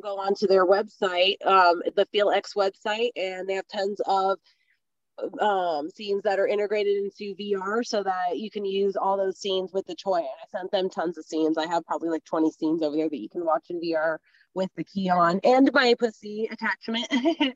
go 0.00 0.18
onto 0.18 0.46
their 0.46 0.66
website, 0.66 1.44
um, 1.44 1.82
the 1.96 2.06
FeelX 2.14 2.54
website, 2.56 3.10
and 3.16 3.48
they 3.48 3.54
have 3.54 3.68
tons 3.68 4.00
of 4.06 4.38
um, 5.40 5.88
scenes 5.90 6.22
that 6.22 6.38
are 6.38 6.46
integrated 6.46 6.96
into 6.96 7.34
VR 7.36 7.84
so 7.84 8.02
that 8.02 8.38
you 8.38 8.50
can 8.50 8.64
use 8.64 8.96
all 8.96 9.16
those 9.16 9.38
scenes 9.38 9.72
with 9.72 9.86
the 9.86 9.94
toy. 9.94 10.18
And 10.18 10.26
I 10.26 10.58
sent 10.58 10.70
them 10.70 10.90
tons 10.90 11.18
of 11.18 11.24
scenes. 11.24 11.58
I 11.58 11.66
have 11.66 11.84
probably 11.86 12.08
like 12.08 12.24
20 12.24 12.50
scenes 12.50 12.82
over 12.82 12.96
there 12.96 13.08
that 13.08 13.20
you 13.20 13.28
can 13.28 13.44
watch 13.44 13.66
in 13.70 13.80
VR 13.80 14.18
with 14.54 14.70
the 14.76 14.84
Keon 14.84 15.40
and 15.44 15.70
my 15.72 15.94
pussy 15.98 16.48
attachment. 16.50 17.06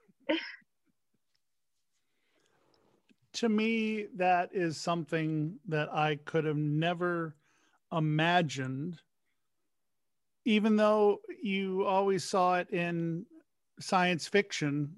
to 3.34 3.48
me, 3.48 4.06
that 4.16 4.50
is 4.52 4.76
something 4.76 5.58
that 5.68 5.92
I 5.92 6.16
could 6.24 6.44
have 6.44 6.56
never 6.56 7.36
imagined, 7.92 9.00
even 10.44 10.76
though 10.76 11.20
you 11.42 11.84
always 11.84 12.24
saw 12.24 12.56
it 12.56 12.70
in 12.70 13.26
science 13.80 14.26
fiction 14.26 14.96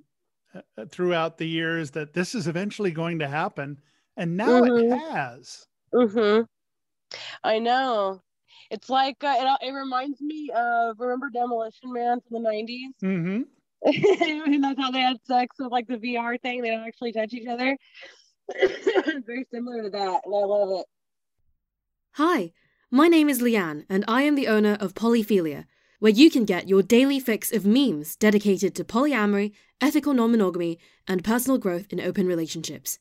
throughout 0.90 1.38
the 1.38 1.46
years 1.46 1.90
that 1.92 2.12
this 2.12 2.34
is 2.34 2.46
eventually 2.48 2.90
going 2.90 3.18
to 3.18 3.28
happen. 3.28 3.78
And 4.16 4.36
now 4.36 4.62
mm-hmm. 4.62 4.92
it 4.92 4.98
has. 5.12 5.66
Mm-hmm. 5.94 6.42
i 7.44 7.58
know. 7.58 8.20
It's 8.70 8.88
like 8.88 9.22
uh, 9.24 9.34
it, 9.38 9.68
it 9.68 9.72
reminds 9.72 10.20
me 10.20 10.50
of 10.54 11.00
remember 11.00 11.28
demolition 11.30 11.92
man 11.92 12.20
from 12.28 12.42
the 12.42 12.48
90s 12.48 13.02
mm-hmm. 13.02 13.42
and 14.54 14.62
that's 14.62 14.78
how 14.78 14.90
they 14.90 15.00
had 15.00 15.16
sex 15.24 15.56
with 15.58 15.72
like 15.72 15.88
the 15.88 15.96
vr 15.96 16.40
thing. 16.40 16.62
They 16.62 16.70
don't 16.70 16.86
actually 16.86 17.12
touch 17.12 17.32
each 17.32 17.48
other. 17.48 17.76
Very 19.26 19.46
similar 19.52 19.82
to 19.82 19.90
that 19.90 20.20
and 20.24 20.34
i 20.34 20.38
love 20.38 20.80
it. 20.80 20.86
Hi 22.12 22.52
my 22.92 23.06
name 23.06 23.28
is 23.28 23.40
leanne 23.40 23.84
and 23.88 24.04
i 24.08 24.22
am 24.22 24.34
the 24.34 24.48
owner 24.48 24.76
of 24.80 24.94
polyphilia 24.94 25.64
where 26.00 26.10
you 26.10 26.30
can 26.30 26.44
get 26.44 26.68
your 26.68 26.82
daily 26.82 27.20
fix 27.20 27.52
of 27.52 27.64
memes 27.64 28.16
dedicated 28.16 28.74
to 28.74 28.84
polyamory, 28.84 29.52
ethical 29.80 30.12
non 30.12 30.32
monogamy, 30.32 30.78
and 31.06 31.22
personal 31.22 31.58
growth 31.58 31.92
in 31.92 32.00
open 32.00 32.26
relationships. 32.26 32.98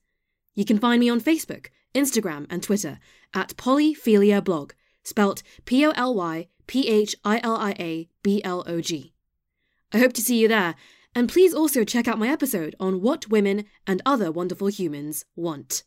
You 0.53 0.65
can 0.65 0.77
find 0.77 0.99
me 0.99 1.09
on 1.09 1.21
Facebook, 1.21 1.67
Instagram, 1.95 2.45
and 2.49 2.61
Twitter 2.61 2.99
at 3.33 3.55
Polyphilia 3.57 4.43
Blog, 4.43 4.73
spelt 5.03 5.41
P 5.65 5.85
O 5.85 5.91
L 5.91 6.13
Y 6.13 6.47
P 6.67 6.87
H 6.87 7.15
I 7.23 7.39
L 7.41 7.55
I 7.55 7.71
A 7.79 8.09
B 8.21 8.41
L 8.43 8.63
O 8.67 8.81
G. 8.81 9.13
I 9.91 9.97
hope 9.97 10.13
to 10.13 10.21
see 10.21 10.37
you 10.37 10.47
there, 10.47 10.75
and 11.15 11.29
please 11.29 11.53
also 11.53 11.83
check 11.83 12.07
out 12.07 12.19
my 12.19 12.27
episode 12.27 12.75
on 12.79 13.01
what 13.01 13.29
women 13.29 13.65
and 13.87 14.01
other 14.05 14.31
wonderful 14.31 14.67
humans 14.67 15.25
want. 15.35 15.83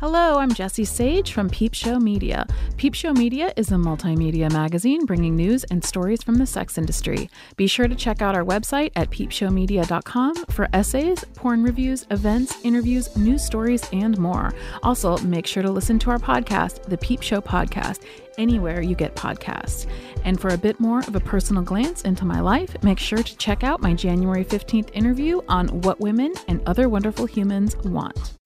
Hello, 0.00 0.38
I'm 0.38 0.54
Jesse 0.54 0.86
Sage 0.86 1.34
from 1.34 1.50
Peep 1.50 1.74
Show 1.74 2.00
Media. 2.00 2.46
Peep 2.78 2.94
Show 2.94 3.12
Media 3.12 3.52
is 3.58 3.70
a 3.70 3.74
multimedia 3.74 4.50
magazine 4.50 5.04
bringing 5.04 5.36
news 5.36 5.62
and 5.64 5.84
stories 5.84 6.22
from 6.22 6.36
the 6.36 6.46
sex 6.46 6.78
industry. 6.78 7.28
Be 7.56 7.66
sure 7.66 7.86
to 7.86 7.94
check 7.94 8.22
out 8.22 8.34
our 8.34 8.42
website 8.42 8.92
at 8.96 9.10
peepshowmedia.com 9.10 10.46
for 10.46 10.70
essays, 10.72 11.22
porn 11.34 11.62
reviews, 11.62 12.06
events, 12.10 12.56
interviews, 12.64 13.14
news 13.14 13.44
stories, 13.44 13.86
and 13.92 14.16
more. 14.16 14.54
Also, 14.82 15.18
make 15.18 15.46
sure 15.46 15.62
to 15.62 15.70
listen 15.70 15.98
to 15.98 16.08
our 16.08 16.18
podcast, 16.18 16.82
The 16.84 16.96
Peep 16.96 17.20
Show 17.20 17.42
Podcast, 17.42 18.02
anywhere 18.38 18.80
you 18.80 18.94
get 18.94 19.14
podcasts. 19.16 19.86
And 20.24 20.40
for 20.40 20.48
a 20.48 20.56
bit 20.56 20.80
more 20.80 21.00
of 21.00 21.14
a 21.14 21.20
personal 21.20 21.62
glance 21.62 22.04
into 22.04 22.24
my 22.24 22.40
life, 22.40 22.74
make 22.82 22.98
sure 22.98 23.22
to 23.22 23.36
check 23.36 23.62
out 23.62 23.82
my 23.82 23.92
January 23.92 24.46
15th 24.46 24.88
interview 24.94 25.42
on 25.46 25.68
what 25.82 26.00
women 26.00 26.32
and 26.48 26.62
other 26.66 26.88
wonderful 26.88 27.26
humans 27.26 27.76
want. 27.84 28.39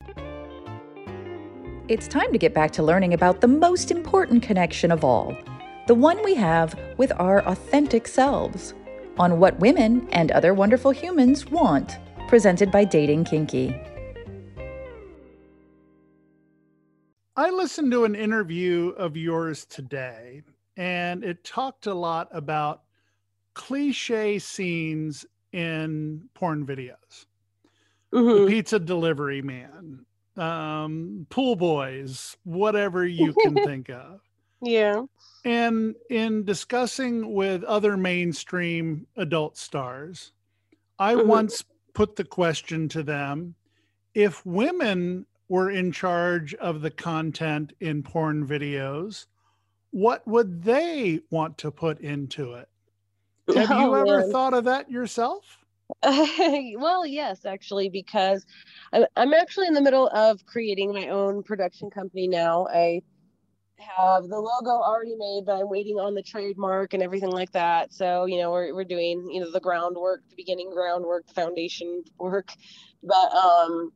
It's 1.86 2.08
time 2.08 2.32
to 2.32 2.38
get 2.38 2.54
back 2.54 2.70
to 2.72 2.82
learning 2.82 3.12
about 3.12 3.42
the 3.42 3.46
most 3.46 3.90
important 3.90 4.42
connection 4.42 4.90
of 4.90 5.04
all 5.04 5.36
the 5.86 5.94
one 5.94 6.18
we 6.24 6.34
have 6.34 6.74
with 6.96 7.12
our 7.18 7.46
authentic 7.46 8.08
selves 8.08 8.72
on 9.18 9.38
what 9.38 9.60
women 9.60 10.08
and 10.12 10.30
other 10.30 10.54
wonderful 10.54 10.92
humans 10.92 11.44
want, 11.44 11.98
presented 12.26 12.72
by 12.72 12.84
Dating 12.84 13.22
Kinky. 13.22 13.78
I 17.36 17.50
listened 17.50 17.92
to 17.92 18.06
an 18.06 18.14
interview 18.14 18.94
of 18.96 19.14
yours 19.14 19.66
today, 19.66 20.40
and 20.78 21.22
it 21.22 21.44
talked 21.44 21.86
a 21.86 21.92
lot 21.92 22.28
about 22.32 22.84
cliche 23.52 24.38
scenes 24.38 25.26
in 25.52 26.30
porn 26.32 26.64
videos. 26.64 27.26
Mm-hmm. 28.14 28.44
The 28.44 28.50
pizza 28.50 28.78
delivery 28.78 29.42
man, 29.42 30.03
um, 30.36 31.26
pool 31.30 31.56
boys, 31.56 32.36
whatever 32.44 33.06
you 33.06 33.32
can 33.42 33.54
think 33.54 33.88
of. 33.90 34.20
Yeah. 34.60 35.02
And 35.44 35.94
in 36.10 36.44
discussing 36.44 37.34
with 37.34 37.64
other 37.64 37.96
mainstream 37.96 39.06
adult 39.16 39.56
stars, 39.56 40.32
I 40.98 41.14
mm-hmm. 41.14 41.28
once 41.28 41.64
put 41.92 42.16
the 42.16 42.24
question 42.24 42.88
to 42.90 43.02
them 43.02 43.54
if 44.14 44.44
women 44.46 45.26
were 45.48 45.70
in 45.70 45.92
charge 45.92 46.54
of 46.54 46.80
the 46.80 46.90
content 46.90 47.72
in 47.80 48.02
porn 48.02 48.46
videos, 48.46 49.26
what 49.90 50.26
would 50.26 50.62
they 50.62 51.20
want 51.30 51.58
to 51.58 51.70
put 51.70 52.00
into 52.00 52.54
it? 52.54 52.68
Have 53.54 53.70
oh, 53.70 53.80
you 53.80 53.96
ever 53.96 54.20
man. 54.20 54.32
thought 54.32 54.54
of 54.54 54.64
that 54.64 54.90
yourself? 54.90 55.63
well, 56.02 57.06
yes, 57.06 57.44
actually, 57.44 57.88
because 57.88 58.44
I'm, 58.92 59.34
actually 59.34 59.66
in 59.66 59.74
the 59.74 59.82
middle 59.82 60.08
of 60.08 60.44
creating 60.46 60.92
my 60.92 61.08
own 61.08 61.42
production 61.42 61.90
company 61.90 62.26
now. 62.28 62.66
I 62.68 63.02
have 63.78 64.28
the 64.28 64.38
logo 64.38 64.70
already 64.70 65.14
made, 65.16 65.44
but 65.46 65.60
I'm 65.60 65.68
waiting 65.68 65.96
on 65.96 66.14
the 66.14 66.22
trademark 66.22 66.94
and 66.94 67.02
everything 67.02 67.30
like 67.30 67.52
that. 67.52 67.92
So, 67.92 68.24
you 68.24 68.38
know, 68.38 68.50
we're, 68.50 68.74
we're 68.74 68.84
doing, 68.84 69.28
you 69.30 69.40
know, 69.40 69.50
the 69.50 69.60
groundwork, 69.60 70.22
the 70.30 70.36
beginning 70.36 70.70
groundwork, 70.70 71.26
the 71.26 71.34
foundation 71.34 72.02
work. 72.18 72.52
But, 73.02 73.34
um, 73.34 73.92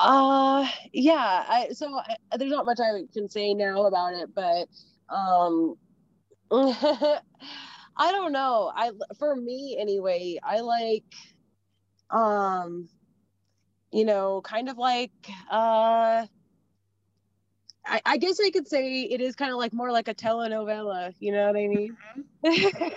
uh, 0.00 0.68
yeah, 0.92 1.44
I, 1.48 1.68
so 1.72 1.94
I, 1.96 2.36
there's 2.36 2.50
not 2.50 2.66
much 2.66 2.78
I 2.80 3.02
can 3.12 3.28
say 3.28 3.54
now 3.54 3.86
about 3.86 4.14
it, 4.14 4.30
but, 4.34 4.66
um, 5.14 5.76
I 7.96 8.12
don't 8.12 8.32
know. 8.32 8.72
I 8.74 8.90
for 9.18 9.34
me 9.34 9.76
anyway, 9.78 10.38
I 10.42 10.60
like 10.60 11.04
um 12.10 12.88
you 13.92 14.04
know, 14.04 14.40
kind 14.42 14.68
of 14.68 14.76
like 14.76 15.12
uh 15.50 16.26
I, 17.88 18.00
I 18.04 18.16
guess 18.16 18.40
I 18.40 18.50
could 18.50 18.68
say 18.68 19.02
it 19.02 19.20
is 19.20 19.36
kind 19.36 19.52
of 19.52 19.58
like 19.58 19.72
more 19.72 19.92
like 19.92 20.08
a 20.08 20.14
telenovela, 20.14 21.14
you 21.20 21.32
know 21.32 21.46
what 21.46 21.56
I 21.56 21.68
mean? 21.68 21.96
Mm-hmm. 22.44 22.88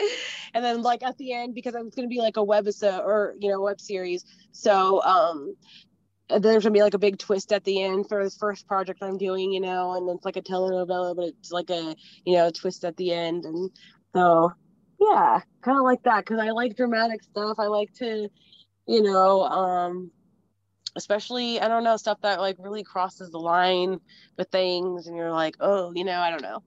and 0.54 0.64
then 0.64 0.82
like 0.82 1.02
at 1.02 1.16
the 1.18 1.32
end, 1.32 1.54
because 1.54 1.74
it's 1.74 1.94
gonna 1.94 2.08
be 2.08 2.20
like 2.20 2.36
a 2.36 2.44
webisode 2.44 2.98
or 2.98 3.34
you 3.38 3.50
know, 3.50 3.60
web 3.60 3.80
series. 3.80 4.24
So 4.52 5.02
um 5.02 5.54
there's 6.40 6.62
gonna 6.62 6.72
be 6.72 6.82
like 6.82 6.94
a 6.94 6.98
big 6.98 7.18
twist 7.18 7.52
at 7.52 7.64
the 7.64 7.82
end 7.82 8.08
for 8.08 8.24
this 8.24 8.36
first 8.36 8.66
project 8.66 9.02
I'm 9.02 9.18
doing, 9.18 9.52
you 9.52 9.60
know, 9.60 9.94
and 9.94 10.08
it's 10.10 10.24
like 10.24 10.36
a 10.36 10.42
telenovela, 10.42 11.14
but 11.14 11.26
it's 11.26 11.52
like 11.52 11.70
a 11.70 11.94
you 12.24 12.36
know 12.36 12.50
twist 12.50 12.84
at 12.84 12.96
the 12.96 13.12
end, 13.12 13.44
and 13.44 13.70
so 14.14 14.52
yeah, 15.00 15.40
kind 15.62 15.78
of 15.78 15.84
like 15.84 16.02
that 16.04 16.24
because 16.24 16.38
I 16.38 16.50
like 16.50 16.76
dramatic 16.76 17.22
stuff. 17.22 17.58
I 17.58 17.66
like 17.66 17.92
to, 17.94 18.28
you 18.86 19.02
know, 19.02 19.42
um, 19.42 20.10
especially 20.96 21.60
I 21.60 21.68
don't 21.68 21.84
know 21.84 21.96
stuff 21.96 22.18
that 22.22 22.40
like 22.40 22.56
really 22.58 22.84
crosses 22.84 23.30
the 23.30 23.38
line 23.38 24.00
with 24.38 24.48
things, 24.50 25.06
and 25.06 25.16
you're 25.16 25.32
like, 25.32 25.56
oh, 25.60 25.92
you 25.94 26.04
know, 26.04 26.20
I 26.20 26.30
don't 26.30 26.42
know. 26.42 26.62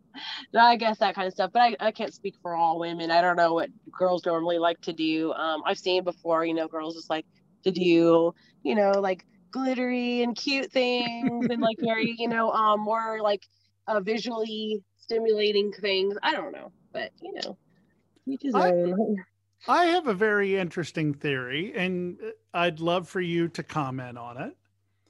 I 0.59 0.75
guess 0.75 0.99
that 0.99 1.15
kind 1.15 1.27
of 1.27 1.33
stuff. 1.33 1.51
But 1.53 1.61
I, 1.61 1.75
I 1.79 1.91
can't 1.91 2.13
speak 2.13 2.35
for 2.41 2.55
all 2.55 2.79
women. 2.79 3.11
I 3.11 3.21
don't 3.21 3.37
know 3.37 3.53
what 3.53 3.69
girls 3.97 4.25
normally 4.25 4.59
like 4.59 4.81
to 4.81 4.93
do. 4.93 5.33
Um, 5.33 5.61
I've 5.65 5.79
seen 5.79 6.03
before, 6.03 6.45
you 6.45 6.53
know, 6.53 6.67
girls 6.67 6.95
just 6.95 7.09
like 7.09 7.25
to 7.63 7.71
do, 7.71 8.33
you 8.63 8.75
know, 8.75 8.91
like 8.91 9.25
glittery 9.51 10.21
and 10.21 10.35
cute 10.35 10.71
things 10.71 11.47
and 11.49 11.61
like 11.61 11.77
very, 11.79 12.15
you 12.17 12.27
know, 12.27 12.51
um, 12.51 12.81
more 12.81 13.19
like 13.21 13.43
uh, 13.87 13.99
visually 14.01 14.83
stimulating 14.97 15.71
things. 15.71 16.17
I 16.21 16.33
don't 16.33 16.51
know 16.51 16.71
but 16.91 17.11
you 17.21 17.33
know, 17.33 17.57
each 18.25 18.43
his 18.43 18.55
I, 18.55 18.73
I 19.67 19.85
have 19.85 20.07
a 20.07 20.13
very 20.13 20.57
interesting 20.57 21.13
theory, 21.13 21.73
and 21.75 22.17
I'd 22.53 22.79
love 22.79 23.07
for 23.07 23.21
you 23.21 23.47
to 23.49 23.63
comment 23.63 24.17
on 24.17 24.37
it. 24.37 24.57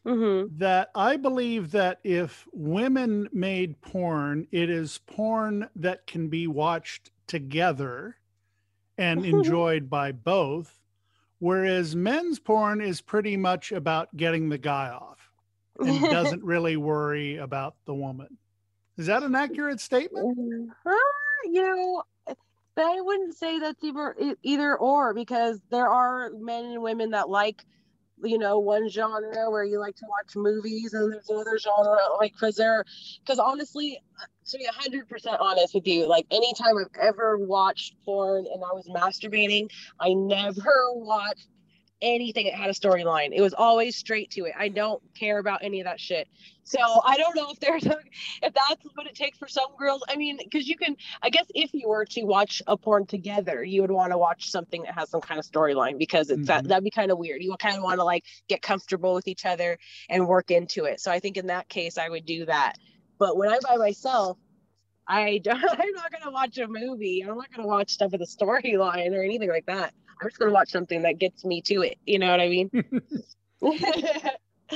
Mm-hmm. 0.05 0.57
That 0.57 0.89
I 0.95 1.17
believe 1.17 1.71
that 1.71 1.99
if 2.03 2.47
women 2.53 3.28
made 3.34 3.82
porn, 3.82 4.47
it 4.51 4.69
is 4.69 4.99
porn 5.05 5.69
that 5.75 6.07
can 6.07 6.30
be 6.30 6.47
watched 6.47 7.11
together 7.28 8.15
and 8.97 9.25
enjoyed 9.25 9.89
by 9.89 10.13
both, 10.13 10.80
whereas 11.39 11.93
men's 11.93 12.39
porn 12.39 12.80
is 12.80 13.01
pretty 13.01 13.36
much 13.36 13.73
about 13.73 14.15
getting 14.15 14.47
the 14.47 14.57
guy 14.57 14.89
off 14.89 15.30
and 15.80 16.01
doesn't 16.09 16.43
really 16.43 16.78
worry 16.78 17.38
about 17.38 17.75
the 17.86 17.93
woman. 17.93 18.38
Is 18.97 19.07
that 19.07 19.23
an 19.23 19.36
accurate 19.36 19.80
statement? 19.80 20.71
Uh, 20.86 20.91
you 21.45 21.61
know, 21.61 22.03
but 22.75 22.85
I 22.85 23.01
wouldn't 23.01 23.35
say 23.35 23.59
that's 23.59 23.83
either 23.83 24.15
either 24.43 24.77
or 24.77 25.13
because 25.13 25.59
there 25.71 25.88
are 25.88 26.29
men 26.31 26.65
and 26.65 26.81
women 26.81 27.11
that 27.11 27.29
like 27.29 27.63
you 28.23 28.38
know 28.38 28.59
one 28.59 28.89
genre 28.89 29.49
where 29.51 29.63
you 29.63 29.79
like 29.79 29.95
to 29.95 30.05
watch 30.07 30.35
movies 30.35 30.93
and 30.93 31.11
there's 31.11 31.29
another 31.29 31.57
genre 31.59 31.97
like 32.19 32.33
because 32.33 32.55
there 32.55 32.83
because 33.23 33.39
honestly 33.39 33.99
to 34.47 34.57
be 34.57 34.65
100% 34.65 35.38
honest 35.39 35.75
with 35.75 35.85
you 35.88 36.07
like 36.07 36.25
anytime 36.31 36.77
i've 36.77 36.99
ever 37.01 37.38
watched 37.38 37.95
porn 38.05 38.45
and 38.51 38.63
i 38.63 38.73
was 38.73 38.88
masturbating 38.89 39.69
i 39.99 40.13
never 40.13 40.93
watched 40.93 41.47
anything 42.01 42.45
that 42.45 42.53
had 42.53 42.69
a 42.69 42.73
storyline. 42.73 43.29
It 43.33 43.41
was 43.41 43.53
always 43.53 43.95
straight 43.95 44.31
to 44.31 44.45
it. 44.45 44.53
I 44.57 44.69
don't 44.69 45.01
care 45.15 45.39
about 45.39 45.63
any 45.63 45.79
of 45.79 45.85
that 45.85 45.99
shit. 45.99 46.27
So 46.63 46.79
I 46.81 47.17
don't 47.17 47.35
know 47.35 47.49
if 47.51 47.59
there's 47.59 47.85
a, 47.85 47.97
if 48.43 48.53
that's 48.53 48.85
what 48.95 49.07
it 49.07 49.15
takes 49.15 49.37
for 49.37 49.47
some 49.47 49.75
girls. 49.79 50.03
I 50.09 50.15
mean, 50.15 50.37
because 50.43 50.67
you 50.67 50.75
can, 50.75 50.97
I 51.21 51.29
guess, 51.29 51.45
if 51.55 51.73
you 51.73 51.87
were 51.87 52.05
to 52.05 52.23
watch 52.23 52.61
a 52.67 52.75
porn 52.75 53.05
together, 53.05 53.63
you 53.63 53.81
would 53.81 53.91
want 53.91 54.11
to 54.11 54.17
watch 54.17 54.49
something 54.49 54.83
that 54.83 54.93
has 54.93 55.09
some 55.09 55.21
kind 55.21 55.39
of 55.39 55.45
storyline 55.45 55.97
because 55.97 56.29
it's 56.29 56.39
mm-hmm. 56.39 56.45
that 56.45 56.67
that'd 56.67 56.83
be 56.83 56.91
kind 56.91 57.11
of 57.11 57.17
weird. 57.17 57.41
You 57.41 57.55
kind 57.57 57.77
of 57.77 57.83
want 57.83 57.99
to 57.99 58.03
like 58.03 58.25
get 58.49 58.61
comfortable 58.61 59.13
with 59.13 59.27
each 59.27 59.45
other 59.45 59.77
and 60.09 60.27
work 60.27 60.51
into 60.51 60.85
it. 60.85 60.99
So 60.99 61.11
I 61.11 61.19
think 61.19 61.37
in 61.37 61.47
that 61.47 61.69
case, 61.69 61.97
I 61.97 62.09
would 62.09 62.25
do 62.25 62.45
that. 62.45 62.73
But 63.17 63.37
when 63.37 63.49
I'm 63.49 63.59
by 63.63 63.77
myself, 63.77 64.37
I 65.08 65.39
don't, 65.43 65.64
I'm 65.64 65.91
not 65.93 66.12
gonna 66.12 66.32
watch 66.32 66.58
a 66.58 66.68
movie. 66.68 67.22
I'm 67.22 67.38
not 67.38 67.51
gonna 67.53 67.68
watch 67.68 67.91
stuff 67.91 68.12
with 68.12 68.22
a 68.22 68.26
storyline 68.26 69.16
or 69.16 69.24
anything 69.24 69.49
like 69.49 69.66
that. 69.68 69.93
I'm 70.22 70.28
just 70.28 70.39
gonna 70.39 70.51
watch 70.51 70.70
something 70.70 71.03
that 71.03 71.20
gets 71.20 71.45
me 71.45 71.62
to 71.64 71.82
it. 71.82 71.97
You 72.05 72.20
know 72.20 72.30
what 72.30 72.41
I 72.41 72.49
mean? 72.49 72.70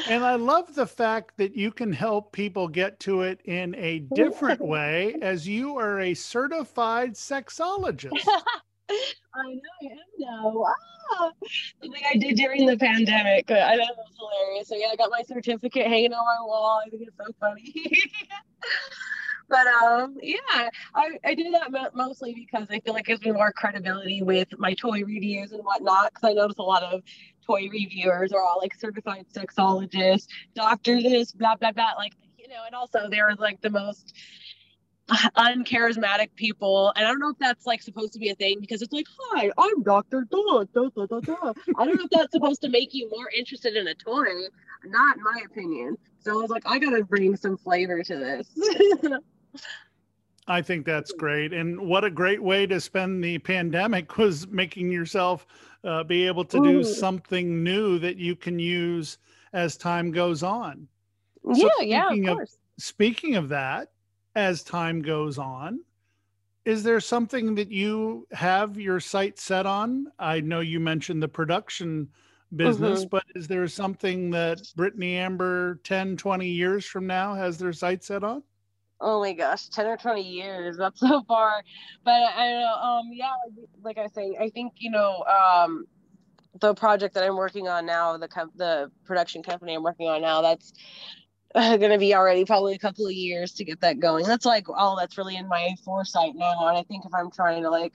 and 0.08 0.24
I 0.24 0.36
love 0.36 0.74
the 0.74 0.88
fact 0.88 1.38
that 1.38 1.56
you 1.56 1.72
can 1.72 1.92
help 1.92 2.32
people 2.32 2.68
get 2.68 3.00
to 3.02 3.22
it 3.22 3.42
in 3.46 3.76
a 3.76 4.00
different 4.00 4.62
way 4.66 5.16
as 5.22 5.48
you 5.48 5.78
are 5.78 6.00
a 6.00 6.14
certified 6.14 7.14
sexologist. 7.14 8.12
I 9.34 9.54
know 9.54 9.62
I 9.82 9.86
am 9.86 9.98
now. 10.20 10.66
Ah, 11.20 11.32
something 11.82 12.04
I 12.10 12.18
did 12.18 12.36
during 12.36 12.66
the 12.66 12.78
pandemic. 12.78 13.50
I 13.50 13.76
know 13.76 13.84
it 13.84 13.98
was 13.98 14.14
hilarious. 14.18 14.68
So 14.68 14.76
yeah, 14.76 14.88
I 14.92 14.96
got 14.98 15.10
my 15.10 15.24
certificate 15.24 15.88
hanging 15.88 16.14
on 16.14 16.26
my 16.26 16.46
wall. 16.46 16.82
I 16.86 16.90
think 16.90 17.04
it's 17.04 17.18
so 17.18 17.32
funny. 17.40 17.74
But 19.52 19.68
um, 19.68 20.18
yeah, 20.24 20.70
I, 20.96 21.10
I 21.26 21.36
do 21.36 21.52
that 21.52 21.92
mostly 21.94 22.34
because 22.34 22.68
I 22.72 22.80
feel 22.80 22.94
like 22.94 23.04
it 23.04 23.08
gives 23.08 23.26
me 23.26 23.34
more 23.34 23.52
credibility 23.52 24.24
with 24.24 24.48
my 24.58 24.74
toy 24.74 25.04
reviews 25.04 25.52
and 25.52 25.62
whatnot. 25.64 26.14
Because 26.14 26.30
I 26.30 26.34
notice 26.34 26.58
a 26.58 26.64
lot 26.64 26.84
of 26.84 27.02
toy 27.46 27.68
reviewers 27.70 28.32
are 28.32 28.42
all 28.42 28.60
like 28.62 28.74
certified 28.74 29.26
sexologists, 29.36 30.28
doctor 30.56 31.02
this, 31.02 31.34
blah 31.34 31.58
blah 31.58 31.74
blah. 31.74 31.92
Like 31.98 32.14
you 32.38 32.48
know, 32.48 32.64
and 32.66 32.74
also 32.74 33.10
they're 33.10 33.36
like 33.36 33.62
the 33.62 33.70
most 33.70 34.14
uncharismatic 35.10 36.34
people. 36.36 36.94
And 36.96 37.06
I 37.06 37.10
don't 37.10 37.20
know 37.20 37.32
if 37.32 37.38
that's 37.38 37.66
like 37.66 37.82
supposed 37.82 38.14
to 38.14 38.20
be 38.20 38.30
a 38.30 38.36
thing 38.36 38.60
because 38.62 38.82
it's 38.82 38.94
like, 38.94 39.08
hi, 39.20 39.52
I'm 39.58 39.84
Dr. 39.84 40.26
Da, 40.32 40.64
da, 40.74 40.90
da, 40.96 41.06
da, 41.08 41.20
da. 41.20 41.54
I 41.78 41.86
don't 41.86 41.98
know 41.98 42.06
if 42.06 42.10
that's 42.10 42.32
supposed 42.32 42.62
to 42.62 42.70
make 42.70 42.94
you 42.94 43.10
more 43.10 43.30
interested 43.38 43.76
in 43.76 43.88
a 43.88 43.96
toy. 43.96 44.24
Not 44.86 45.18
my 45.20 45.42
opinion. 45.46 45.98
So 46.20 46.32
I 46.32 46.42
was 46.42 46.50
like, 46.50 46.64
I 46.66 46.80
gotta 46.80 47.04
bring 47.04 47.36
some 47.36 47.58
flavor 47.58 48.02
to 48.02 48.16
this. 48.16 48.48
I 50.48 50.62
think 50.62 50.86
that's 50.86 51.12
great. 51.12 51.54
And 51.54 51.80
what 51.80 52.04
a 52.04 52.10
great 52.10 52.42
way 52.42 52.66
to 52.68 52.82
spend 52.82 53.24
the 53.24 53.38
pandemic 53.38 54.18
was 54.18 54.48
making 54.48 54.92
yourself 54.92 55.46
uh, 55.84 56.04
be 56.04 56.28
able 56.28 56.46
to 56.46 56.62
do 56.62 56.84
something 56.84 57.64
new 57.64 58.00
that 58.00 58.18
you 58.18 58.36
can 58.36 58.60
use 58.60 59.18
as 59.54 59.78
time 59.78 60.12
goes 60.12 60.44
on. 60.44 60.88
Yeah, 61.44 61.70
so 61.78 61.84
yeah, 61.84 62.10
of 62.10 62.26
course. 62.26 62.54
Of, 62.54 62.84
speaking 62.84 63.36
of 63.36 63.50
that, 63.50 63.92
as 64.36 64.64
time 64.64 65.02
goes 65.02 65.38
on, 65.38 65.80
is 66.66 66.84
there 66.84 67.00
something 67.00 67.56
that 67.56 67.72
you 67.72 68.28
have 68.32 68.80
your 68.80 69.00
sight 69.00 69.40
set 69.40 69.66
on? 69.66 70.08
I 70.20 70.42
know 70.42 70.60
you 70.60 70.80
mentioned 70.80 71.22
the 71.22 71.28
production 71.28 72.10
business, 72.56 73.02
mm-hmm. 73.02 73.10
but 73.10 73.24
is 73.34 73.48
there 73.48 73.68
something 73.68 74.30
that 74.32 74.60
Britney 74.78 75.14
Amber 75.14 75.76
10, 75.84 76.18
20 76.18 76.48
years 76.48 76.86
from 76.86 77.08
now 77.08 77.34
has 77.34 77.58
their 77.58 77.74
sight 77.74 78.04
set 78.04 78.24
on? 78.24 78.44
Oh 79.02 79.20
my 79.20 79.34
gosh 79.34 79.68
10 79.70 79.88
or 79.88 79.98
20 79.98 80.22
years 80.22 80.78
that's 80.78 81.00
so 81.00 81.24
far. 81.28 81.64
But 82.04 82.12
i 82.12 82.52
know 82.52 82.74
um 82.74 83.10
yeah 83.12 83.34
like 83.84 83.98
i 83.98 84.08
say 84.08 84.38
i 84.40 84.50
think 84.50 84.74
you 84.78 84.92
know 84.92 85.24
um 85.24 85.86
the 86.60 86.74
project 86.74 87.16
that 87.16 87.24
i'm 87.24 87.38
working 87.38 87.68
on 87.68 87.86
now 87.86 88.18
the 88.18 88.28
the 88.56 88.92
production 89.06 89.42
company 89.42 89.74
i'm 89.74 89.84
working 89.84 90.08
on 90.08 90.22
now 90.22 90.42
that's 90.42 90.74
uh, 91.56 91.78
going 91.78 91.92
to 91.92 91.98
be 91.98 92.16
already 92.16 92.46
probably 92.46 92.74
a 92.74 92.80
couple 92.80 93.06
of 93.06 93.12
years 93.12 93.52
to 93.54 93.66
get 93.66 93.82
that 93.82 94.00
going. 94.00 94.26
That's 94.26 94.46
like 94.46 94.70
all 94.70 94.96
that's 94.96 95.18
really 95.18 95.36
in 95.36 95.50
my 95.50 95.76
foresight 95.84 96.34
now 96.36 96.68
and 96.68 96.78
i 96.78 96.84
think 96.84 97.06
if 97.06 97.12
i'm 97.14 97.30
trying 97.32 97.64
to 97.64 97.70
like 97.70 97.94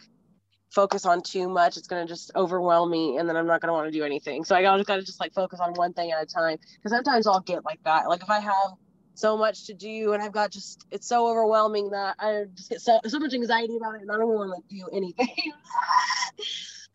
focus 0.71 1.07
on 1.07 1.23
too 1.23 1.49
much 1.49 1.77
it's 1.77 1.87
going 1.87 2.07
to 2.07 2.13
just 2.13 2.31
overwhelm 2.35 2.91
me 2.91 3.17
and 3.17 3.29
then 3.29 3.37
i'm 3.37 3.47
not 3.47 3.63
going 3.63 3.69
to 3.69 3.73
want 3.73 3.87
to 3.87 3.99
do 3.99 4.05
anything. 4.05 4.45
So 4.45 4.55
i 4.55 4.63
got 4.63 4.77
to 4.77 5.03
just 5.03 5.21
like 5.21 5.33
focus 5.33 5.61
on 5.61 5.73
one 5.75 5.93
thing 5.95 6.11
at 6.11 6.23
a 6.23 6.27
time 6.27 6.59
because 6.77 6.91
sometimes 6.91 7.27
i'll 7.27 7.41
get 7.41 7.65
like 7.65 7.83
that. 7.85 8.09
Like 8.09 8.23
if 8.23 8.31
i 8.31 8.41
have 8.41 8.73
so 9.19 9.37
much 9.37 9.67
to 9.67 9.75
do 9.75 10.13
and 10.13 10.23
I've 10.23 10.33
got 10.33 10.51
just 10.51 10.85
it's 10.91 11.09
so 11.09 11.29
overwhelming 11.29 11.91
that 11.91 12.17
I 12.19 12.45
just 12.55 12.71
get 12.71 12.81
so, 12.81 13.01
so 13.07 13.19
much 13.19 13.35
anxiety 13.35 13.77
about 13.77 13.97
it 13.97 14.03
and 14.03 14.11
I 14.11 14.17
don't 14.17 14.29
want 14.29 14.63
to 14.69 14.77
do 14.77 14.89
anything. 14.93 15.29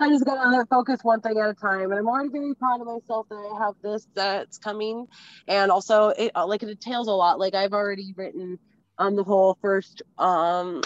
I 0.02 0.10
just 0.10 0.26
gotta 0.26 0.66
focus 0.66 1.00
one 1.04 1.22
thing 1.22 1.38
at 1.38 1.52
a 1.52 1.54
time, 1.54 1.92
and 1.92 1.94
I'm 1.94 2.08
already 2.08 2.30
very 2.30 2.56
proud 2.56 2.82
of 2.82 2.88
myself 2.88 3.28
that 3.30 3.36
I 3.36 3.64
have 3.64 3.76
this 3.84 4.08
that's 4.16 4.58
coming, 4.58 5.06
and 5.48 5.72
also 5.72 6.10
it 6.10 6.32
uh, 6.34 6.48
like 6.48 6.64
it 6.64 6.70
entails 6.70 7.08
a 7.08 7.12
lot. 7.12 7.40
Like 7.40 7.54
I've 7.54 7.74
already 7.74 8.12
written 8.18 8.58
on 8.98 9.16
the 9.16 9.24
whole 9.24 9.60
first 9.62 10.02
um 10.18 10.82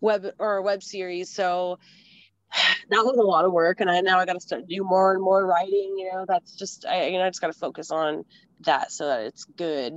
web 0.00 0.26
or 0.40 0.62
web 0.62 0.82
series, 0.82 1.30
so 1.30 1.78
that 2.90 3.04
was 3.04 3.16
a 3.18 3.22
lot 3.22 3.44
of 3.44 3.52
work, 3.52 3.80
and 3.80 3.90
I 3.90 4.00
now 4.00 4.18
I 4.18 4.26
got 4.26 4.34
to 4.34 4.40
start 4.40 4.66
do 4.68 4.84
more 4.84 5.12
and 5.12 5.22
more 5.22 5.46
writing. 5.46 5.96
You 5.98 6.10
know, 6.12 6.24
that's 6.26 6.54
just 6.54 6.86
I 6.86 7.06
you 7.06 7.18
know 7.18 7.24
I 7.24 7.28
just 7.28 7.40
got 7.40 7.52
to 7.52 7.58
focus 7.58 7.90
on 7.90 8.24
that 8.60 8.92
so 8.92 9.06
that 9.06 9.22
it's 9.22 9.44
good. 9.44 9.94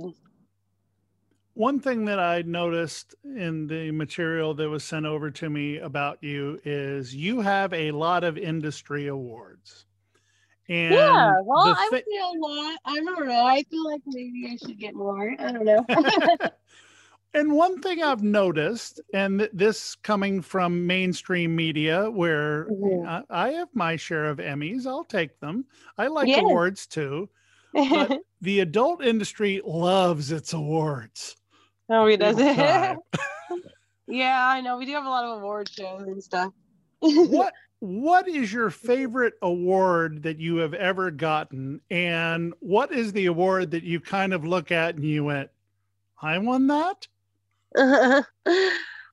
One 1.54 1.80
thing 1.80 2.04
that 2.04 2.20
I 2.20 2.42
noticed 2.42 3.14
in 3.24 3.66
the 3.66 3.90
material 3.90 4.52
that 4.54 4.68
was 4.68 4.84
sent 4.84 5.06
over 5.06 5.30
to 5.30 5.48
me 5.48 5.78
about 5.78 6.22
you 6.22 6.60
is 6.64 7.14
you 7.14 7.40
have 7.40 7.72
a 7.72 7.92
lot 7.92 8.24
of 8.24 8.36
industry 8.36 9.06
awards. 9.06 9.86
And 10.68 10.92
yeah, 10.92 11.32
well, 11.44 11.74
I 11.78 11.88
would 11.92 12.04
say 12.04 12.18
a 12.20 12.38
lot. 12.38 12.78
I 12.84 12.96
don't 12.96 13.26
know. 13.26 13.46
I 13.46 13.62
feel 13.70 13.84
like 13.84 14.02
maybe 14.04 14.50
I 14.52 14.56
should 14.56 14.78
get 14.78 14.94
more. 14.94 15.34
I 15.38 15.52
don't 15.52 15.64
know. 15.64 15.86
and 17.36 17.52
one 17.52 17.80
thing 17.80 18.02
I've 18.02 18.22
noticed, 18.22 19.00
and 19.14 19.48
this 19.52 19.94
coming 19.94 20.42
from 20.42 20.86
mainstream 20.86 21.54
media, 21.54 22.10
where 22.10 22.66
mm-hmm. 22.66 23.24
I, 23.30 23.50
have 23.50 23.68
my 23.74 23.96
share 23.96 24.24
of 24.24 24.38
Emmys, 24.38 24.86
I'll 24.86 25.04
take 25.04 25.38
them. 25.38 25.66
I 25.96 26.08
like 26.08 26.28
yes. 26.28 26.40
awards 26.40 26.86
too 26.86 27.28
but 27.76 28.20
the 28.40 28.60
adult 28.60 29.04
industry 29.04 29.60
loves 29.64 30.32
its 30.32 30.52
awards. 30.52 31.36
No, 31.88 32.06
he 32.06 32.16
doesn't. 32.16 32.44
yeah, 34.08 34.48
I 34.48 34.60
know. 34.60 34.78
We 34.78 34.86
do 34.86 34.92
have 34.92 35.04
a 35.04 35.10
lot 35.10 35.24
of 35.24 35.38
award 35.38 35.68
shows 35.68 36.02
and 36.02 36.22
stuff. 36.22 36.52
what 37.00 37.52
what 37.80 38.26
is 38.26 38.52
your 38.52 38.70
favorite 38.70 39.34
award 39.42 40.22
that 40.22 40.40
you 40.40 40.56
have 40.56 40.72
ever 40.74 41.10
gotten 41.10 41.80
and 41.90 42.54
what 42.60 42.90
is 42.90 43.12
the 43.12 43.26
award 43.26 43.70
that 43.70 43.82
you 43.82 44.00
kind 44.00 44.32
of 44.32 44.46
look 44.46 44.72
at 44.72 44.94
and 44.94 45.04
you 45.04 45.22
went 45.22 45.50
i 46.22 46.38
won 46.38 46.66
that 46.68 47.06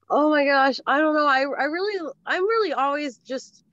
oh 0.10 0.30
my 0.30 0.46
gosh 0.46 0.80
i 0.88 1.00
don't 1.00 1.16
know 1.16 1.28
i, 1.28 1.40
I 1.40 1.66
really 1.66 2.12
i'm 2.26 2.44
really 2.44 2.74
always 2.74 3.18
just 3.18 3.64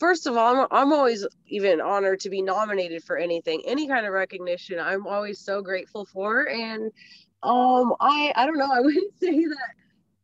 first 0.00 0.26
of 0.26 0.36
all, 0.36 0.56
I'm, 0.56 0.66
I'm 0.70 0.92
always 0.92 1.24
even 1.46 1.80
honored 1.80 2.20
to 2.20 2.30
be 2.30 2.42
nominated 2.42 3.04
for 3.04 3.16
anything, 3.16 3.62
any 3.66 3.86
kind 3.86 4.06
of 4.06 4.12
recognition. 4.12 4.80
I'm 4.80 5.06
always 5.06 5.38
so 5.38 5.62
grateful 5.62 6.06
for. 6.06 6.48
And 6.48 6.90
um, 7.42 7.94
I 8.00 8.32
I 8.34 8.46
don't 8.46 8.58
know. 8.58 8.72
I 8.72 8.80
wouldn't 8.80 9.14
say 9.20 9.44
that. 9.44 9.74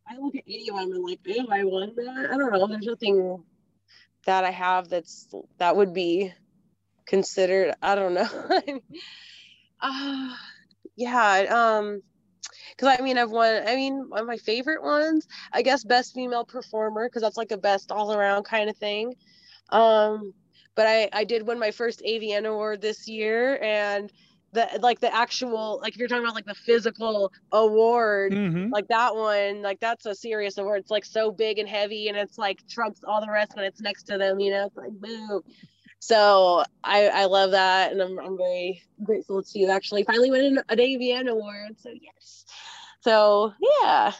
I 0.09 0.17
look 0.17 0.35
at 0.35 0.43
any 0.47 0.69
of 0.69 0.75
them 0.75 0.91
and 0.91 1.03
like, 1.03 1.19
oh, 1.29 1.45
I 1.51 1.63
won 1.63 1.93
that. 1.95 2.29
I 2.31 2.37
don't 2.37 2.51
know. 2.51 2.67
There's 2.67 2.85
nothing 2.85 3.43
that 4.25 4.43
I 4.43 4.51
have 4.51 4.89
that's 4.89 5.27
that 5.59 5.75
would 5.75 5.93
be 5.93 6.33
considered. 7.05 7.75
I 7.81 7.95
don't 7.95 8.13
know. 8.13 8.29
uh, 9.81 10.35
yeah. 10.95 11.45
Um 11.49 12.01
because 12.75 12.95
I 12.99 13.01
mean 13.01 13.17
I've 13.17 13.31
won 13.31 13.67
I 13.67 13.75
mean 13.75 14.09
one 14.09 14.21
of 14.21 14.27
my 14.27 14.37
favorite 14.37 14.83
ones 14.83 15.27
I 15.53 15.61
guess 15.61 15.83
best 15.83 16.13
female 16.13 16.45
performer 16.45 17.07
because 17.07 17.21
that's 17.21 17.37
like 17.37 17.51
a 17.51 17.57
best 17.57 17.91
all 17.91 18.13
around 18.13 18.43
kind 18.43 18.69
of 18.69 18.77
thing. 18.77 19.15
Um, 19.69 20.33
but 20.75 20.87
I, 20.87 21.09
I 21.11 21.23
did 21.23 21.47
win 21.47 21.59
my 21.59 21.71
first 21.71 22.01
AVN 22.07 22.45
award 22.45 22.81
this 22.81 23.07
year 23.07 23.61
and 23.61 24.11
the 24.53 24.79
like 24.81 24.99
the 24.99 25.13
actual 25.13 25.79
like 25.81 25.93
if 25.93 25.99
you're 25.99 26.07
talking 26.07 26.23
about 26.23 26.35
like 26.35 26.45
the 26.45 26.55
physical 26.55 27.31
award 27.51 28.31
mm-hmm. 28.31 28.69
like 28.71 28.87
that 28.87 29.13
one 29.13 29.61
like 29.61 29.79
that's 29.79 30.05
a 30.05 30.15
serious 30.15 30.57
award. 30.57 30.79
It's 30.79 30.91
like 30.91 31.03
so 31.03 31.31
big 31.31 31.59
and 31.59 31.67
heavy 31.67 32.07
and 32.07 32.17
it's 32.17 32.37
like 32.37 32.65
trumps 32.67 33.01
all 33.05 33.19
the 33.19 33.31
rest 33.31 33.55
when 33.55 33.65
it's 33.65 33.81
next 33.81 34.03
to 34.03 34.17
them 34.17 34.39
you 34.39 34.51
know? 34.51 34.67
It's 34.67 34.77
like 34.77 34.91
boom 34.91 35.41
so 35.99 36.63
I 36.83 37.07
I 37.07 37.25
love 37.25 37.51
that 37.51 37.91
and 37.91 38.01
I'm 38.01 38.19
I'm 38.19 38.37
very 38.37 38.83
grateful 39.03 39.43
to 39.43 39.59
you 39.59 39.69
actually 39.69 40.03
finally 40.03 40.31
winning 40.31 40.57
an, 40.57 40.63
an 40.69 40.77
AVN 40.77 41.29
award 41.29 41.79
so 41.79 41.89
yes 41.89 42.45
So 43.01 43.53
yeah. 43.81 44.11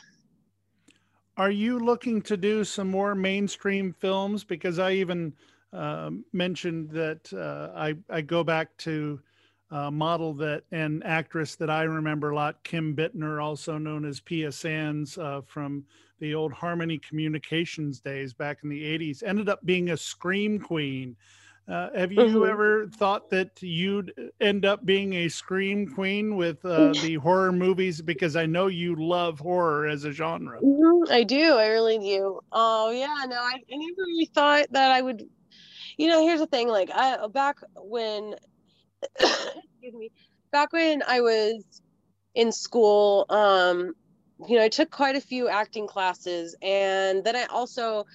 Are 1.35 1.51
you 1.51 1.79
looking 1.79 2.21
to 2.23 2.37
do 2.37 2.63
some 2.63 2.89
more 2.89 3.13
mainstream 3.13 3.93
films? 3.93 4.43
Because 4.43 4.79
I 4.79 4.93
even 4.93 5.33
uh, 5.73 6.11
mentioned 6.33 6.89
that 6.91 7.31
uh, 7.33 7.77
I 7.77 7.95
I 8.09 8.21
go 8.21 8.43
back 8.43 8.75
to 8.77 9.19
a 9.69 9.91
model 9.91 10.33
that 10.35 10.63
and 10.71 11.03
actress 11.05 11.55
that 11.55 11.69
I 11.69 11.83
remember 11.83 12.31
a 12.31 12.35
lot, 12.35 12.63
Kim 12.63 12.95
Bittner, 12.95 13.43
also 13.43 13.77
known 13.77 14.05
as 14.05 14.21
Pia 14.21 14.51
Sands 14.51 15.17
uh, 15.17 15.41
from 15.45 15.83
the 16.19 16.33
old 16.33 16.53
Harmony 16.53 16.97
Communications 16.97 17.99
days 17.99 18.33
back 18.33 18.59
in 18.63 18.69
the 18.69 18.81
80s, 18.81 19.21
ended 19.23 19.49
up 19.49 19.63
being 19.65 19.89
a 19.89 19.97
scream 19.97 20.59
queen. 20.59 21.15
Uh, 21.67 21.89
have 21.93 22.13
you 22.13 22.19
mm-hmm. 22.19 22.49
ever 22.49 22.87
thought 22.95 23.29
that 23.29 23.61
you'd 23.61 24.13
end 24.39 24.63
up 24.63 24.85
being 24.85 25.13
a 25.13 25.27
scream 25.27 25.85
queen 25.85 26.37
with 26.37 26.63
uh, 26.63 26.93
the 27.01 27.15
horror 27.15 27.51
movies? 27.51 28.01
Because 28.01 28.37
I 28.37 28.45
know 28.45 28.67
you 28.67 28.95
love 28.95 29.39
horror 29.39 29.85
as 29.85 30.05
a 30.05 30.11
genre. 30.13 30.61
Mm-hmm, 30.61 31.11
I 31.11 31.23
do. 31.23 31.55
I 31.57 31.67
really 31.67 31.99
do. 31.99 32.39
Oh 32.53 32.91
yeah, 32.91 33.25
no, 33.27 33.35
I, 33.35 33.55
I 33.55 33.61
never 33.69 34.01
really 34.07 34.29
thought 34.33 34.67
that 34.71 34.91
I 34.91 35.01
would. 35.01 35.23
You 35.97 36.07
know, 36.07 36.25
here's 36.25 36.39
the 36.39 36.47
thing. 36.47 36.69
Like 36.69 36.89
I 36.93 37.27
back 37.27 37.57
when, 37.75 38.35
excuse 39.19 39.93
me, 39.93 40.11
back 40.53 40.71
when 40.71 41.03
I 41.05 41.19
was 41.19 41.81
in 42.33 42.53
school, 42.53 43.25
um, 43.29 43.93
you 44.47 44.55
know, 44.55 44.63
I 44.63 44.69
took 44.69 44.89
quite 44.89 45.17
a 45.17 45.21
few 45.21 45.49
acting 45.49 45.85
classes, 45.85 46.55
and 46.61 47.25
then 47.25 47.35
I 47.35 47.43
also 47.45 48.05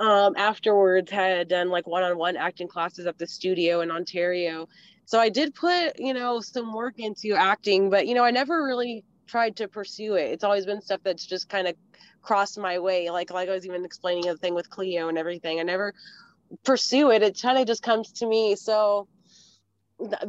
um, 0.00 0.34
afterwards 0.36 1.10
had 1.10 1.48
done 1.48 1.68
like 1.68 1.86
one-on-one 1.86 2.36
acting 2.36 2.66
classes 2.66 3.06
at 3.06 3.18
the 3.18 3.26
studio 3.26 3.82
in 3.82 3.90
Ontario. 3.90 4.66
So 5.04 5.20
I 5.20 5.28
did 5.28 5.54
put, 5.54 5.98
you 5.98 6.14
know, 6.14 6.40
some 6.40 6.72
work 6.72 6.94
into 6.98 7.34
acting, 7.34 7.90
but 7.90 8.06
you 8.06 8.14
know, 8.14 8.24
I 8.24 8.30
never 8.30 8.64
really 8.64 9.04
tried 9.26 9.56
to 9.56 9.68
pursue 9.68 10.14
it. 10.14 10.30
It's 10.30 10.42
always 10.42 10.66
been 10.66 10.80
stuff 10.80 11.00
that's 11.04 11.26
just 11.26 11.48
kind 11.48 11.68
of 11.68 11.74
crossed 12.22 12.58
my 12.58 12.78
way. 12.78 13.10
Like 13.10 13.30
like 13.30 13.48
I 13.48 13.52
was 13.52 13.66
even 13.66 13.84
explaining 13.84 14.24
the 14.24 14.36
thing 14.36 14.54
with 14.54 14.70
Kleio 14.70 15.08
and 15.08 15.18
everything. 15.18 15.60
I 15.60 15.64
never 15.64 15.92
pursue 16.64 17.10
it. 17.10 17.22
It 17.22 17.40
kind 17.40 17.58
of 17.58 17.66
just 17.66 17.82
comes 17.82 18.10
to 18.12 18.26
me. 18.26 18.56
So 18.56 19.06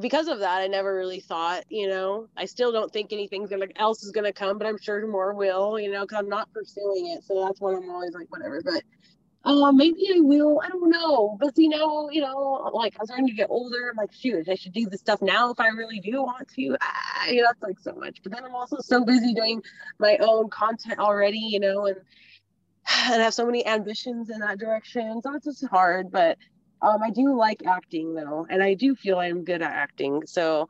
because 0.02 0.28
of 0.28 0.40
that, 0.40 0.62
I 0.62 0.68
never 0.68 0.94
really 0.94 1.22
thought, 1.22 1.64
you 1.70 1.88
know, 1.88 2.28
I 2.36 2.44
still 2.44 2.74
don't 2.74 2.92
think 2.92 3.14
anything's 3.14 3.50
gonna 3.50 3.68
else 3.78 4.04
is 4.04 4.12
gonna 4.12 4.34
come, 4.34 4.58
but 4.58 4.68
I'm 4.68 4.78
sure 4.78 5.08
more 5.08 5.34
will, 5.34 5.80
you 5.80 5.90
know, 5.90 6.02
because 6.02 6.20
I'm 6.20 6.30
not 6.30 6.52
pursuing 6.52 7.08
it. 7.08 7.24
So 7.24 7.46
that's 7.46 7.62
why 7.62 7.76
I'm 7.76 7.90
always 7.90 8.14
like, 8.14 8.30
whatever. 8.30 8.62
But 8.62 8.84
uh, 9.44 9.72
maybe 9.72 10.08
I 10.16 10.20
will. 10.20 10.62
I 10.64 10.70
don't 10.70 10.90
know. 10.90 11.38
But 11.40 11.58
you 11.58 11.70
know, 11.70 12.10
you 12.12 12.22
know, 12.22 12.70
like 12.74 12.96
I'm 13.00 13.06
starting 13.06 13.28
to 13.28 13.34
get 13.34 13.50
older. 13.50 13.90
I'm 13.90 13.98
like, 13.98 14.14
shoot, 14.14 14.48
I 14.48 14.56
should 14.56 14.74
do 14.74 14.88
this 14.88 15.00
stuff 15.02 15.22
now 15.22 15.52
if 15.52 15.60
I 15.60 15.70
really 15.70 16.00
do 16.00 16.22
want 16.22 16.48
to. 16.56 16.78
Ah, 16.82 17.26
that's 17.28 17.64
like 17.64 17.80
so 17.80 17.94
much. 17.94 18.20
But 18.24 18.34
then 18.34 18.44
I'm 18.46 18.56
also 18.56 18.78
so 18.80 19.04
busy 19.04 19.34
doing 19.34 19.64
my 20.00 20.18
own 20.22 20.50
content 20.50 21.00
already, 21.00 21.40
you 21.40 21.60
know, 21.60 21.88
and 21.88 21.98
and 23.12 23.22
I 23.22 23.26
have 23.26 23.34
so 23.34 23.46
many 23.46 23.66
ambitions 23.66 24.30
in 24.30 24.40
that 24.42 24.60
direction. 24.60 25.22
So 25.24 25.34
it's 25.36 25.46
just 25.46 25.66
hard. 25.68 26.12
But 26.12 26.38
um, 26.84 27.02
I 27.04 27.10
do 27.10 27.36
like 27.36 27.64
acting 27.66 28.14
though, 28.14 28.46
and 28.50 28.62
I 28.62 28.76
do 28.76 28.96
feel 28.96 29.20
I'm 29.20 29.44
good 29.44 29.64
at 29.64 29.72
acting. 29.72 30.24
So 30.28 30.70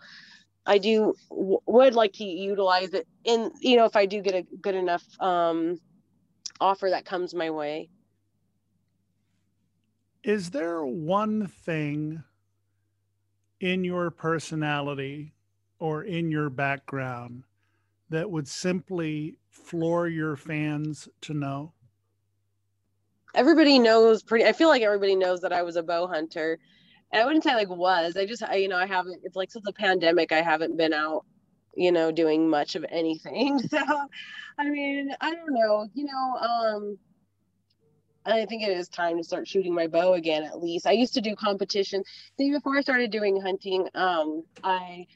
I 0.65 0.77
do 0.77 1.13
w- 1.29 1.59
would 1.65 1.95
like 1.95 2.13
to 2.13 2.23
utilize 2.25 2.93
it 2.93 3.07
in, 3.25 3.51
you 3.61 3.77
know, 3.77 3.85
if 3.85 3.95
I 3.97 4.05
do 4.05 4.21
get 4.21 4.35
a 4.35 4.43
good 4.61 4.75
enough 4.75 5.03
um 5.19 5.79
offer 6.61 6.89
that 6.91 7.05
comes 7.05 7.33
my 7.33 7.49
way 7.49 7.89
is 10.23 10.51
there 10.51 10.85
one 10.85 11.47
thing 11.47 12.23
in 13.59 13.83
your 13.83 14.11
personality 14.11 15.33
or 15.79 16.03
in 16.03 16.29
your 16.31 16.49
background 16.49 17.43
that 18.09 18.29
would 18.29 18.47
simply 18.47 19.37
floor 19.49 20.07
your 20.07 20.35
fans 20.35 21.09
to 21.21 21.33
know? 21.33 21.73
Everybody 23.33 23.79
knows 23.79 24.21
pretty 24.21 24.45
I 24.45 24.51
feel 24.51 24.67
like 24.67 24.81
everybody 24.81 25.15
knows 25.15 25.41
that 25.41 25.53
I 25.53 25.63
was 25.63 25.75
a 25.77 25.83
bow 25.83 26.07
hunter. 26.07 26.59
And 27.11 27.21
I 27.21 27.25
wouldn't 27.25 27.43
say 27.43 27.55
like 27.55 27.69
was. 27.69 28.15
I 28.17 28.25
just 28.25 28.43
I, 28.43 28.55
you 28.55 28.67
know, 28.67 28.77
I 28.77 28.85
haven't 28.85 29.21
it's 29.23 29.35
like 29.35 29.51
since 29.51 29.65
the 29.65 29.73
pandemic 29.73 30.31
I 30.31 30.41
haven't 30.41 30.77
been 30.77 30.93
out, 30.93 31.25
you 31.75 31.91
know, 31.91 32.11
doing 32.11 32.49
much 32.49 32.75
of 32.75 32.85
anything. 32.89 33.59
So 33.69 33.79
I 34.59 34.69
mean, 34.69 35.11
I 35.21 35.33
don't 35.33 35.53
know, 35.53 35.87
you 35.93 36.05
know, 36.05 36.37
um 36.37 36.97
I 38.25 38.45
think 38.45 38.63
it 38.63 38.77
is 38.77 38.87
time 38.87 39.17
to 39.17 39.23
start 39.23 39.47
shooting 39.47 39.73
my 39.73 39.87
bow 39.87 40.13
again. 40.13 40.43
At 40.43 40.61
least 40.61 40.85
I 40.85 40.91
used 40.91 41.13
to 41.15 41.21
do 41.21 41.35
competition. 41.35 42.03
See, 42.37 42.51
before 42.51 42.77
I 42.77 42.81
started 42.81 43.11
doing 43.11 43.41
hunting, 43.41 43.87
um, 43.95 44.43
I, 44.63 45.07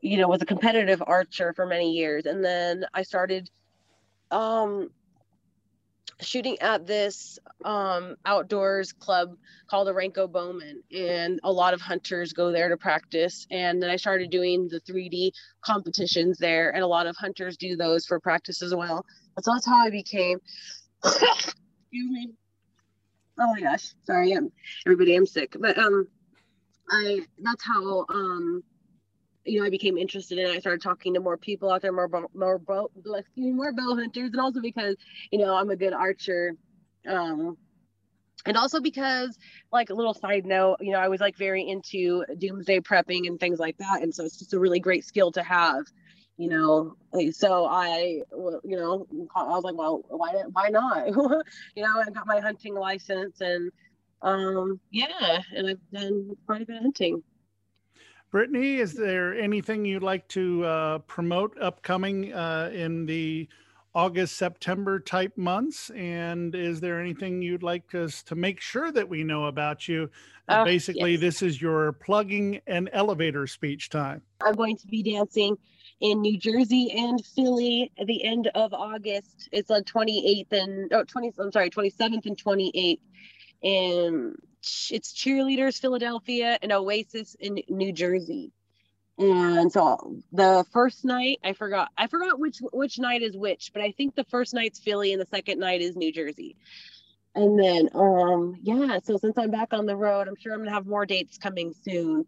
you 0.00 0.18
know, 0.18 0.28
was 0.28 0.42
a 0.42 0.46
competitive 0.46 1.02
archer 1.04 1.52
for 1.54 1.66
many 1.66 1.92
years, 1.92 2.26
and 2.26 2.44
then 2.44 2.86
I 2.94 3.02
started, 3.02 3.50
um, 4.30 4.90
shooting 6.20 6.56
at 6.60 6.86
this 6.86 7.40
um, 7.64 8.14
outdoors 8.24 8.92
club 8.92 9.36
called 9.68 9.88
the 9.88 9.92
Oranco 9.92 10.30
Bowmen, 10.30 10.82
and 10.96 11.40
a 11.42 11.50
lot 11.50 11.74
of 11.74 11.80
hunters 11.80 12.32
go 12.32 12.52
there 12.52 12.68
to 12.68 12.76
practice. 12.76 13.48
And 13.50 13.82
then 13.82 13.90
I 13.90 13.96
started 13.96 14.30
doing 14.30 14.68
the 14.68 14.80
3D 14.80 15.32
competitions 15.62 16.38
there, 16.38 16.72
and 16.72 16.84
a 16.84 16.86
lot 16.86 17.06
of 17.06 17.16
hunters 17.16 17.56
do 17.56 17.76
those 17.76 18.06
for 18.06 18.20
practice 18.20 18.62
as 18.62 18.72
well. 18.72 19.04
So 19.42 19.52
that's 19.52 19.66
how 19.66 19.84
I 19.84 19.90
became 19.90 20.38
excuse 21.94 22.10
me. 22.10 22.32
Oh 23.38 23.52
my 23.52 23.60
gosh, 23.60 23.94
sorry, 24.04 24.32
I'm 24.32 24.50
everybody. 24.84 25.14
I'm 25.14 25.26
sick, 25.26 25.56
but 25.58 25.78
um, 25.78 26.08
I 26.90 27.20
that's 27.38 27.64
how 27.64 28.04
um, 28.08 28.62
you 29.44 29.60
know, 29.60 29.66
I 29.66 29.70
became 29.70 29.96
interested 29.96 30.38
in. 30.38 30.46
It. 30.46 30.56
I 30.56 30.58
started 30.58 30.82
talking 30.82 31.14
to 31.14 31.20
more 31.20 31.36
people 31.36 31.70
out 31.70 31.82
there, 31.82 31.92
more 31.92 32.08
more 32.34 32.60
me, 33.36 33.52
more 33.52 33.72
bow 33.72 33.94
hunters, 33.94 34.30
and 34.32 34.40
also 34.40 34.60
because 34.60 34.96
you 35.30 35.38
know 35.38 35.54
I'm 35.54 35.70
a 35.70 35.76
good 35.76 35.92
archer. 35.92 36.54
Um, 37.08 37.56
and 38.46 38.56
also 38.56 38.80
because 38.80 39.38
like 39.72 39.90
a 39.90 39.94
little 39.94 40.12
side 40.12 40.44
note 40.44 40.76
you 40.80 40.92
know 40.92 40.98
i 40.98 41.08
was 41.08 41.20
like 41.20 41.36
very 41.36 41.66
into 41.66 42.24
doomsday 42.38 42.78
prepping 42.80 43.26
and 43.26 43.40
things 43.40 43.58
like 43.58 43.76
that 43.78 44.02
and 44.02 44.14
so 44.14 44.24
it's 44.24 44.38
just 44.38 44.52
a 44.52 44.58
really 44.58 44.80
great 44.80 45.04
skill 45.04 45.32
to 45.32 45.42
have 45.42 45.84
you 46.36 46.48
know 46.48 46.96
so 47.30 47.66
i 47.66 48.20
you 48.64 48.76
know 48.76 49.06
i 49.36 49.42
was 49.44 49.64
like 49.64 49.76
well 49.76 50.04
why 50.08 50.32
why 50.52 50.68
not? 50.68 51.06
You 51.76 51.82
know 51.82 52.02
i 52.06 52.10
got 52.10 52.26
my 52.26 52.40
hunting 52.40 52.74
license 52.74 53.40
and 53.40 53.70
um 54.22 54.80
yeah 54.90 55.40
and 55.54 55.68
i've 55.68 55.90
done 55.92 56.36
quite 56.46 56.62
a 56.62 56.66
bit 56.66 56.76
of 56.76 56.82
hunting. 56.82 57.22
Britney 58.32 58.78
is 58.78 58.94
there 58.94 59.38
anything 59.38 59.84
you'd 59.84 60.02
like 60.02 60.26
to 60.28 60.64
uh, 60.64 60.98
promote 61.00 61.56
upcoming 61.60 62.32
uh, 62.32 62.68
in 62.74 63.06
the 63.06 63.48
august 63.94 64.36
september 64.36 64.98
type 64.98 65.36
months? 65.38 65.90
And 65.90 66.52
is 66.52 66.80
there 66.80 67.00
anything 67.00 67.42
you'd 67.42 67.62
like 67.62 67.94
us 67.94 68.24
to 68.24 68.34
make 68.34 68.60
sure 68.60 68.90
that 68.90 69.08
we 69.08 69.22
know 69.22 69.44
about 69.44 69.86
you? 69.86 70.10
Uh, 70.48 70.64
basically 70.64 71.12
yes. 71.12 71.20
this 71.20 71.42
is 71.42 71.62
your 71.62 71.92
plugging 71.92 72.60
and 72.66 72.90
elevator 72.92 73.46
speech 73.46 73.88
time. 73.88 74.20
I'm 74.44 74.54
going 74.54 74.76
to 74.78 74.86
be 74.88 75.02
dancing 75.04 75.56
in 76.00 76.20
New 76.20 76.38
Jersey 76.38 76.90
and 76.90 77.24
Philly 77.24 77.92
at 77.98 78.06
the 78.06 78.24
end 78.24 78.48
of 78.54 78.74
August. 78.74 79.48
It's 79.52 79.70
on 79.70 79.84
28th 79.84 80.52
and 80.52 80.92
oh, 80.92 81.04
20. 81.04 81.32
I'm 81.38 81.52
sorry, 81.52 81.70
27th 81.70 82.26
and 82.26 82.36
28th. 82.36 82.98
And 83.62 84.36
it's 84.90 85.12
cheerleaders 85.12 85.80
Philadelphia 85.80 86.58
and 86.62 86.72
Oasis 86.72 87.36
in 87.38 87.60
New 87.68 87.92
Jersey. 87.92 88.52
And 89.16 89.70
so 89.70 90.16
the 90.32 90.64
first 90.72 91.04
night, 91.04 91.38
I 91.44 91.52
forgot, 91.52 91.90
I 91.96 92.08
forgot 92.08 92.40
which 92.40 92.58
which 92.72 92.98
night 92.98 93.22
is 93.22 93.36
which, 93.36 93.70
but 93.72 93.80
I 93.80 93.92
think 93.92 94.16
the 94.16 94.24
first 94.24 94.54
night's 94.54 94.80
Philly 94.80 95.12
and 95.12 95.22
the 95.22 95.26
second 95.26 95.60
night 95.60 95.82
is 95.82 95.94
New 95.94 96.12
Jersey. 96.12 96.56
And 97.36 97.58
then, 97.58 97.90
um, 97.94 98.56
yeah. 98.62 98.98
So 99.04 99.16
since 99.16 99.38
I'm 99.38 99.50
back 99.50 99.72
on 99.72 99.86
the 99.86 99.96
road, 99.96 100.26
I'm 100.26 100.36
sure 100.36 100.52
I'm 100.52 100.60
gonna 100.60 100.72
have 100.72 100.86
more 100.86 101.06
dates 101.06 101.38
coming 101.38 101.74
soon. 101.84 102.26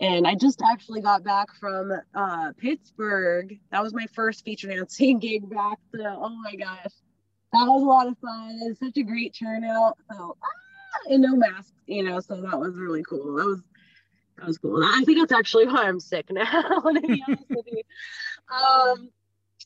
And 0.00 0.26
I 0.26 0.34
just 0.36 0.62
actually 0.62 1.00
got 1.00 1.24
back 1.24 1.48
from 1.58 1.92
uh, 2.14 2.52
Pittsburgh. 2.56 3.58
That 3.72 3.82
was 3.82 3.92
my 3.92 4.06
first 4.12 4.44
feature 4.44 4.68
dancing 4.68 5.18
gig 5.20 5.48
back. 5.50 5.78
So, 5.94 6.04
oh 6.04 6.36
my 6.42 6.54
gosh, 6.54 6.92
that 7.52 7.64
was 7.64 7.82
a 7.82 7.86
lot 7.86 8.06
of 8.06 8.18
fun. 8.18 8.60
It 8.62 8.68
was 8.68 8.78
such 8.78 8.96
a 8.96 9.02
great 9.02 9.34
turnout. 9.38 9.96
So, 10.12 10.36
ah, 10.40 11.12
and 11.12 11.22
no 11.22 11.34
masks, 11.34 11.72
you 11.86 12.04
know, 12.04 12.20
so 12.20 12.40
that 12.40 12.58
was 12.58 12.76
really 12.76 13.02
cool. 13.02 13.36
That 13.36 13.46
was 13.46 13.62
that 14.36 14.46
was 14.46 14.58
cool. 14.58 14.82
I 14.84 15.02
think 15.04 15.18
that's 15.18 15.32
actually 15.32 15.66
why 15.66 15.88
I'm 15.88 15.98
sick 15.98 16.26
now. 16.30 16.44
to 16.80 17.00
be 17.00 17.22
honest 17.26 17.44
with 17.50 17.66
you. 17.66 17.82
Um, 18.54 19.10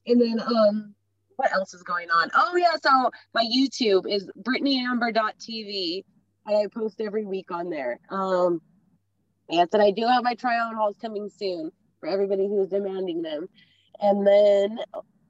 and 0.06 0.20
then 0.20 0.40
um, 0.40 0.94
what 1.36 1.52
else 1.52 1.74
is 1.74 1.82
going 1.82 2.08
on? 2.10 2.30
Oh 2.34 2.56
yeah, 2.56 2.76
so 2.82 3.10
my 3.34 3.44
YouTube 3.44 4.10
is 4.10 4.30
BritneyAmber.tv. 4.40 6.04
And 6.46 6.56
I 6.56 6.66
post 6.66 7.00
every 7.00 7.24
week 7.24 7.50
on 7.52 7.70
there. 7.70 8.00
Um, 8.10 8.60
and 9.52 9.82
I 9.82 9.90
do 9.90 10.06
have 10.06 10.24
my 10.24 10.34
try 10.34 10.58
on 10.58 10.74
hauls 10.74 10.96
coming 11.00 11.28
soon 11.28 11.70
for 12.00 12.08
everybody 12.08 12.48
who's 12.48 12.68
demanding 12.68 13.22
them. 13.22 13.48
And 14.00 14.26
then 14.26 14.78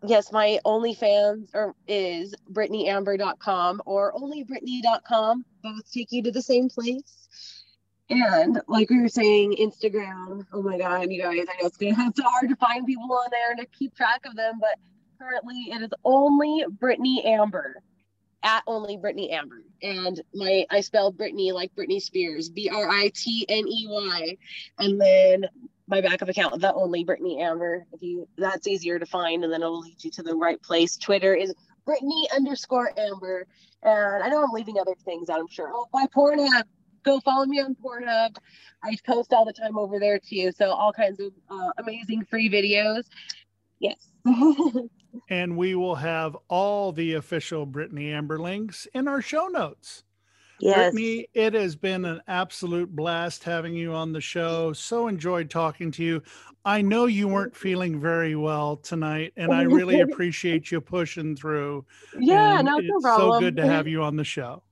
yes, 0.05 0.33
my 0.33 0.59
OnlyFans 0.65 1.51
or 1.55 1.75
is 1.87 2.35
BritneyAmber.com 2.53 3.83
or 3.85 4.13
onlybritney.com. 4.15 5.45
Both 5.63 5.93
take 5.93 6.13
you 6.13 6.23
to 6.23 6.31
the 6.31 6.43
same 6.43 6.69
place. 6.69 7.29
And 8.11 8.61
like 8.69 8.91
we 8.91 9.01
were 9.01 9.09
saying, 9.09 9.57
Instagram. 9.59 10.47
Oh 10.53 10.63
my 10.63 10.77
God, 10.77 11.11
you 11.11 11.23
guys! 11.23 11.47
I 11.49 11.63
know 11.63 11.71
it's 11.71 12.17
so 12.17 12.25
hard 12.25 12.49
to 12.49 12.57
find 12.57 12.87
people 12.87 13.11
on 13.13 13.29
there 13.31 13.51
and 13.51 13.61
to 13.61 13.67
keep 13.67 13.95
track 13.95 14.23
of 14.27 14.37
them, 14.37 14.59
but 14.61 14.79
currently 15.19 15.69
it 15.71 15.83
is 15.83 15.91
only 16.05 16.65
Britney 16.79 17.25
Amber 17.25 17.83
at 18.43 18.63
only 18.67 18.97
Britney 18.97 19.33
Amber. 19.33 19.63
And 19.83 20.21
my 20.35 20.67
I 20.71 20.81
spell 20.81 21.13
Britney 21.13 21.53
like 21.53 21.75
Britney 21.75 22.01
Spears, 22.01 22.49
B 22.49 22.69
R 22.69 22.89
I 22.89 23.11
T 23.15 23.47
N 23.49 23.67
E 23.67 23.87
Y. 23.89 24.37
And 24.79 25.01
then 25.01 25.47
my 25.89 26.01
backup 26.01 26.29
account, 26.29 26.61
the 26.61 26.73
only 26.75 27.05
Britney 27.05 27.41
Amber. 27.41 27.87
If 27.93 28.03
you 28.03 28.29
that's 28.37 28.67
easier 28.67 28.99
to 28.99 29.07
find, 29.07 29.45
and 29.45 29.53
then 29.53 29.63
it'll 29.63 29.81
lead 29.81 30.03
you 30.03 30.11
to 30.13 30.23
the 30.23 30.35
right 30.35 30.61
place. 30.63 30.97
Twitter 30.97 31.35
is 31.35 31.55
Britney 31.87 32.25
underscore 32.35 32.93
Amber. 32.99 33.47
And 33.83 34.23
I 34.23 34.29
know 34.29 34.43
I'm 34.43 34.53
leaving 34.53 34.79
other 34.79 34.95
things 35.05 35.29
out, 35.29 35.41
I'm 35.41 35.49
sure. 35.49 35.71
Oh, 35.75 35.87
my 35.93 36.07
Pornhub. 36.07 36.65
Go 37.05 37.19
follow 37.19 37.45
me 37.47 37.61
on 37.61 37.75
Pornhub. 37.75 38.37
I 38.85 38.97
post 39.05 39.33
all 39.33 39.45
the 39.45 39.53
time 39.53 39.77
over 39.77 39.99
there 39.99 40.21
too. 40.21 40.53
So 40.53 40.71
all 40.71 40.93
kinds 40.93 41.19
of 41.19 41.33
uh, 41.51 41.71
amazing 41.79 42.27
free 42.27 42.49
videos. 42.49 43.05
Yes. 43.81 43.97
and 45.29 45.57
we 45.57 45.75
will 45.75 45.97
have 45.97 46.37
all 46.49 46.93
the 46.93 47.15
official 47.15 47.67
Britney 47.67 48.13
Amber 48.13 48.39
links 48.39 48.87
in 48.95 49.09
our 49.09 49.23
show 49.23 49.47
notes. 49.49 50.05
Yes. 50.61 50.95
Britney, 50.95 51.25
it 51.35 51.55
has 51.55 51.75
been 51.75 52.05
an 52.05 52.21
absolute 52.29 52.95
blast 52.95 53.43
having 53.43 53.75
you 53.75 53.93
on 53.93 54.13
the 54.13 54.21
show. 54.21 54.73
So 54.73 55.09
enjoyed 55.09 55.51
talking 55.51 55.91
to 55.93 56.05
you. 56.05 56.23
I 56.65 56.83
know 56.83 57.07
you 57.07 57.27
weren't 57.27 57.57
feeling 57.57 58.01
very 58.01 58.37
well 58.37 58.77
tonight, 58.77 59.33
and 59.37 59.53
I 59.53 59.63
really 59.63 60.01
appreciate 60.03 60.71
you 60.71 60.81
pushing 60.81 61.35
through. 61.35 61.85
Yeah, 62.19 62.59
And 62.59 62.67
no, 62.67 62.79
it's 62.79 62.87
no 62.89 63.01
problem. 63.01 63.33
so 63.35 63.41
good 63.41 63.57
to 63.57 63.67
have 63.67 63.89
you 63.89 64.03
on 64.03 64.15
the 64.17 64.25
show. 64.25 64.63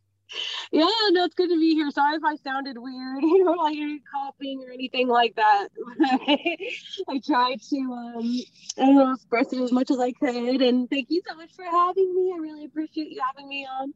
Yeah, 0.72 0.88
no, 1.10 1.24
it's 1.24 1.34
good 1.34 1.48
to 1.48 1.58
be 1.58 1.74
here. 1.74 1.90
Sorry 1.90 2.16
if 2.16 2.24
I 2.24 2.36
sounded 2.36 2.76
weird, 2.78 3.22
you 3.22 3.44
know, 3.44 3.52
like 3.52 3.76
coughing 4.12 4.64
or 4.66 4.72
anything 4.72 5.08
like 5.08 5.34
that. 5.36 5.68
I 6.00 7.20
tried 7.24 7.60
to, 7.70 7.76
um, 7.76 8.40
I 8.78 8.86
don't 8.86 8.96
know, 8.96 9.12
express 9.12 9.52
it 9.52 9.60
as 9.60 9.72
much 9.72 9.90
as 9.90 9.98
I 9.98 10.12
could. 10.12 10.62
And 10.62 10.88
thank 10.88 11.10
you 11.10 11.22
so 11.28 11.34
much 11.34 11.50
for 11.54 11.64
having 11.64 12.14
me. 12.14 12.32
I 12.34 12.38
really 12.38 12.64
appreciate 12.64 13.10
you 13.10 13.20
having 13.34 13.48
me 13.48 13.66
on. 13.66 13.92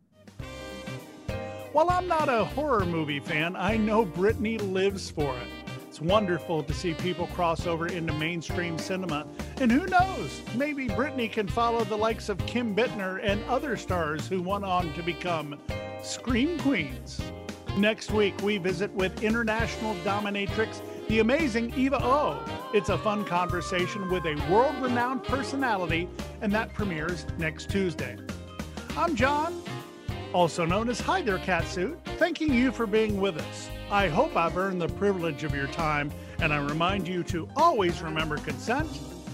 While 1.72 1.91
I'm 1.91 2.07
not 2.07 2.28
a 2.28 2.45
horror 2.45 2.87
movie 2.87 3.20
fan, 3.20 3.57
I 3.57 3.76
know 3.76 4.07
Britney 4.07 4.61
lives 4.72 5.11
for 5.11 5.37
it. 5.37 5.64
It's 5.95 6.01
wonderful 6.01 6.64
to 6.64 6.74
see 6.74 6.92
people 6.92 7.28
cross 7.28 7.68
over 7.68 7.86
into 7.86 8.12
mainstream 8.14 8.78
cinema. 8.78 9.28
And 9.61 9.70
who 9.70 9.86
knows, 9.86 10.42
maybe 10.57 10.88
Britney 10.88 11.30
can 11.30 11.47
follow 11.47 11.84
the 11.84 11.97
likes 11.97 12.28
of 12.28 12.36
Kim 12.47 12.74
Bittner 12.74 13.20
and 13.22 13.45
other 13.45 13.76
stars 13.76 14.26
who 14.26 14.42
went 14.42 14.64
on 14.64 14.92
to 14.95 15.05
become 15.05 15.57
Scream 16.03 16.59
Queens. 16.59 17.20
Next 17.76 18.11
week, 18.11 18.34
we 18.42 18.59
visit 18.59 18.92
with 18.92 19.22
international 19.22 19.95
dominatrix, 20.03 20.80
the 21.07 21.20
amazing 21.20 21.72
Eva 21.76 22.01
O. 22.03 22.45
It's 22.74 22.88
a 22.88 22.99
fun 22.99 23.24
conversation 23.24 24.11
with 24.11 24.24
a 24.24 24.34
world 24.51 24.74
renowned 24.82 25.22
personality, 25.22 26.09
and 26.40 26.51
that 26.51 26.74
premieres 26.74 27.24
next 27.38 27.70
Tuesday. 27.70 28.16
I'm 28.97 29.14
John, 29.14 29.62
also 30.35 30.66
known 30.66 30.89
as 30.89 31.01
Hi 31.01 31.22
There 31.22 31.39
Catsuit, 31.39 31.97
thanking 32.18 32.53
you 32.53 32.72
for 32.72 32.87
being 32.87 33.20
with 33.20 33.39
us. 33.39 33.70
I 33.89 34.09
hope 34.09 34.37
I've 34.37 34.57
earned 34.57 34.82
the 34.82 34.89
privilege 34.89 35.45
of 35.45 35.55
your 35.55 35.68
time, 35.68 36.11
and 36.41 36.53
I 36.53 36.57
remind 36.57 37.07
you 37.07 37.22
to 37.24 37.49
always 37.57 38.03
remember 38.03 38.37
consent 38.39 38.89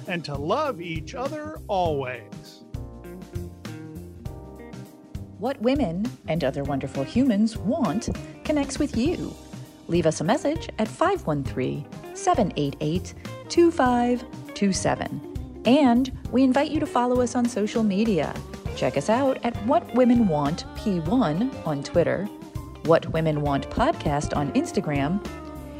and 0.09 0.23
to 0.27 0.35
love 0.35 0.83
each 0.83 1.15
other 1.15 1.59
always. 1.69 2.65
What 5.39 5.59
women 5.63 6.05
and 6.29 6.45
other 6.45 6.65
wonderful 6.65 7.03
humans 7.03 7.57
want 7.57 8.11
connects 8.45 8.79
with 8.79 8.95
you. 8.95 9.35
Leave 9.89 10.05
us 10.05 10.21
a 10.21 10.25
message 10.25 10.69
at 10.79 10.87
513 10.87 11.87
788 12.15 13.15
2527. 13.49 15.63
And 15.65 16.13
we 16.31 16.43
invite 16.43 16.71
you 16.71 16.79
to 16.79 16.87
follow 16.87 17.23
us 17.23 17.35
on 17.35 17.47
social 17.47 17.83
media. 17.83 18.35
Check 18.81 18.97
us 18.97 19.11
out 19.11 19.39
at 19.45 19.55
What 19.67 19.95
Women 19.95 20.27
Want 20.27 20.65
P1 20.75 21.67
on 21.67 21.83
Twitter, 21.83 22.25
What 22.87 23.07
Women 23.11 23.43
Want 23.43 23.69
Podcast 23.69 24.35
on 24.35 24.51
Instagram, 24.55 25.23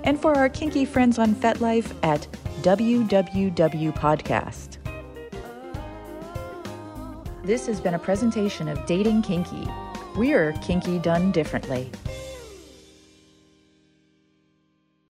and 0.05 0.21
for 0.21 0.37
our 0.37 0.51
kinky 0.51 0.85
friends 0.85 1.19
on 1.19 1.35
FetLife 1.35 1.95
at 2.03 2.29
WWW 2.61 3.97
Podcast. 3.97 4.77
This 7.43 7.67
has 7.69 7.81
been 7.81 7.95
a 7.95 7.99
presentation 7.99 8.69
of 8.69 8.85
Dating 8.85 9.23
Kinky. 9.23 9.67
We're 10.15 10.53
kinky 10.61 10.99
done 10.99 11.33
differently. 11.33 11.91